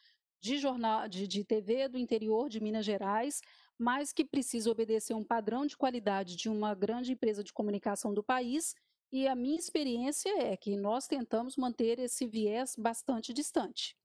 de 0.40 0.58
jornal 0.58 1.08
de, 1.08 1.26
de 1.26 1.44
TV 1.44 1.88
do 1.88 1.98
interior 1.98 2.48
de 2.48 2.60
Minas 2.60 2.84
Gerais, 2.84 3.40
mas 3.78 4.12
que 4.12 4.24
precisa 4.24 4.70
obedecer 4.70 5.14
um 5.14 5.24
padrão 5.24 5.66
de 5.66 5.76
qualidade 5.76 6.36
de 6.36 6.48
uma 6.48 6.74
grande 6.74 7.12
empresa 7.12 7.42
de 7.42 7.52
comunicação 7.52 8.14
do 8.14 8.22
país. 8.22 8.74
E 9.12 9.28
a 9.28 9.34
minha 9.34 9.58
experiência 9.58 10.30
é 10.42 10.56
que 10.56 10.76
nós 10.76 11.06
tentamos 11.06 11.56
manter 11.56 11.98
esse 11.98 12.26
viés 12.26 12.74
bastante 12.76 13.32
distante. 13.32 13.96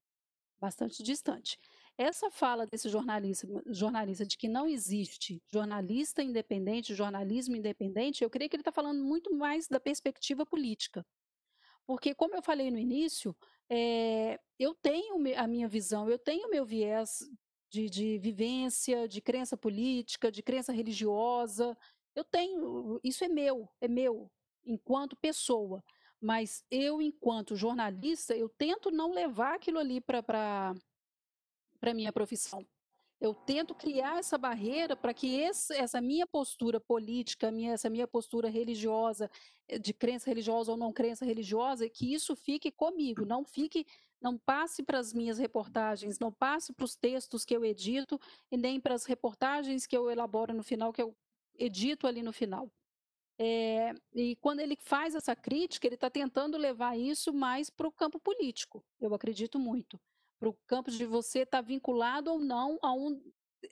Bastante 0.60 1.02
distante. 1.02 1.58
Essa 1.98 2.30
fala 2.30 2.66
desse 2.66 2.88
jornalista, 2.88 3.46
jornalista 3.66 4.24
de 4.24 4.36
que 4.36 4.48
não 4.48 4.68
existe 4.68 5.42
jornalista 5.52 6.22
independente, 6.22 6.94
jornalismo 6.94 7.56
independente, 7.56 8.22
eu 8.22 8.30
creio 8.30 8.48
que 8.48 8.56
ele 8.56 8.60
está 8.60 8.72
falando 8.72 9.02
muito 9.02 9.34
mais 9.34 9.66
da 9.68 9.80
perspectiva 9.80 10.46
política. 10.46 11.04
Porque, 11.86 12.14
como 12.14 12.34
eu 12.34 12.42
falei 12.42 12.70
no 12.70 12.78
início, 12.78 13.36
é, 13.68 14.38
eu 14.58 14.74
tenho 14.74 15.16
a 15.36 15.46
minha 15.46 15.68
visão, 15.68 16.08
eu 16.08 16.18
tenho 16.18 16.46
o 16.46 16.50
meu 16.50 16.64
viés 16.64 17.18
de, 17.70 17.88
de 17.88 18.18
vivência, 18.18 19.08
de 19.08 19.20
crença 19.20 19.56
política, 19.56 20.30
de 20.30 20.42
crença 20.42 20.72
religiosa. 20.72 21.76
Eu 22.14 22.24
tenho, 22.24 23.00
isso 23.02 23.24
é 23.24 23.28
meu, 23.28 23.68
é 23.80 23.88
meu, 23.88 24.30
enquanto 24.64 25.16
pessoa. 25.16 25.82
Mas 26.20 26.64
eu, 26.70 27.02
enquanto 27.02 27.56
jornalista, 27.56 28.36
eu 28.36 28.48
tento 28.48 28.90
não 28.90 29.10
levar 29.10 29.54
aquilo 29.54 29.78
ali 29.78 30.00
para 30.00 30.74
a 31.80 31.94
minha 31.94 32.12
profissão. 32.12 32.64
Eu 33.22 33.32
tento 33.32 33.72
criar 33.72 34.18
essa 34.18 34.36
barreira 34.36 34.96
para 34.96 35.14
que 35.14 35.36
esse, 35.36 35.72
essa 35.74 36.00
minha 36.00 36.26
postura 36.26 36.80
política, 36.80 37.52
minha, 37.52 37.72
essa 37.74 37.88
minha 37.88 38.08
postura 38.08 38.48
religiosa, 38.48 39.30
eh, 39.68 39.78
de 39.78 39.94
crença 39.94 40.28
religiosa 40.28 40.72
ou 40.72 40.76
não 40.76 40.92
crença 40.92 41.24
religiosa, 41.24 41.88
que 41.88 42.12
isso 42.12 42.34
fique 42.34 42.72
comigo, 42.72 43.24
não 43.24 43.44
fique 43.44 43.86
não 44.20 44.36
passe 44.36 44.82
para 44.82 44.98
as 44.98 45.12
minhas 45.12 45.38
reportagens, 45.38 46.18
não 46.18 46.32
passe 46.32 46.72
para 46.72 46.84
os 46.84 46.96
textos 46.96 47.44
que 47.44 47.54
eu 47.56 47.64
edito 47.64 48.20
e 48.50 48.56
nem 48.56 48.80
para 48.80 48.94
as 48.94 49.04
reportagens 49.04 49.86
que 49.86 49.96
eu 49.96 50.10
elaboro 50.10 50.52
no 50.52 50.64
final, 50.64 50.92
que 50.92 51.02
eu 51.02 51.16
edito 51.54 52.08
ali 52.08 52.24
no 52.24 52.32
final. 52.32 52.68
É, 53.38 53.94
e 54.14 54.36
quando 54.36 54.60
ele 54.60 54.76
faz 54.80 55.14
essa 55.14 55.36
crítica, 55.36 55.86
ele 55.86 55.94
está 55.94 56.10
tentando 56.10 56.58
levar 56.58 56.98
isso 56.98 57.32
mais 57.32 57.70
para 57.70 57.86
o 57.86 57.92
campo 57.92 58.18
político, 58.18 58.84
eu 59.00 59.14
acredito 59.14 59.60
muito. 59.60 60.00
Para 60.42 60.48
o 60.48 60.58
campo 60.66 60.90
de 60.90 61.06
você 61.06 61.42
estar 61.42 61.58
tá 61.58 61.62
vinculado 61.62 62.28
ou 62.28 62.40
não 62.40 62.76
a 62.82 62.92
um. 62.92 63.22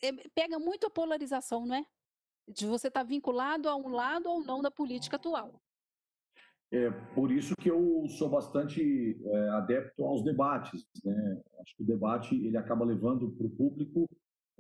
É, 0.01 0.13
pega 0.33 0.57
muito 0.57 0.87
a 0.87 0.91
polarização, 0.91 1.67
não 1.67 1.75
é? 1.75 1.85
De 2.47 2.65
você 2.65 2.87
estar 2.87 3.01
tá 3.01 3.05
vinculado 3.05 3.69
a 3.69 3.75
um 3.75 3.89
lado 3.89 4.29
ou 4.29 4.41
não 4.41 4.63
da 4.63 4.71
política 4.71 5.17
atual. 5.17 5.61
É 6.73 6.89
por 7.13 7.33
isso 7.33 7.57
que 7.57 7.69
eu 7.69 8.07
sou 8.11 8.29
bastante 8.29 9.21
é, 9.21 9.49
adepto 9.49 10.05
aos 10.05 10.23
debates. 10.23 10.87
Né? 11.05 11.43
Acho 11.61 11.77
que 11.77 11.83
o 11.83 11.87
debate 11.87 12.37
ele 12.37 12.57
acaba 12.57 12.85
levando 12.85 13.33
para 13.33 13.49
o 13.49 13.51
público 13.51 14.09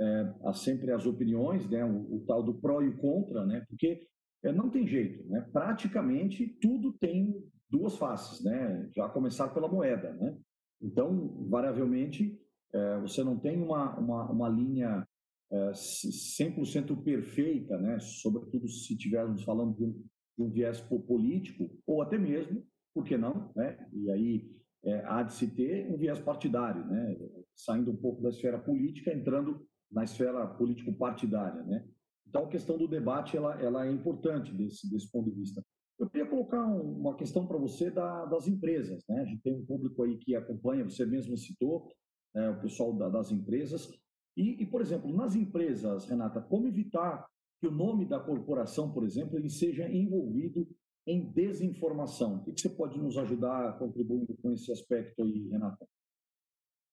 é, 0.00 0.52
sempre 0.52 0.90
as 0.90 1.06
opiniões, 1.06 1.70
né? 1.70 1.84
O, 1.84 2.16
o, 2.16 2.24
tal 2.26 2.42
do 2.42 2.54
pró 2.54 2.82
e 2.82 2.88
o 2.88 2.98
contra, 2.98 3.46
né? 3.46 3.64
porque 3.68 4.04
é, 4.42 4.50
não 4.50 4.68
tem 4.68 4.84
jeito. 4.84 5.24
Né? 5.28 5.48
Praticamente 5.52 6.58
tudo 6.60 6.92
tem 6.94 7.40
duas 7.70 7.96
faces, 7.96 8.42
né? 8.42 8.90
já 8.96 9.08
começar 9.08 9.50
pela 9.50 9.68
moeda. 9.68 10.12
Né? 10.14 10.36
Então, 10.80 11.46
variavelmente, 11.48 12.38
é, 12.72 12.98
você 13.00 13.22
não 13.22 13.38
tem 13.38 13.60
uma, 13.60 13.98
uma, 13.98 14.30
uma 14.30 14.48
linha 14.48 15.06
é, 15.50 15.70
100% 15.72 17.02
perfeita, 17.02 17.78
né? 17.78 17.98
sobretudo 17.98 18.68
se 18.68 18.94
estivermos 18.94 19.42
falando 19.42 19.76
de 19.76 19.84
um 19.84 20.04
de 20.40 20.42
um 20.42 20.50
viés 20.50 20.80
político, 20.80 21.70
ou 21.86 22.00
até 22.00 22.16
mesmo, 22.16 22.64
por 22.94 23.04
que 23.04 23.16
não, 23.16 23.52
né? 23.54 23.86
e 23.92 24.10
aí 24.10 24.50
é, 24.82 25.04
há 25.04 25.22
de 25.22 25.34
se 25.34 25.54
ter 25.54 25.92
um 25.92 25.98
viés 25.98 26.18
partidário, 26.18 26.84
né? 26.86 27.16
saindo 27.54 27.90
um 27.90 27.96
pouco 27.96 28.22
da 28.22 28.30
esfera 28.30 28.58
política, 28.58 29.12
entrando 29.12 29.66
na 29.92 30.02
esfera 30.02 30.46
político-partidária. 30.46 31.62
Né? 31.64 31.86
Então, 32.26 32.44
a 32.44 32.48
questão 32.48 32.78
do 32.78 32.88
debate 32.88 33.36
ela, 33.36 33.60
ela 33.60 33.86
é 33.86 33.92
importante 33.92 34.52
desse, 34.54 34.90
desse 34.90 35.10
ponto 35.10 35.30
de 35.30 35.36
vista. 35.36 35.62
Eu 36.00 36.08
queria 36.08 36.26
colocar 36.26 36.64
uma 36.64 37.14
questão 37.14 37.46
para 37.46 37.58
você 37.58 37.90
da, 37.90 38.24
das 38.24 38.48
empresas. 38.48 39.04
Né? 39.06 39.20
A 39.20 39.24
gente 39.26 39.42
tem 39.42 39.54
um 39.54 39.66
público 39.66 40.02
aí 40.02 40.16
que 40.16 40.34
acompanha, 40.34 40.82
você 40.82 41.04
mesmo 41.04 41.36
citou, 41.36 41.92
né, 42.34 42.48
o 42.48 42.60
pessoal 42.62 42.94
da, 42.94 43.10
das 43.10 43.30
empresas. 43.30 43.86
E, 44.34 44.62
e, 44.62 44.66
por 44.66 44.80
exemplo, 44.80 45.14
nas 45.14 45.34
empresas, 45.34 46.06
Renata, 46.06 46.40
como 46.40 46.66
evitar 46.66 47.28
que 47.60 47.66
o 47.66 47.70
nome 47.70 48.06
da 48.06 48.18
corporação, 48.18 48.90
por 48.90 49.04
exemplo, 49.04 49.36
ele 49.36 49.50
seja 49.50 49.86
envolvido 49.90 50.66
em 51.06 51.30
desinformação? 51.30 52.36
O 52.46 52.54
que 52.54 52.58
você 52.58 52.70
pode 52.70 52.98
nos 52.98 53.18
ajudar 53.18 53.78
contribuindo 53.78 54.34
com 54.38 54.52
esse 54.52 54.72
aspecto 54.72 55.22
aí, 55.22 55.48
Renata? 55.48 55.86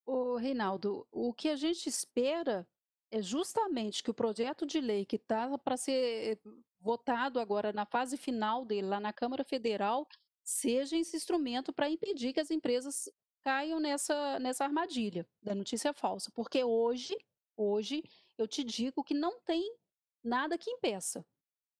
O 0.06 0.36
Reinaldo, 0.36 1.08
o 1.10 1.34
que 1.34 1.48
a 1.48 1.56
gente 1.56 1.88
espera 1.88 2.68
é 3.10 3.22
justamente 3.22 4.04
que 4.04 4.12
o 4.12 4.14
projeto 4.14 4.66
de 4.66 4.82
lei 4.82 5.06
que 5.06 5.16
está 5.16 5.58
para 5.58 5.78
ser 5.78 6.40
votado 6.88 7.38
agora 7.38 7.74
na 7.74 7.86
fase 7.86 8.16
final 8.16 8.64
dele, 8.64 8.88
lá 8.88 8.98
na 8.98 9.12
Câmara 9.12 9.44
Federal, 9.44 10.08
seja 10.42 10.96
esse 10.96 11.18
instrumento 11.18 11.74
para 11.74 11.90
impedir 11.90 12.32
que 12.32 12.40
as 12.40 12.50
empresas 12.50 13.10
caiam 13.42 13.78
nessa, 13.78 14.40
nessa 14.40 14.64
armadilha 14.64 15.28
da 15.44 15.54
notícia 15.54 15.94
falsa. 15.94 16.32
Porque 16.34 16.64
hoje, 16.64 17.14
hoje, 17.58 18.02
eu 18.38 18.48
te 18.48 18.64
digo 18.64 19.04
que 19.04 19.14
não 19.14 19.42
tem 19.42 19.76
nada 20.24 20.58
que 20.58 20.72
impeça. 20.72 21.26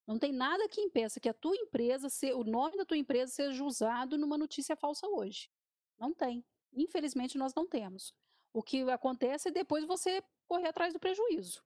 Não 0.06 0.18
tem 0.18 0.30
nada 0.30 0.68
que 0.68 0.82
impeça 0.82 1.18
que 1.20 1.28
a 1.28 1.34
tua 1.34 1.56
empresa, 1.56 2.08
o 2.34 2.44
nome 2.44 2.76
da 2.76 2.84
tua 2.84 2.98
empresa 2.98 3.32
seja 3.32 3.64
usado 3.64 4.18
numa 4.18 4.36
notícia 4.36 4.76
falsa 4.76 5.06
hoje. 5.06 5.50
Não 5.98 6.12
tem. 6.12 6.44
Infelizmente, 6.74 7.38
nós 7.38 7.54
não 7.54 7.66
temos. 7.66 8.14
O 8.52 8.62
que 8.62 8.82
acontece 8.90 9.48
é 9.48 9.52
depois 9.52 9.86
você 9.86 10.22
correr 10.46 10.68
atrás 10.68 10.92
do 10.92 11.00
prejuízo. 11.00 11.64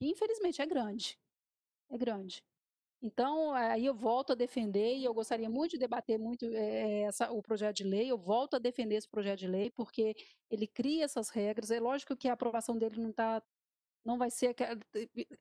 Infelizmente 0.00 0.60
é 0.60 0.66
grande. 0.66 1.18
É 1.90 1.96
grande. 1.96 2.44
Então, 3.00 3.52
aí 3.54 3.86
eu 3.86 3.94
volto 3.94 4.32
a 4.32 4.34
defender, 4.34 4.96
e 4.96 5.04
eu 5.04 5.14
gostaria 5.14 5.48
muito 5.48 5.72
de 5.72 5.78
debater 5.78 6.18
muito 6.18 6.44
é, 6.46 7.02
essa, 7.02 7.30
o 7.30 7.40
projeto 7.40 7.76
de 7.76 7.84
lei, 7.84 8.10
eu 8.10 8.18
volto 8.18 8.54
a 8.54 8.58
defender 8.58 8.96
esse 8.96 9.08
projeto 9.08 9.38
de 9.38 9.46
lei, 9.46 9.70
porque 9.70 10.16
ele 10.50 10.66
cria 10.66 11.04
essas 11.04 11.30
regras. 11.30 11.70
É 11.70 11.78
lógico 11.78 12.16
que 12.16 12.28
a 12.28 12.32
aprovação 12.32 12.76
dele 12.76 13.00
não 13.00 13.10
está. 13.10 13.42
Não 14.04 14.18
vai 14.18 14.30
ser. 14.30 14.54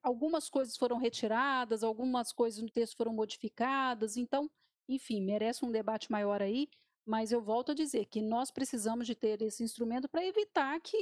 Algumas 0.04 0.50
coisas 0.50 0.78
foram 0.78 0.98
retiradas, 0.98 1.84
algumas 1.84 2.32
coisas 2.34 2.62
no 2.62 2.70
texto 2.70 2.98
foram 2.98 3.14
modificadas, 3.14 4.18
então, 4.18 4.50
enfim, 4.90 5.22
merece 5.22 5.66
um 5.66 5.72
debate 5.72 6.12
maior 6.12 6.42
aí, 6.42 6.68
mas 7.06 7.32
eu 7.32 7.42
volto 7.42 7.72
a 7.72 7.76
dizer 7.76 8.06
que 8.06 8.22
nós 8.22 8.52
precisamos 8.52 9.08
de 9.08 9.16
ter 9.16 9.42
esse 9.42 9.64
instrumento 9.64 10.10
para 10.10 10.26
evitar 10.26 10.80
que 10.82 10.98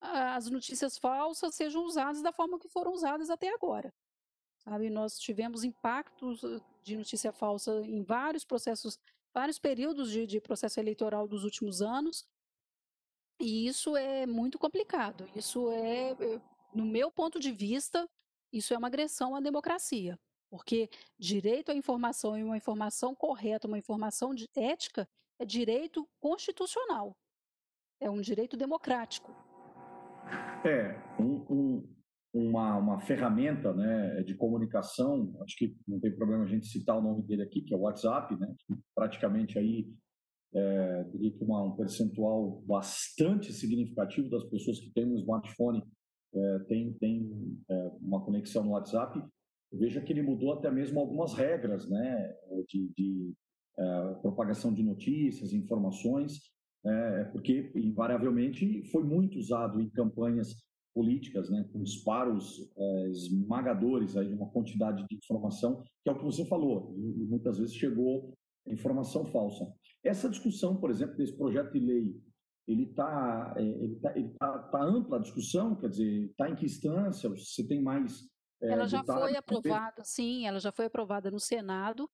as 0.00 0.50
notícias 0.50 0.98
falsas 0.98 1.54
sejam 1.54 1.84
usadas 1.84 2.22
da 2.22 2.32
forma 2.32 2.58
que 2.58 2.68
foram 2.68 2.92
usadas 2.92 3.30
até 3.30 3.48
agora. 3.52 3.92
Sabe, 4.68 4.90
nós 4.90 5.16
tivemos 5.16 5.62
impactos 5.62 6.40
de 6.82 6.96
notícia 6.96 7.32
falsa 7.32 7.80
em 7.86 8.02
vários 8.02 8.44
processos, 8.44 8.98
vários 9.32 9.60
períodos 9.60 10.10
de, 10.10 10.26
de 10.26 10.40
processo 10.40 10.80
eleitoral 10.80 11.28
dos 11.28 11.44
últimos 11.44 11.80
anos, 11.80 12.26
e 13.40 13.68
isso 13.68 13.96
é 13.96 14.26
muito 14.26 14.58
complicado. 14.58 15.28
Isso 15.36 15.70
é, 15.70 16.10
eh, 16.10 16.40
no 16.74 16.84
meu 16.84 17.12
ponto 17.12 17.38
de 17.38 17.52
vista, 17.52 18.08
isso 18.52 18.74
é 18.74 18.78
uma 18.78 18.88
agressão 18.88 19.36
à 19.36 19.40
democracia, 19.40 20.18
porque 20.50 20.90
direito 21.16 21.70
à 21.70 21.74
informação 21.74 22.36
e 22.36 22.42
uma 22.42 22.56
informação 22.56 23.14
correta, 23.14 23.68
uma 23.68 23.78
informação 23.78 24.34
de 24.34 24.48
ética, 24.56 25.08
é 25.38 25.44
direito 25.44 26.08
constitucional, 26.18 27.16
é 28.00 28.10
um 28.10 28.20
direito 28.20 28.56
democrático. 28.56 29.30
É, 30.64 30.98
um, 31.20 31.46
um, 31.48 31.95
uma, 32.36 32.76
uma 32.76 33.00
ferramenta 33.00 33.72
né, 33.72 34.22
de 34.22 34.34
comunicação, 34.34 35.34
acho 35.42 35.56
que 35.56 35.74
não 35.88 35.98
tem 35.98 36.14
problema 36.14 36.44
a 36.44 36.48
gente 36.48 36.66
citar 36.66 36.98
o 36.98 37.02
nome 37.02 37.22
dele 37.22 37.42
aqui, 37.42 37.62
que 37.62 37.72
é 37.72 37.76
o 37.76 37.80
WhatsApp, 37.80 38.38
né, 38.38 38.54
que 38.58 38.76
praticamente 38.94 39.58
aí, 39.58 39.88
é, 40.54 41.04
diria 41.04 41.32
que 41.32 41.42
uma, 41.42 41.62
um 41.62 41.74
percentual 41.74 42.62
bastante 42.66 43.52
significativo 43.52 44.28
das 44.28 44.44
pessoas 44.44 44.78
que 44.78 44.90
têm 44.90 45.06
um 45.06 45.16
smartphone 45.16 45.82
é, 46.34 46.58
tem, 46.68 46.92
tem 46.94 47.58
é, 47.70 47.90
uma 48.02 48.22
conexão 48.22 48.62
no 48.64 48.72
WhatsApp. 48.72 49.22
Veja 49.72 50.00
que 50.00 50.12
ele 50.12 50.22
mudou 50.22 50.52
até 50.52 50.70
mesmo 50.70 51.00
algumas 51.00 51.32
regras 51.34 51.88
né, 51.88 52.34
de, 52.68 52.92
de 52.96 53.34
é, 53.78 54.14
propagação 54.20 54.72
de 54.74 54.82
notícias, 54.82 55.54
informações, 55.54 56.40
é, 56.84 57.24
porque 57.24 57.72
invariavelmente 57.74 58.84
foi 58.90 59.02
muito 59.02 59.38
usado 59.38 59.80
em 59.80 59.88
campanhas 59.88 60.65
políticas, 60.96 61.50
né, 61.50 61.62
com 61.70 61.82
disparos 61.82 62.72
é, 62.74 63.10
esmagadores 63.10 64.16
aí 64.16 64.28
de 64.28 64.34
uma 64.34 64.48
quantidade 64.48 65.06
de 65.06 65.14
informação, 65.14 65.84
que 66.02 66.08
é 66.08 66.12
o 66.12 66.16
que 66.16 66.24
você 66.24 66.42
falou, 66.46 66.94
e, 66.96 67.20
e 67.20 67.26
muitas 67.26 67.58
vezes 67.58 67.74
chegou 67.74 68.32
informação 68.66 69.26
falsa. 69.26 69.70
Essa 70.02 70.30
discussão, 70.30 70.74
por 70.80 70.90
exemplo, 70.90 71.14
desse 71.14 71.36
projeto 71.36 71.70
de 71.70 71.80
lei, 71.80 72.18
ele 72.66 72.84
está 72.84 73.54
é, 73.58 73.62
ele 73.62 73.96
tá, 73.96 74.16
ele 74.16 74.28
tá, 74.38 74.58
tá, 74.58 74.82
ampla 74.82 75.18
a 75.18 75.20
discussão, 75.20 75.76
quer 75.76 75.90
dizer, 75.90 76.30
está 76.30 76.48
em 76.48 76.56
que 76.56 76.64
instância? 76.64 77.28
Você 77.28 77.62
tem 77.62 77.82
mais 77.82 78.26
é, 78.62 78.72
Ela 78.72 78.86
já 78.86 79.04
foi 79.04 79.36
aprovada, 79.36 80.02
sim, 80.02 80.46
ela 80.46 80.58
já 80.58 80.72
foi 80.72 80.86
aprovada 80.86 81.30
no 81.30 81.38
Senado, 81.38 82.08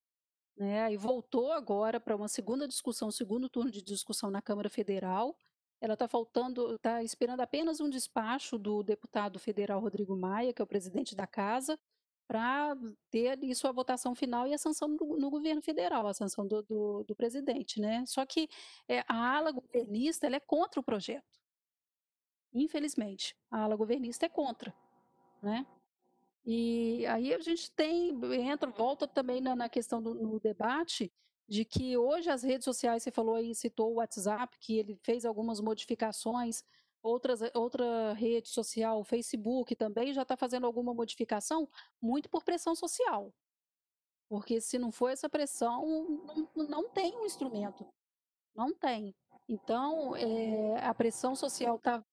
né, 0.57 0.91
e 0.91 0.97
voltou 0.97 1.53
agora 1.53 2.01
para 2.01 2.17
uma 2.17 2.27
segunda 2.27 2.67
discussão, 2.67 3.09
segundo 3.09 3.47
turno 3.49 3.71
de 3.71 3.81
discussão 3.81 4.29
na 4.29 4.41
Câmara 4.41 4.69
Federal. 4.69 5.37
Ela 5.83 5.95
está 5.95 6.07
faltando, 6.07 6.75
está 6.75 7.03
esperando 7.03 7.41
apenas 7.41 7.81
um 7.81 7.89
despacho 7.89 8.57
do 8.57 8.81
deputado 8.81 9.37
federal 9.37 9.81
Rodrigo 9.81 10.15
Maia, 10.15 10.53
que 10.53 10.61
é 10.61 10.63
o 10.63 10.67
presidente 10.67 11.13
da 11.13 11.27
casa, 11.27 11.77
para 12.25 12.73
ter 13.11 13.27
ali 13.27 13.53
sua 13.53 13.73
votação 13.73 14.15
final 14.15 14.47
e 14.47 14.53
a 14.53 14.57
sanção 14.57 14.87
no, 14.87 15.17
no 15.17 15.29
governo 15.29 15.61
federal, 15.61 16.07
a 16.07 16.13
sanção 16.13 16.47
do, 16.47 16.63
do, 16.63 17.03
do 17.03 17.13
presidente, 17.13 17.81
né? 17.81 18.05
Só 18.07 18.25
que 18.25 18.47
é, 18.87 19.03
a 19.09 19.35
ala 19.35 19.51
governista 19.51 20.25
é 20.25 20.39
contra 20.39 20.79
o 20.79 20.83
projeto. 20.83 21.37
Infelizmente, 22.53 23.35
a 23.51 23.63
ala 23.63 23.75
governista 23.75 24.25
é 24.25 24.29
contra, 24.29 24.73
né? 25.41 25.67
E 26.45 27.05
aí 27.07 27.33
a 27.33 27.39
gente 27.39 27.69
tem, 27.71 28.17
entra, 28.35 28.71
volta 28.71 29.05
também 29.05 29.41
na, 29.41 29.53
na 29.53 29.67
questão 29.67 30.01
do 30.01 30.13
no 30.13 30.39
debate 30.39 31.11
de 31.47 31.65
que 31.65 31.97
hoje 31.97 32.29
as 32.29 32.43
redes 32.43 32.65
sociais, 32.65 33.03
você 33.03 33.11
falou 33.11 33.35
aí, 33.35 33.53
citou 33.53 33.91
o 33.91 33.95
WhatsApp, 33.95 34.57
que 34.59 34.77
ele 34.77 34.97
fez 35.03 35.25
algumas 35.25 35.59
modificações, 35.59 36.63
outras, 37.01 37.41
outra 37.53 38.13
rede 38.13 38.49
social, 38.49 38.99
o 38.99 39.03
Facebook 39.03 39.75
também 39.75 40.13
já 40.13 40.21
está 40.21 40.37
fazendo 40.37 40.65
alguma 40.65 40.93
modificação, 40.93 41.69
muito 42.01 42.29
por 42.29 42.43
pressão 42.43 42.75
social. 42.75 43.33
Porque 44.29 44.61
se 44.61 44.79
não 44.79 44.91
for 44.91 45.09
essa 45.09 45.29
pressão, 45.29 45.85
não, 46.55 46.67
não 46.67 46.89
tem 46.89 47.15
um 47.15 47.25
instrumento. 47.25 47.85
Não 48.55 48.73
tem. 48.73 49.13
Então, 49.47 50.15
é, 50.15 50.79
a 50.85 50.93
pressão 50.93 51.35
social 51.35 51.75
está 51.75 52.03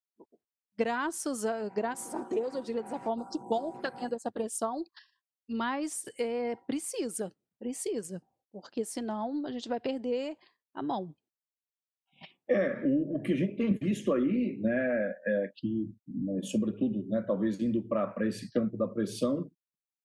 graças 0.77 1.45
a, 1.45 1.69
graças 1.69 2.15
a 2.15 2.21
Deus, 2.21 2.55
eu 2.55 2.63
diria 2.63 2.83
dessa 2.83 2.99
forma, 2.99 3.29
que 3.29 3.39
bom 3.39 3.73
que 3.73 3.79
está 3.79 3.91
tendo 3.91 4.15
essa 4.15 4.33
pressão, 4.33 4.83
mas 5.47 6.05
é, 6.19 6.57
precisa, 6.67 7.31
precisa, 7.59 8.23
porque 8.53 8.85
senão 8.85 9.45
a 9.47 9.51
gente 9.51 9.69
vai 9.69 9.81
perder 9.81 10.37
a 10.75 10.83
mão. 10.83 11.15
É, 12.49 12.85
o, 12.85 13.17
o 13.17 13.23
que 13.23 13.33
a 13.33 13.37
gente 13.37 13.57
tem 13.57 13.75
visto 13.75 14.13
aí, 14.13 14.59
né, 14.61 15.15
é 15.27 15.53
que, 15.57 15.89
né, 16.07 16.41
sobretudo, 16.43 17.07
né, 17.07 17.23
talvez 17.23 17.61
indo 17.61 17.83
para 17.83 18.27
esse 18.27 18.51
campo 18.51 18.77
da 18.77 18.89
pressão, 18.89 19.51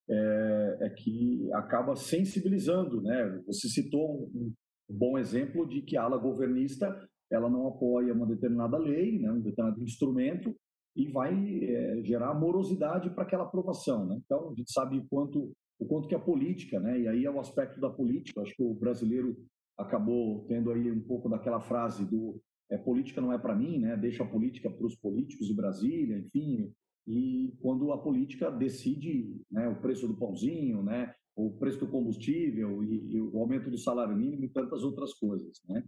é, 0.07 0.77
é, 0.81 0.89
que 0.91 1.51
acaba 1.53 1.95
sensibilizando, 1.95 3.01
né? 3.01 3.41
Você 3.47 3.67
citou 3.67 4.29
um, 4.35 4.53
um 4.87 4.97
bom 4.97 5.17
exemplo 5.17 5.67
de 5.67 5.81
que 5.81 5.97
a 5.97 6.03
ala 6.03 6.17
governista 6.17 6.87
ela 7.31 7.49
não 7.49 7.67
apoia 7.67 8.13
uma 8.13 8.27
determinada 8.27 8.77
lei, 8.77 9.17
né, 9.19 9.31
um 9.31 9.41
determinado 9.41 9.81
instrumento, 9.81 10.55
e 10.95 11.11
vai 11.11 11.33
é, 11.33 12.03
gerar 12.03 12.33
morosidade 12.35 13.09
para 13.09 13.23
aquela 13.23 13.43
aprovação. 13.43 14.05
Né? 14.05 14.21
Então, 14.23 14.51
a 14.51 14.53
gente 14.53 14.71
sabe 14.71 15.03
quanto, 15.09 15.51
o 15.79 15.85
quanto 15.85 16.07
que 16.07 16.15
a 16.15 16.19
política, 16.19 16.79
né? 16.79 16.99
e 16.99 17.07
aí 17.07 17.25
é 17.25 17.31
o 17.31 17.39
aspecto 17.39 17.79
da 17.79 17.89
política, 17.89 18.41
acho 18.41 18.55
que 18.55 18.63
o 18.63 18.73
brasileiro 18.73 19.35
acabou 19.77 20.45
tendo 20.47 20.71
aí 20.71 20.89
um 20.91 21.01
pouco 21.01 21.29
daquela 21.29 21.59
frase 21.59 22.05
do 22.05 22.41
é, 22.71 22.77
política 22.77 23.21
não 23.21 23.31
é 23.31 23.37
para 23.37 23.55
mim, 23.55 23.79
né? 23.79 23.95
deixa 23.97 24.23
a 24.23 24.27
política 24.27 24.69
para 24.69 24.85
os 24.85 24.95
políticos 24.95 25.47
de 25.47 25.53
Brasília, 25.53 26.17
enfim, 26.17 26.73
e 27.07 27.53
quando 27.61 27.91
a 27.91 27.97
política 27.97 28.49
decide 28.49 29.39
né, 29.51 29.67
o 29.67 29.79
preço 29.79 30.07
do 30.07 30.17
pãozinho, 30.17 30.81
né, 30.81 31.13
o 31.35 31.51
preço 31.51 31.79
do 31.79 31.87
combustível 31.87 32.83
e, 32.83 33.13
e 33.13 33.21
o 33.21 33.39
aumento 33.39 33.69
do 33.69 33.77
salário 33.77 34.15
mínimo 34.15 34.45
e 34.45 34.49
tantas 34.49 34.83
outras 34.83 35.13
coisas. 35.13 35.61
Né? 35.67 35.83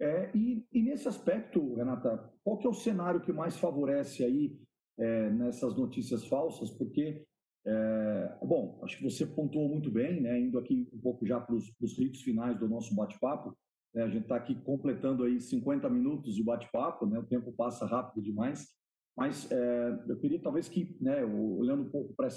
É, 0.00 0.30
e, 0.34 0.64
e, 0.72 0.82
nesse 0.82 1.08
aspecto, 1.08 1.74
Renata, 1.74 2.32
qual 2.44 2.58
que 2.58 2.66
é 2.66 2.70
o 2.70 2.74
cenário 2.74 3.20
que 3.20 3.32
mais 3.32 3.58
favorece 3.58 4.24
aí 4.24 4.56
é, 4.98 5.30
nessas 5.30 5.76
notícias 5.76 6.26
falsas? 6.26 6.70
Porque, 6.70 7.24
é, 7.66 8.38
bom, 8.42 8.78
acho 8.82 8.98
que 8.98 9.04
você 9.04 9.26
pontuou 9.26 9.68
muito 9.68 9.90
bem, 9.90 10.20
né, 10.20 10.38
indo 10.38 10.58
aqui 10.58 10.88
um 10.92 11.00
pouco 11.00 11.26
já 11.26 11.40
para 11.40 11.54
os 11.54 11.98
ritos 11.98 12.22
finais 12.22 12.58
do 12.58 12.68
nosso 12.68 12.94
bate-papo, 12.94 13.56
né, 13.92 14.04
a 14.04 14.08
gente 14.08 14.22
está 14.22 14.36
aqui 14.36 14.54
completando 14.54 15.24
aí 15.24 15.40
50 15.40 15.88
minutos 15.90 16.34
de 16.36 16.44
bate-papo, 16.44 17.06
né, 17.06 17.18
o 17.18 17.26
tempo 17.26 17.52
passa 17.52 17.84
rápido 17.84 18.22
demais, 18.22 18.68
mas 19.16 19.50
é, 19.50 20.04
eu 20.08 20.16
queria 20.18 20.40
talvez 20.40 20.68
que, 20.68 20.96
né, 21.00 21.24
olhando 21.24 21.82
um 21.82 21.90
pouco 21.90 22.14
para 22.14 22.28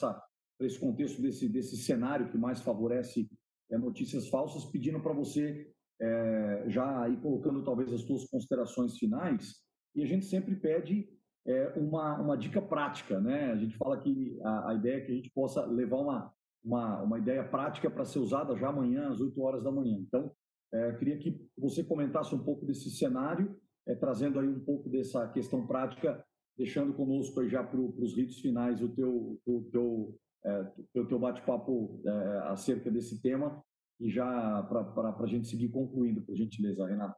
esse 0.61 0.79
contexto 0.79 1.21
desse, 1.21 1.47
desse 1.47 1.77
cenário 1.77 2.29
que 2.31 2.37
mais 2.37 2.61
favorece 2.61 3.29
é, 3.69 3.77
notícias 3.77 4.27
falsas, 4.29 4.65
pedindo 4.71 4.99
para 4.99 5.13
você 5.13 5.69
é, 6.01 6.63
já 6.67 7.07
ir 7.09 7.21
colocando 7.21 7.63
talvez 7.63 7.93
as 7.93 8.01
suas 8.01 8.25
considerações 8.29 8.97
finais. 8.97 9.61
E 9.95 10.01
a 10.01 10.05
gente 10.05 10.25
sempre 10.25 10.55
pede 10.55 11.07
é, 11.49 11.73
uma, 11.75 12.15
uma 12.19 12.37
dica 12.37 12.61
prática, 12.61 13.19
né? 13.19 13.51
A 13.51 13.55
gente 13.55 13.75
fala 13.75 13.99
que 13.99 14.39
a, 14.43 14.69
a 14.69 14.75
ideia 14.75 14.97
é 14.97 15.01
que 15.01 15.11
a 15.11 15.15
gente 15.15 15.31
possa 15.31 15.65
levar 15.65 15.97
uma, 15.97 16.31
uma, 16.63 17.01
uma 17.01 17.17
ideia 17.17 17.43
prática 17.43 17.89
para 17.89 18.05
ser 18.05 18.19
usada 18.19 18.55
já 18.55 18.69
amanhã, 18.69 19.09
às 19.09 19.19
8 19.19 19.41
horas 19.41 19.63
da 19.63 19.71
manhã. 19.71 19.97
Então, 19.97 20.31
é, 20.71 20.93
queria 20.93 21.17
que 21.17 21.35
você 21.57 21.83
comentasse 21.83 22.35
um 22.35 22.43
pouco 22.43 22.67
desse 22.67 22.91
cenário, 22.91 23.59
é, 23.87 23.95
trazendo 23.95 24.39
aí 24.39 24.47
um 24.47 24.59
pouco 24.59 24.87
dessa 24.89 25.27
questão 25.29 25.65
prática, 25.65 26.23
deixando 26.55 26.93
conosco 26.93 27.39
aí 27.39 27.49
já 27.49 27.63
para 27.63 27.79
os 27.79 28.15
ritos 28.15 28.39
finais 28.39 28.79
o 28.83 28.89
teu, 28.89 29.39
o 29.43 29.69
teu, 29.71 30.15
é, 30.45 30.71
o 30.99 31.05
teu 31.07 31.17
bate-papo 31.17 31.99
é, 32.05 32.11
acerca 32.49 32.91
desse 32.91 33.19
tema 33.23 33.63
e 33.99 34.07
já 34.07 34.61
para 34.63 35.15
a 35.17 35.25
gente 35.25 35.47
seguir 35.47 35.69
concluindo, 35.69 36.21
por 36.21 36.35
gentileza, 36.35 36.85
Renata. 36.85 37.17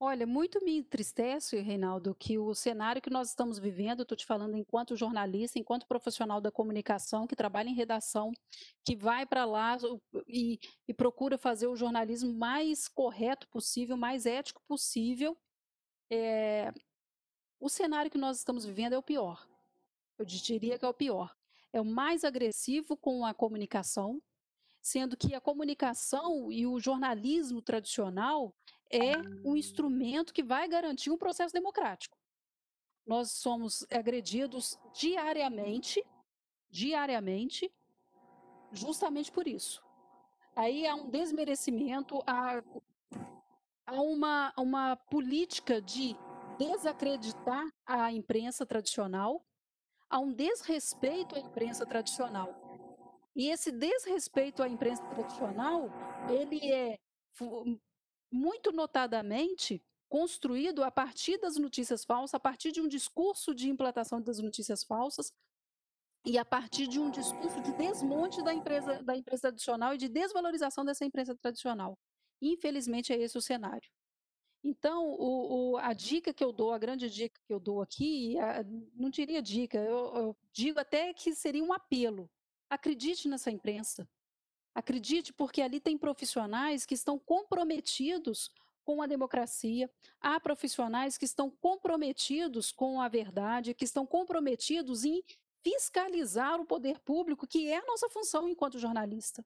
Olha, 0.00 0.24
muito 0.28 0.64
me 0.64 0.76
entristece, 0.76 1.58
Reinaldo, 1.60 2.14
que 2.14 2.38
o 2.38 2.54
cenário 2.54 3.02
que 3.02 3.10
nós 3.10 3.30
estamos 3.30 3.58
vivendo, 3.58 4.02
estou 4.02 4.16
te 4.16 4.24
falando 4.24 4.56
enquanto 4.56 4.94
jornalista, 4.94 5.58
enquanto 5.58 5.88
profissional 5.88 6.40
da 6.40 6.52
comunicação, 6.52 7.26
que 7.26 7.34
trabalha 7.34 7.68
em 7.68 7.74
redação, 7.74 8.32
que 8.84 8.94
vai 8.94 9.26
para 9.26 9.44
lá 9.44 9.76
e, 10.28 10.60
e, 10.86 10.94
procura 10.94 11.36
fazer 11.36 11.66
o 11.66 11.74
jornalismo 11.74 12.32
mais 12.32 12.86
correto 12.86 13.48
possível, 13.48 13.96
mais 13.96 14.24
ético 14.24 14.62
possível. 14.68 15.36
É, 16.08 16.72
o 17.58 17.68
cenário 17.68 18.10
que 18.10 18.18
nós 18.18 18.38
estamos 18.38 18.64
vivendo 18.64 18.92
é 18.92 18.98
o 18.98 19.02
pior. 19.02 19.48
Eu 20.16 20.24
diria 20.24 20.78
que 20.78 20.84
é 20.84 20.88
o 20.88 20.94
pior. 20.94 21.34
É 21.72 21.80
o 21.80 21.84
mais 21.84 22.22
agressivo 22.22 22.96
com 22.96 23.26
a 23.26 23.34
comunicação, 23.34 24.22
sendo 24.88 25.16
que 25.18 25.34
a 25.34 25.40
comunicação 25.40 26.50
e 26.50 26.66
o 26.66 26.80
jornalismo 26.80 27.60
tradicional 27.60 28.54
é 28.90 29.12
um 29.44 29.54
instrumento 29.54 30.32
que 30.32 30.42
vai 30.42 30.66
garantir 30.66 31.10
um 31.10 31.18
processo 31.18 31.52
democrático. 31.52 32.16
Nós 33.06 33.32
somos 33.32 33.86
agredidos 33.90 34.78
diariamente, 34.94 36.02
diariamente, 36.70 37.70
justamente 38.72 39.30
por 39.30 39.46
isso. 39.46 39.82
Aí 40.56 40.86
há 40.86 40.94
um 40.94 41.10
desmerecimento, 41.10 42.22
há, 42.26 42.62
há 43.86 44.00
uma, 44.00 44.54
uma 44.56 44.96
política 44.96 45.82
de 45.82 46.16
desacreditar 46.58 47.66
a 47.86 48.10
imprensa 48.10 48.64
tradicional, 48.64 49.44
há 50.08 50.18
um 50.18 50.32
desrespeito 50.32 51.36
à 51.36 51.38
imprensa 51.38 51.84
tradicional. 51.84 52.67
E 53.38 53.50
esse 53.50 53.70
desrespeito 53.70 54.64
à 54.64 54.68
imprensa 54.68 55.06
tradicional, 55.10 55.88
ele 56.28 56.72
é 56.72 56.98
muito 58.32 58.72
notadamente 58.72 59.80
construído 60.08 60.82
a 60.82 60.90
partir 60.90 61.38
das 61.38 61.56
notícias 61.56 62.04
falsas, 62.04 62.34
a 62.34 62.40
partir 62.40 62.72
de 62.72 62.80
um 62.80 62.88
discurso 62.88 63.54
de 63.54 63.70
implantação 63.70 64.20
das 64.20 64.40
notícias 64.40 64.82
falsas 64.82 65.32
e 66.26 66.36
a 66.36 66.44
partir 66.44 66.88
de 66.88 66.98
um 66.98 67.12
discurso 67.12 67.62
de 67.62 67.72
desmonte 67.74 68.42
da 68.42 68.52
empresa, 68.52 69.00
da 69.04 69.16
empresa 69.16 69.42
tradicional 69.42 69.94
e 69.94 69.98
de 69.98 70.08
desvalorização 70.08 70.84
dessa 70.84 71.04
empresa 71.04 71.32
tradicional. 71.36 71.96
Infelizmente, 72.42 73.12
é 73.12 73.22
esse 73.22 73.38
o 73.38 73.40
cenário. 73.40 73.88
Então, 74.64 75.10
o, 75.10 75.74
o, 75.74 75.76
a 75.76 75.92
dica 75.92 76.34
que 76.34 76.42
eu 76.42 76.52
dou, 76.52 76.72
a 76.72 76.78
grande 76.78 77.08
dica 77.08 77.40
que 77.46 77.54
eu 77.54 77.60
dou 77.60 77.80
aqui, 77.82 78.36
a, 78.40 78.64
não 78.94 79.10
diria 79.10 79.40
dica, 79.40 79.78
eu, 79.78 80.16
eu 80.16 80.36
digo 80.52 80.80
até 80.80 81.14
que 81.14 81.32
seria 81.36 81.62
um 81.62 81.72
apelo 81.72 82.28
Acredite 82.70 83.28
nessa 83.28 83.50
imprensa. 83.50 84.08
Acredite, 84.74 85.32
porque 85.32 85.60
ali 85.62 85.80
tem 85.80 85.98
profissionais 85.98 86.86
que 86.86 86.94
estão 86.94 87.18
comprometidos 87.18 88.50
com 88.84 89.02
a 89.02 89.06
democracia, 89.06 89.90
há 90.20 90.40
profissionais 90.40 91.18
que 91.18 91.24
estão 91.24 91.50
comprometidos 91.50 92.72
com 92.72 93.00
a 93.00 93.08
verdade, 93.08 93.74
que 93.74 93.84
estão 93.84 94.06
comprometidos 94.06 95.04
em 95.04 95.22
fiscalizar 95.62 96.60
o 96.60 96.64
poder 96.64 96.98
público, 97.00 97.46
que 97.46 97.68
é 97.68 97.76
a 97.76 97.84
nossa 97.84 98.08
função 98.08 98.48
enquanto 98.48 98.78
jornalista. 98.78 99.44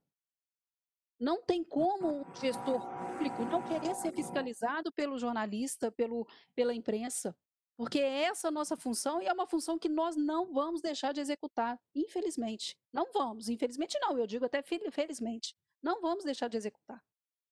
Não 1.18 1.42
tem 1.42 1.64
como 1.64 2.20
um 2.20 2.34
gestor 2.34 2.80
público 3.08 3.44
não 3.44 3.62
querer 3.62 3.94
ser 3.94 4.12
fiscalizado 4.12 4.92
pelo 4.92 5.18
jornalista, 5.18 5.90
pelo, 5.90 6.26
pela 6.54 6.74
imprensa. 6.74 7.36
Porque 7.82 7.98
é 7.98 8.22
essa 8.26 8.46
a 8.46 8.50
nossa 8.52 8.76
função 8.76 9.20
e 9.20 9.26
é 9.26 9.32
uma 9.32 9.44
função 9.44 9.76
que 9.76 9.88
nós 9.88 10.14
não 10.14 10.52
vamos 10.52 10.80
deixar 10.80 11.12
de 11.12 11.20
executar, 11.20 11.80
infelizmente. 11.92 12.76
Não 12.92 13.10
vamos, 13.12 13.48
infelizmente 13.48 13.98
não, 14.00 14.16
eu 14.16 14.24
digo 14.24 14.44
até 14.44 14.62
felizmente. 14.62 15.52
Não 15.82 16.00
vamos 16.00 16.22
deixar 16.22 16.46
de 16.46 16.56
executar. 16.56 17.02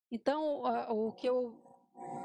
Então, 0.08 0.62
o 0.88 1.10
que 1.12 1.26
eu 1.26 1.60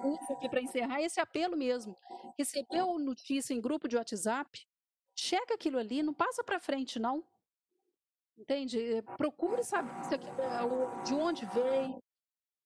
uso 0.03 0.33
aqui 0.33 0.47
para 0.47 0.61
encerrar 0.61 1.01
é 1.01 1.05
esse 1.05 1.19
apelo 1.19 1.57
mesmo. 1.57 1.97
Recebeu 2.37 2.99
notícia 2.99 3.55
em 3.55 3.59
grupo 3.59 3.87
de 3.87 3.97
WhatsApp, 3.97 4.67
checa 5.15 5.55
aquilo 5.55 5.79
ali, 5.79 6.03
não 6.03 6.13
passa 6.13 6.43
para 6.43 6.59
frente, 6.59 6.99
não. 6.99 7.25
Entende? 8.37 9.01
Procure 9.17 9.63
saber 9.63 9.91
é 10.39 11.03
de 11.03 11.15
onde 11.15 11.43
veio, 11.47 12.03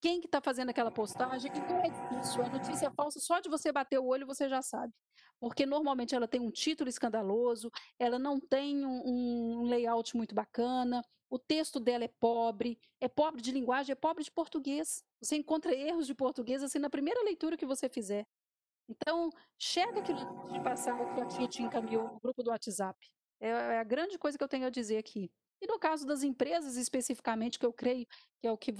quem 0.00 0.20
que 0.20 0.26
está 0.26 0.40
fazendo 0.40 0.70
aquela 0.70 0.90
postagem, 0.90 1.50
e 1.54 1.60
não 1.60 1.80
é 1.80 1.90
difícil, 1.90 2.42
a 2.42 2.48
notícia 2.48 2.86
é 2.86 2.90
falsa, 2.90 3.20
só 3.20 3.40
de 3.40 3.48
você 3.48 3.70
bater 3.70 3.98
o 3.98 4.06
olho 4.06 4.26
você 4.26 4.48
já 4.48 4.62
sabe. 4.62 4.92
Porque 5.38 5.64
normalmente 5.64 6.14
ela 6.14 6.28
tem 6.28 6.40
um 6.40 6.50
título 6.50 6.88
escandaloso, 6.88 7.70
ela 7.98 8.18
não 8.18 8.38
tem 8.38 8.84
um, 8.84 9.60
um 9.60 9.62
layout 9.64 10.16
muito 10.16 10.34
bacana, 10.34 11.02
o 11.30 11.38
texto 11.38 11.78
dela 11.78 12.04
é 12.04 12.08
pobre, 12.08 12.78
é 13.00 13.08
pobre 13.08 13.40
de 13.40 13.52
linguagem, 13.52 13.92
é 13.92 13.94
pobre 13.94 14.24
de 14.24 14.32
português. 14.32 15.04
Você 15.22 15.36
encontra 15.36 15.72
erros 15.72 16.06
de 16.06 16.14
português 16.14 16.62
assim 16.62 16.78
na 16.78 16.90
primeira 16.90 17.22
leitura 17.22 17.56
que 17.56 17.64
você 17.64 17.88
fizer. 17.88 18.26
Então, 18.88 19.30
chega 19.56 20.00
aquilo 20.00 20.18
de 20.52 20.60
passar 20.60 21.00
o 21.00 21.14
que 21.14 21.20
a 21.20 21.26
tia 21.26 21.46
te 21.46 21.62
encaminhou 21.62 22.08
no 22.08 22.20
grupo 22.20 22.42
do 22.42 22.50
WhatsApp. 22.50 22.98
É, 23.38 23.48
é 23.48 23.78
a 23.78 23.84
grande 23.84 24.18
coisa 24.18 24.36
que 24.36 24.42
eu 24.42 24.48
tenho 24.48 24.66
a 24.66 24.70
dizer 24.70 24.98
aqui. 24.98 25.30
E 25.60 25.66
no 25.66 25.78
caso 25.78 26.06
das 26.06 26.22
empresas, 26.22 26.76
especificamente, 26.76 27.58
que 27.58 27.66
eu 27.66 27.72
creio 27.72 28.06
que 28.40 28.46
é 28.46 28.52
o 28.52 28.56
que 28.56 28.72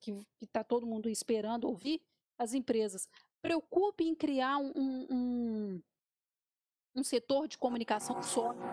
que 0.00 0.24
está 0.40 0.64
todo 0.64 0.86
mundo 0.86 1.08
esperando 1.08 1.68
ouvir, 1.68 2.00
as 2.38 2.54
empresas, 2.54 3.06
preocupe 3.42 4.04
em 4.04 4.14
criar 4.14 4.58
um, 4.58 4.72
um, 5.10 5.82
um 6.94 7.04
setor 7.04 7.46
de 7.46 7.58
comunicação 7.58 8.22
sólido, 8.22 8.64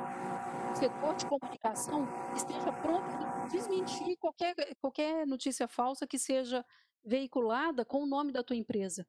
um 0.71 0.75
setor 0.75 1.15
de 1.15 1.25
comunicação 1.25 2.07
esteja 2.35 2.71
pronto 2.81 3.05
para 3.09 3.47
desmentir 3.47 4.17
qualquer, 4.17 4.55
qualquer 4.79 5.27
notícia 5.27 5.67
falsa 5.67 6.07
que 6.07 6.17
seja 6.17 6.65
veiculada 7.03 7.83
com 7.83 8.03
o 8.03 8.07
nome 8.07 8.31
da 8.31 8.43
tua 8.43 8.55
empresa. 8.55 9.05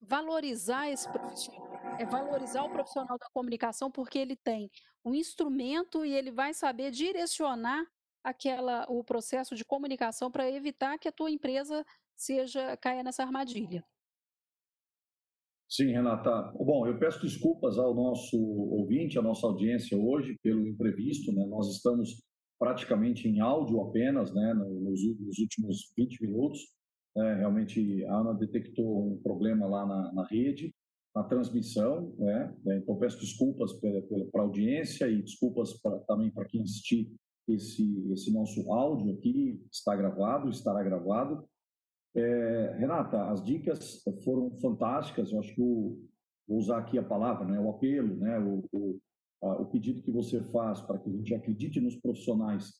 Valorizar 0.00 0.88
esse 0.90 1.10
profissional, 1.10 1.68
é 1.98 2.06
valorizar 2.06 2.64
o 2.64 2.70
profissional 2.70 3.18
da 3.18 3.26
comunicação 3.32 3.90
porque 3.90 4.18
ele 4.18 4.36
tem 4.36 4.70
um 5.04 5.14
instrumento 5.14 6.04
e 6.04 6.12
ele 6.12 6.30
vai 6.30 6.54
saber 6.54 6.90
direcionar 6.90 7.84
aquela 8.22 8.86
o 8.88 9.02
processo 9.02 9.54
de 9.54 9.64
comunicação 9.64 10.30
para 10.30 10.50
evitar 10.50 10.98
que 10.98 11.08
a 11.08 11.12
tua 11.12 11.30
empresa 11.30 11.84
seja 12.16 12.76
caia 12.76 13.02
nessa 13.02 13.22
armadilha. 13.22 13.84
Sim, 15.68 15.92
Renata. 15.92 16.50
Bom, 16.54 16.86
eu 16.86 16.98
peço 16.98 17.20
desculpas 17.20 17.76
ao 17.78 17.94
nosso 17.94 18.36
ouvinte, 18.38 19.18
à 19.18 19.22
nossa 19.22 19.46
audiência 19.46 19.98
hoje 19.98 20.34
pelo 20.42 20.66
imprevisto, 20.66 21.30
né? 21.32 21.44
Nós 21.46 21.68
estamos 21.76 22.22
praticamente 22.58 23.28
em 23.28 23.40
áudio 23.40 23.80
apenas, 23.82 24.34
né, 24.34 24.54
nos, 24.54 25.38
últimos 25.38 25.92
20 25.96 26.22
minutos. 26.22 26.60
É, 27.16 27.34
realmente 27.34 28.04
a 28.04 28.16
Ana 28.16 28.34
detectou 28.34 29.12
um 29.12 29.18
problema 29.22 29.66
lá 29.66 29.86
na, 29.86 30.12
na 30.12 30.26
rede 30.26 30.72
na 31.14 31.24
transmissão, 31.24 32.14
né? 32.18 32.54
Então 32.76 32.96
peço 32.96 33.18
desculpas 33.18 33.72
para 33.72 33.90
a 34.36 34.40
audiência 34.40 35.08
e 35.08 35.22
desculpas 35.22 35.72
pra, 35.80 35.98
também 36.00 36.30
para 36.30 36.44
quem 36.44 36.62
assistir 36.62 37.10
esse 37.48 38.12
esse 38.12 38.32
nosso 38.32 38.70
áudio 38.72 39.14
aqui 39.14 39.60
está 39.72 39.96
gravado, 39.96 40.48
estará 40.50 40.82
gravado. 40.82 41.44
É, 42.14 42.76
Renata, 42.78 43.30
as 43.30 43.44
dicas 43.44 44.02
foram 44.24 44.50
fantásticas. 44.60 45.32
Eu 45.32 45.40
acho 45.40 45.54
que 45.54 45.60
o, 45.60 45.98
vou 46.46 46.58
usar 46.58 46.78
aqui 46.78 46.98
a 46.98 47.02
palavra, 47.02 47.46
né? 47.46 47.58
O 47.58 47.70
apelo, 47.70 48.16
né? 48.16 48.38
O, 48.38 48.64
o, 48.72 48.98
a, 49.42 49.62
o 49.62 49.66
pedido 49.66 50.02
que 50.02 50.10
você 50.10 50.42
faz 50.42 50.80
para 50.80 50.98
que 50.98 51.08
a 51.08 51.12
gente 51.12 51.34
acredite 51.34 51.80
nos 51.80 51.96
profissionais. 51.96 52.74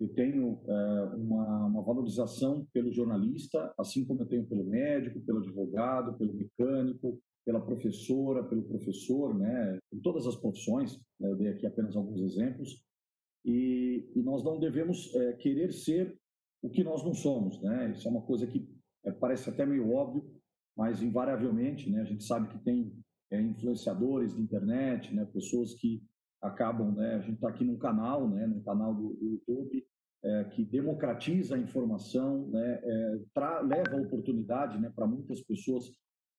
Eu 0.00 0.08
tenho 0.14 0.60
é, 0.64 1.14
uma, 1.16 1.66
uma 1.66 1.82
valorização 1.82 2.64
pelo 2.72 2.92
jornalista, 2.92 3.74
assim 3.76 4.04
como 4.04 4.22
eu 4.22 4.26
tenho 4.26 4.46
pelo 4.46 4.64
médico, 4.64 5.20
pelo 5.20 5.40
advogado, 5.40 6.16
pelo 6.16 6.32
mecânico, 6.34 7.20
pela 7.44 7.60
professora, 7.60 8.44
pelo 8.44 8.62
professor, 8.62 9.36
né, 9.36 9.78
em 9.92 9.98
todas 10.00 10.26
as 10.26 10.36
profissões, 10.36 11.00
né, 11.18 11.30
eu 11.30 11.36
dei 11.36 11.48
aqui 11.48 11.66
apenas 11.66 11.96
alguns 11.96 12.20
exemplos, 12.20 12.84
e, 13.44 14.06
e 14.14 14.22
nós 14.22 14.44
não 14.44 14.60
devemos 14.60 15.12
é, 15.14 15.32
querer 15.32 15.72
ser 15.72 16.14
o 16.62 16.68
que 16.68 16.84
nós 16.84 17.02
não 17.02 17.14
somos, 17.14 17.60
né, 17.62 17.90
isso 17.90 18.06
é 18.06 18.10
uma 18.10 18.20
coisa 18.20 18.46
que 18.46 18.68
é, 19.04 19.10
parece 19.12 19.48
até 19.48 19.64
meio 19.64 19.90
óbvio, 19.92 20.30
mas 20.76 21.02
invariavelmente, 21.02 21.90
né, 21.90 22.02
a 22.02 22.04
gente 22.04 22.22
sabe 22.22 22.48
que 22.48 22.58
tem 22.58 22.92
influenciadores 23.32 24.34
de 24.34 24.42
internet, 24.42 25.12
né, 25.14 25.24
pessoas 25.24 25.74
que 25.74 26.02
acabam, 26.40 26.92
né? 26.94 27.16
A 27.16 27.20
gente 27.20 27.34
está 27.34 27.48
aqui 27.48 27.64
num 27.64 27.76
canal, 27.76 28.28
né? 28.28 28.46
No 28.46 28.62
canal 28.62 28.94
do, 28.94 29.14
do 29.14 29.26
YouTube 29.26 29.84
é, 30.22 30.44
que 30.44 30.64
democratiza 30.64 31.54
a 31.54 31.58
informação, 31.58 32.48
né? 32.48 32.80
É, 32.82 33.20
tra, 33.32 33.60
leva 33.60 33.96
a 33.96 34.00
oportunidade, 34.00 34.78
né? 34.78 34.90
Para 34.94 35.06
muitas 35.06 35.42
pessoas 35.42 35.92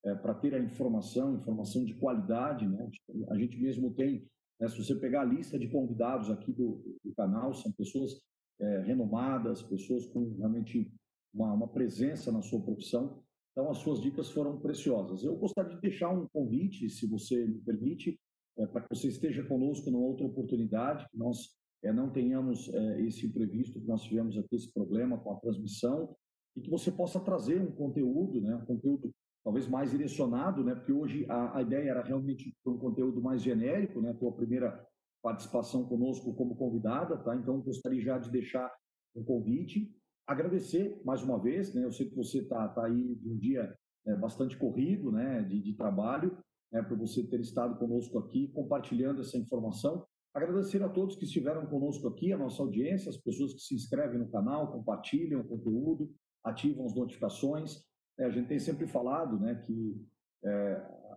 é, 0.05 0.15
para 0.15 0.33
ter 0.33 0.53
a 0.53 0.59
informação, 0.59 1.35
informação 1.35 1.83
de 1.83 1.93
qualidade, 1.95 2.67
né? 2.67 2.89
A 3.29 3.37
gente 3.37 3.57
mesmo 3.57 3.93
tem, 3.93 4.27
né? 4.59 4.67
se 4.67 4.77
você 4.77 4.95
pegar 4.95 5.21
a 5.21 5.25
lista 5.25 5.57
de 5.57 5.67
convidados 5.67 6.29
aqui 6.29 6.51
do, 6.51 6.81
do 7.03 7.13
canal, 7.15 7.53
são 7.53 7.71
pessoas 7.71 8.21
é, 8.59 8.81
renomadas, 8.81 9.63
pessoas 9.63 10.05
com 10.07 10.35
realmente 10.37 10.91
uma, 11.33 11.53
uma 11.53 11.67
presença 11.67 12.31
na 12.31 12.41
sua 12.41 12.61
profissão. 12.61 13.21
Então, 13.51 13.69
as 13.69 13.79
suas 13.79 14.01
dicas 14.01 14.29
foram 14.29 14.59
preciosas. 14.59 15.23
Eu 15.23 15.35
gostaria 15.35 15.75
de 15.75 15.81
deixar 15.81 16.09
um 16.09 16.27
convite, 16.31 16.89
se 16.89 17.07
você 17.07 17.45
me 17.45 17.59
permite, 17.59 18.17
é, 18.57 18.65
para 18.67 18.81
que 18.81 18.95
você 18.95 19.07
esteja 19.07 19.43
conosco 19.43 19.89
numa 19.89 20.05
outra 20.05 20.25
oportunidade, 20.25 21.07
que 21.09 21.17
nós 21.17 21.58
é, 21.83 21.91
não 21.91 22.09
tenhamos 22.09 22.71
é, 22.73 23.01
esse 23.01 23.25
imprevisto, 23.25 23.79
que 23.79 23.87
nós 23.87 24.03
tivemos 24.03 24.37
aqui 24.37 24.55
esse 24.55 24.71
problema 24.71 25.17
com 25.17 25.31
a 25.31 25.39
transmissão, 25.39 26.15
e 26.55 26.61
que 26.61 26.69
você 26.69 26.91
possa 26.91 27.19
trazer 27.19 27.61
um 27.61 27.71
conteúdo, 27.71 28.41
né, 28.41 28.55
um 28.55 28.65
conteúdo 28.65 29.11
talvez 29.43 29.67
mais 29.67 29.91
direcionado, 29.91 30.63
né, 30.63 30.75
porque 30.75 30.91
hoje 30.91 31.25
a, 31.29 31.57
a 31.57 31.61
ideia 31.61 31.89
era 31.89 32.03
realmente 32.03 32.53
um 32.65 32.77
conteúdo 32.77 33.21
mais 33.21 33.41
genérico, 33.41 34.01
né, 34.01 34.13
tua 34.13 34.31
primeira 34.33 34.85
participação 35.21 35.85
conosco 35.85 36.33
como 36.33 36.55
convidada, 36.55 37.17
tá? 37.17 37.35
Então, 37.35 37.59
gostaria 37.61 38.01
já 38.01 38.17
de 38.17 38.31
deixar 38.31 38.71
um 39.15 39.23
convite, 39.23 39.93
agradecer 40.25 41.01
mais 41.03 41.21
uma 41.23 41.39
vez, 41.39 41.73
né? 41.73 41.83
Eu 41.83 41.91
sei 41.91 42.09
que 42.09 42.15
você 42.15 42.39
está 42.39 42.67
tá 42.69 42.85
aí 42.85 43.15
de 43.15 43.29
um 43.29 43.37
dia 43.37 43.75
é, 44.05 44.15
bastante 44.15 44.57
corrido, 44.57 45.11
né, 45.11 45.43
de, 45.43 45.61
de 45.61 45.73
trabalho, 45.73 46.37
né, 46.71 46.81
por 46.81 46.97
você 46.97 47.25
ter 47.27 47.39
estado 47.39 47.77
conosco 47.77 48.17
aqui, 48.19 48.47
compartilhando 48.49 49.21
essa 49.21 49.37
informação. 49.37 50.05
Agradecer 50.33 50.83
a 50.83 50.89
todos 50.89 51.15
que 51.15 51.25
estiveram 51.25 51.65
conosco 51.65 52.07
aqui, 52.07 52.31
a 52.31 52.37
nossa 52.37 52.61
audiência, 52.61 53.09
as 53.09 53.17
pessoas 53.17 53.53
que 53.53 53.61
se 53.61 53.73
inscrevem 53.73 54.19
no 54.19 54.29
canal, 54.29 54.71
compartilham 54.71 55.41
o 55.41 55.47
conteúdo, 55.47 56.11
ativam 56.43 56.85
as 56.85 56.93
notificações. 56.93 57.83
É, 58.17 58.25
a 58.25 58.29
gente 58.29 58.47
tem 58.47 58.59
sempre 58.59 58.85
falado 58.85 59.39
né, 59.39 59.55
que 59.65 60.05
é, 60.43 60.49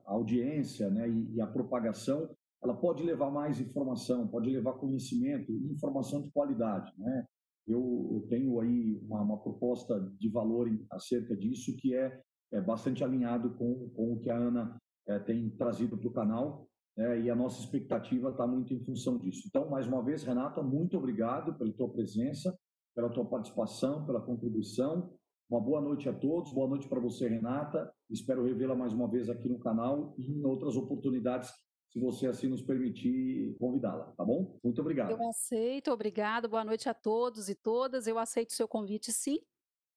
a 0.07 0.13
audiência 0.13 0.91
né, 0.91 1.09
e, 1.09 1.35
e, 1.35 1.41
a 1.41 1.47
propagação 1.47 2.35
ela 2.63 2.75
pode 2.75 3.03
levar 3.03 3.31
mais 3.31 3.61
informação, 3.61 4.29
pode 4.29 4.49
levar 4.49 4.75
conhecimento 4.75 5.53
e 5.53 5.73
informação 5.73 6.23
de 6.23 6.31
qualidade. 6.31 6.93
Né? 6.97 7.27
Eu, 7.67 8.09
eu 8.15 8.27
tenho 8.29 8.61
aí 8.61 8.99
uma, 9.03 9.21
uma, 9.21 9.39
proposta 9.39 10.01
de 10.19 10.29
valor 10.29 10.71
acerca 10.91 11.37
disso 11.37 11.77
que 11.77 11.95
é, 11.95 12.21
é 12.53 12.61
bastante 12.61 13.05
alinhado 13.05 13.55
com, 13.57 13.91
com 13.91 14.15
o 14.15 14.21
que 14.21 14.31
a 14.31 14.37
Ana 14.37 14.81
é, 15.07 15.19
tem 15.19 15.51
trazido 15.51 15.99
para 15.99 16.09
o 16.09 16.13
canal 16.13 16.69
né, 16.97 17.21
e 17.21 17.31
a 17.31 17.35
nossa 17.35 17.61
expectativa 17.61 18.31
está 18.31 18.47
muito 18.47 18.73
em 18.75 18.85
função 18.85 19.19
disso. 19.19 19.43
Então, 19.47 19.69
mais 19.69 19.87
uma 19.87 20.03
vez, 20.03 20.23
Renata, 20.23 20.63
muito 20.63 20.97
obrigado 20.97 21.55
pela 21.55 21.73
tua 21.73 21.89
presença, 21.91 22.57
pela 22.95 23.09
tua 23.11 23.25
participação, 23.25 24.05
pela 24.05 24.21
contribuição. 24.21 25.13
Uma 25.49 25.61
boa 25.61 25.81
noite 25.81 26.09
a 26.09 26.13
todos, 26.13 26.53
boa 26.53 26.69
noite 26.69 26.89
para 26.89 27.01
você, 27.01 27.29
Renata. 27.29 27.93
Espero 28.11 28.45
revê-la 28.45 28.75
mais 28.75 28.93
uma 28.93 29.09
vez 29.09 29.29
aqui 29.29 29.49
no 29.49 29.59
canal 29.59 30.15
e 30.19 30.33
em 30.33 30.45
outras 30.45 30.77
oportunidades, 30.77 31.51
se 31.91 32.01
você 32.01 32.27
assim 32.27 32.49
nos 32.49 32.63
permitir 32.63 33.55
convidá-la, 33.59 34.13
tá 34.17 34.25
bom? 34.25 34.59
Muito 34.65 34.81
obrigado. 34.81 35.11
Eu 35.11 35.29
aceito, 35.29 35.91
obrigado. 35.91 36.49
Boa 36.49 36.65
noite 36.65 36.89
a 36.89 36.95
todos 36.95 37.51
e 37.51 37.55
todas. 37.55 38.07
Eu 38.07 38.19
aceito 38.19 38.51
o 38.51 38.55
seu 38.55 38.67
convite, 38.67 39.13
sim. 39.13 39.41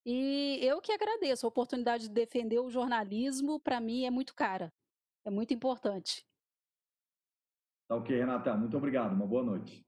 E 0.04 0.58
eu 0.62 0.80
que 0.80 0.92
agradeço 0.92 1.46
a 1.46 1.48
oportunidade 1.48 2.08
de 2.08 2.14
defender 2.14 2.60
o 2.60 2.70
jornalismo, 2.70 3.58
para 3.58 3.80
mim 3.80 4.04
é 4.04 4.10
muito 4.10 4.34
cara. 4.34 4.72
É 5.24 5.30
muito 5.30 5.52
importante. 5.52 6.24
Tá 7.88 7.96
ok, 7.96 8.16
Renata. 8.16 8.56
Muito 8.56 8.76
obrigado. 8.76 9.12
Uma 9.14 9.26
boa 9.26 9.42
noite. 9.44 9.85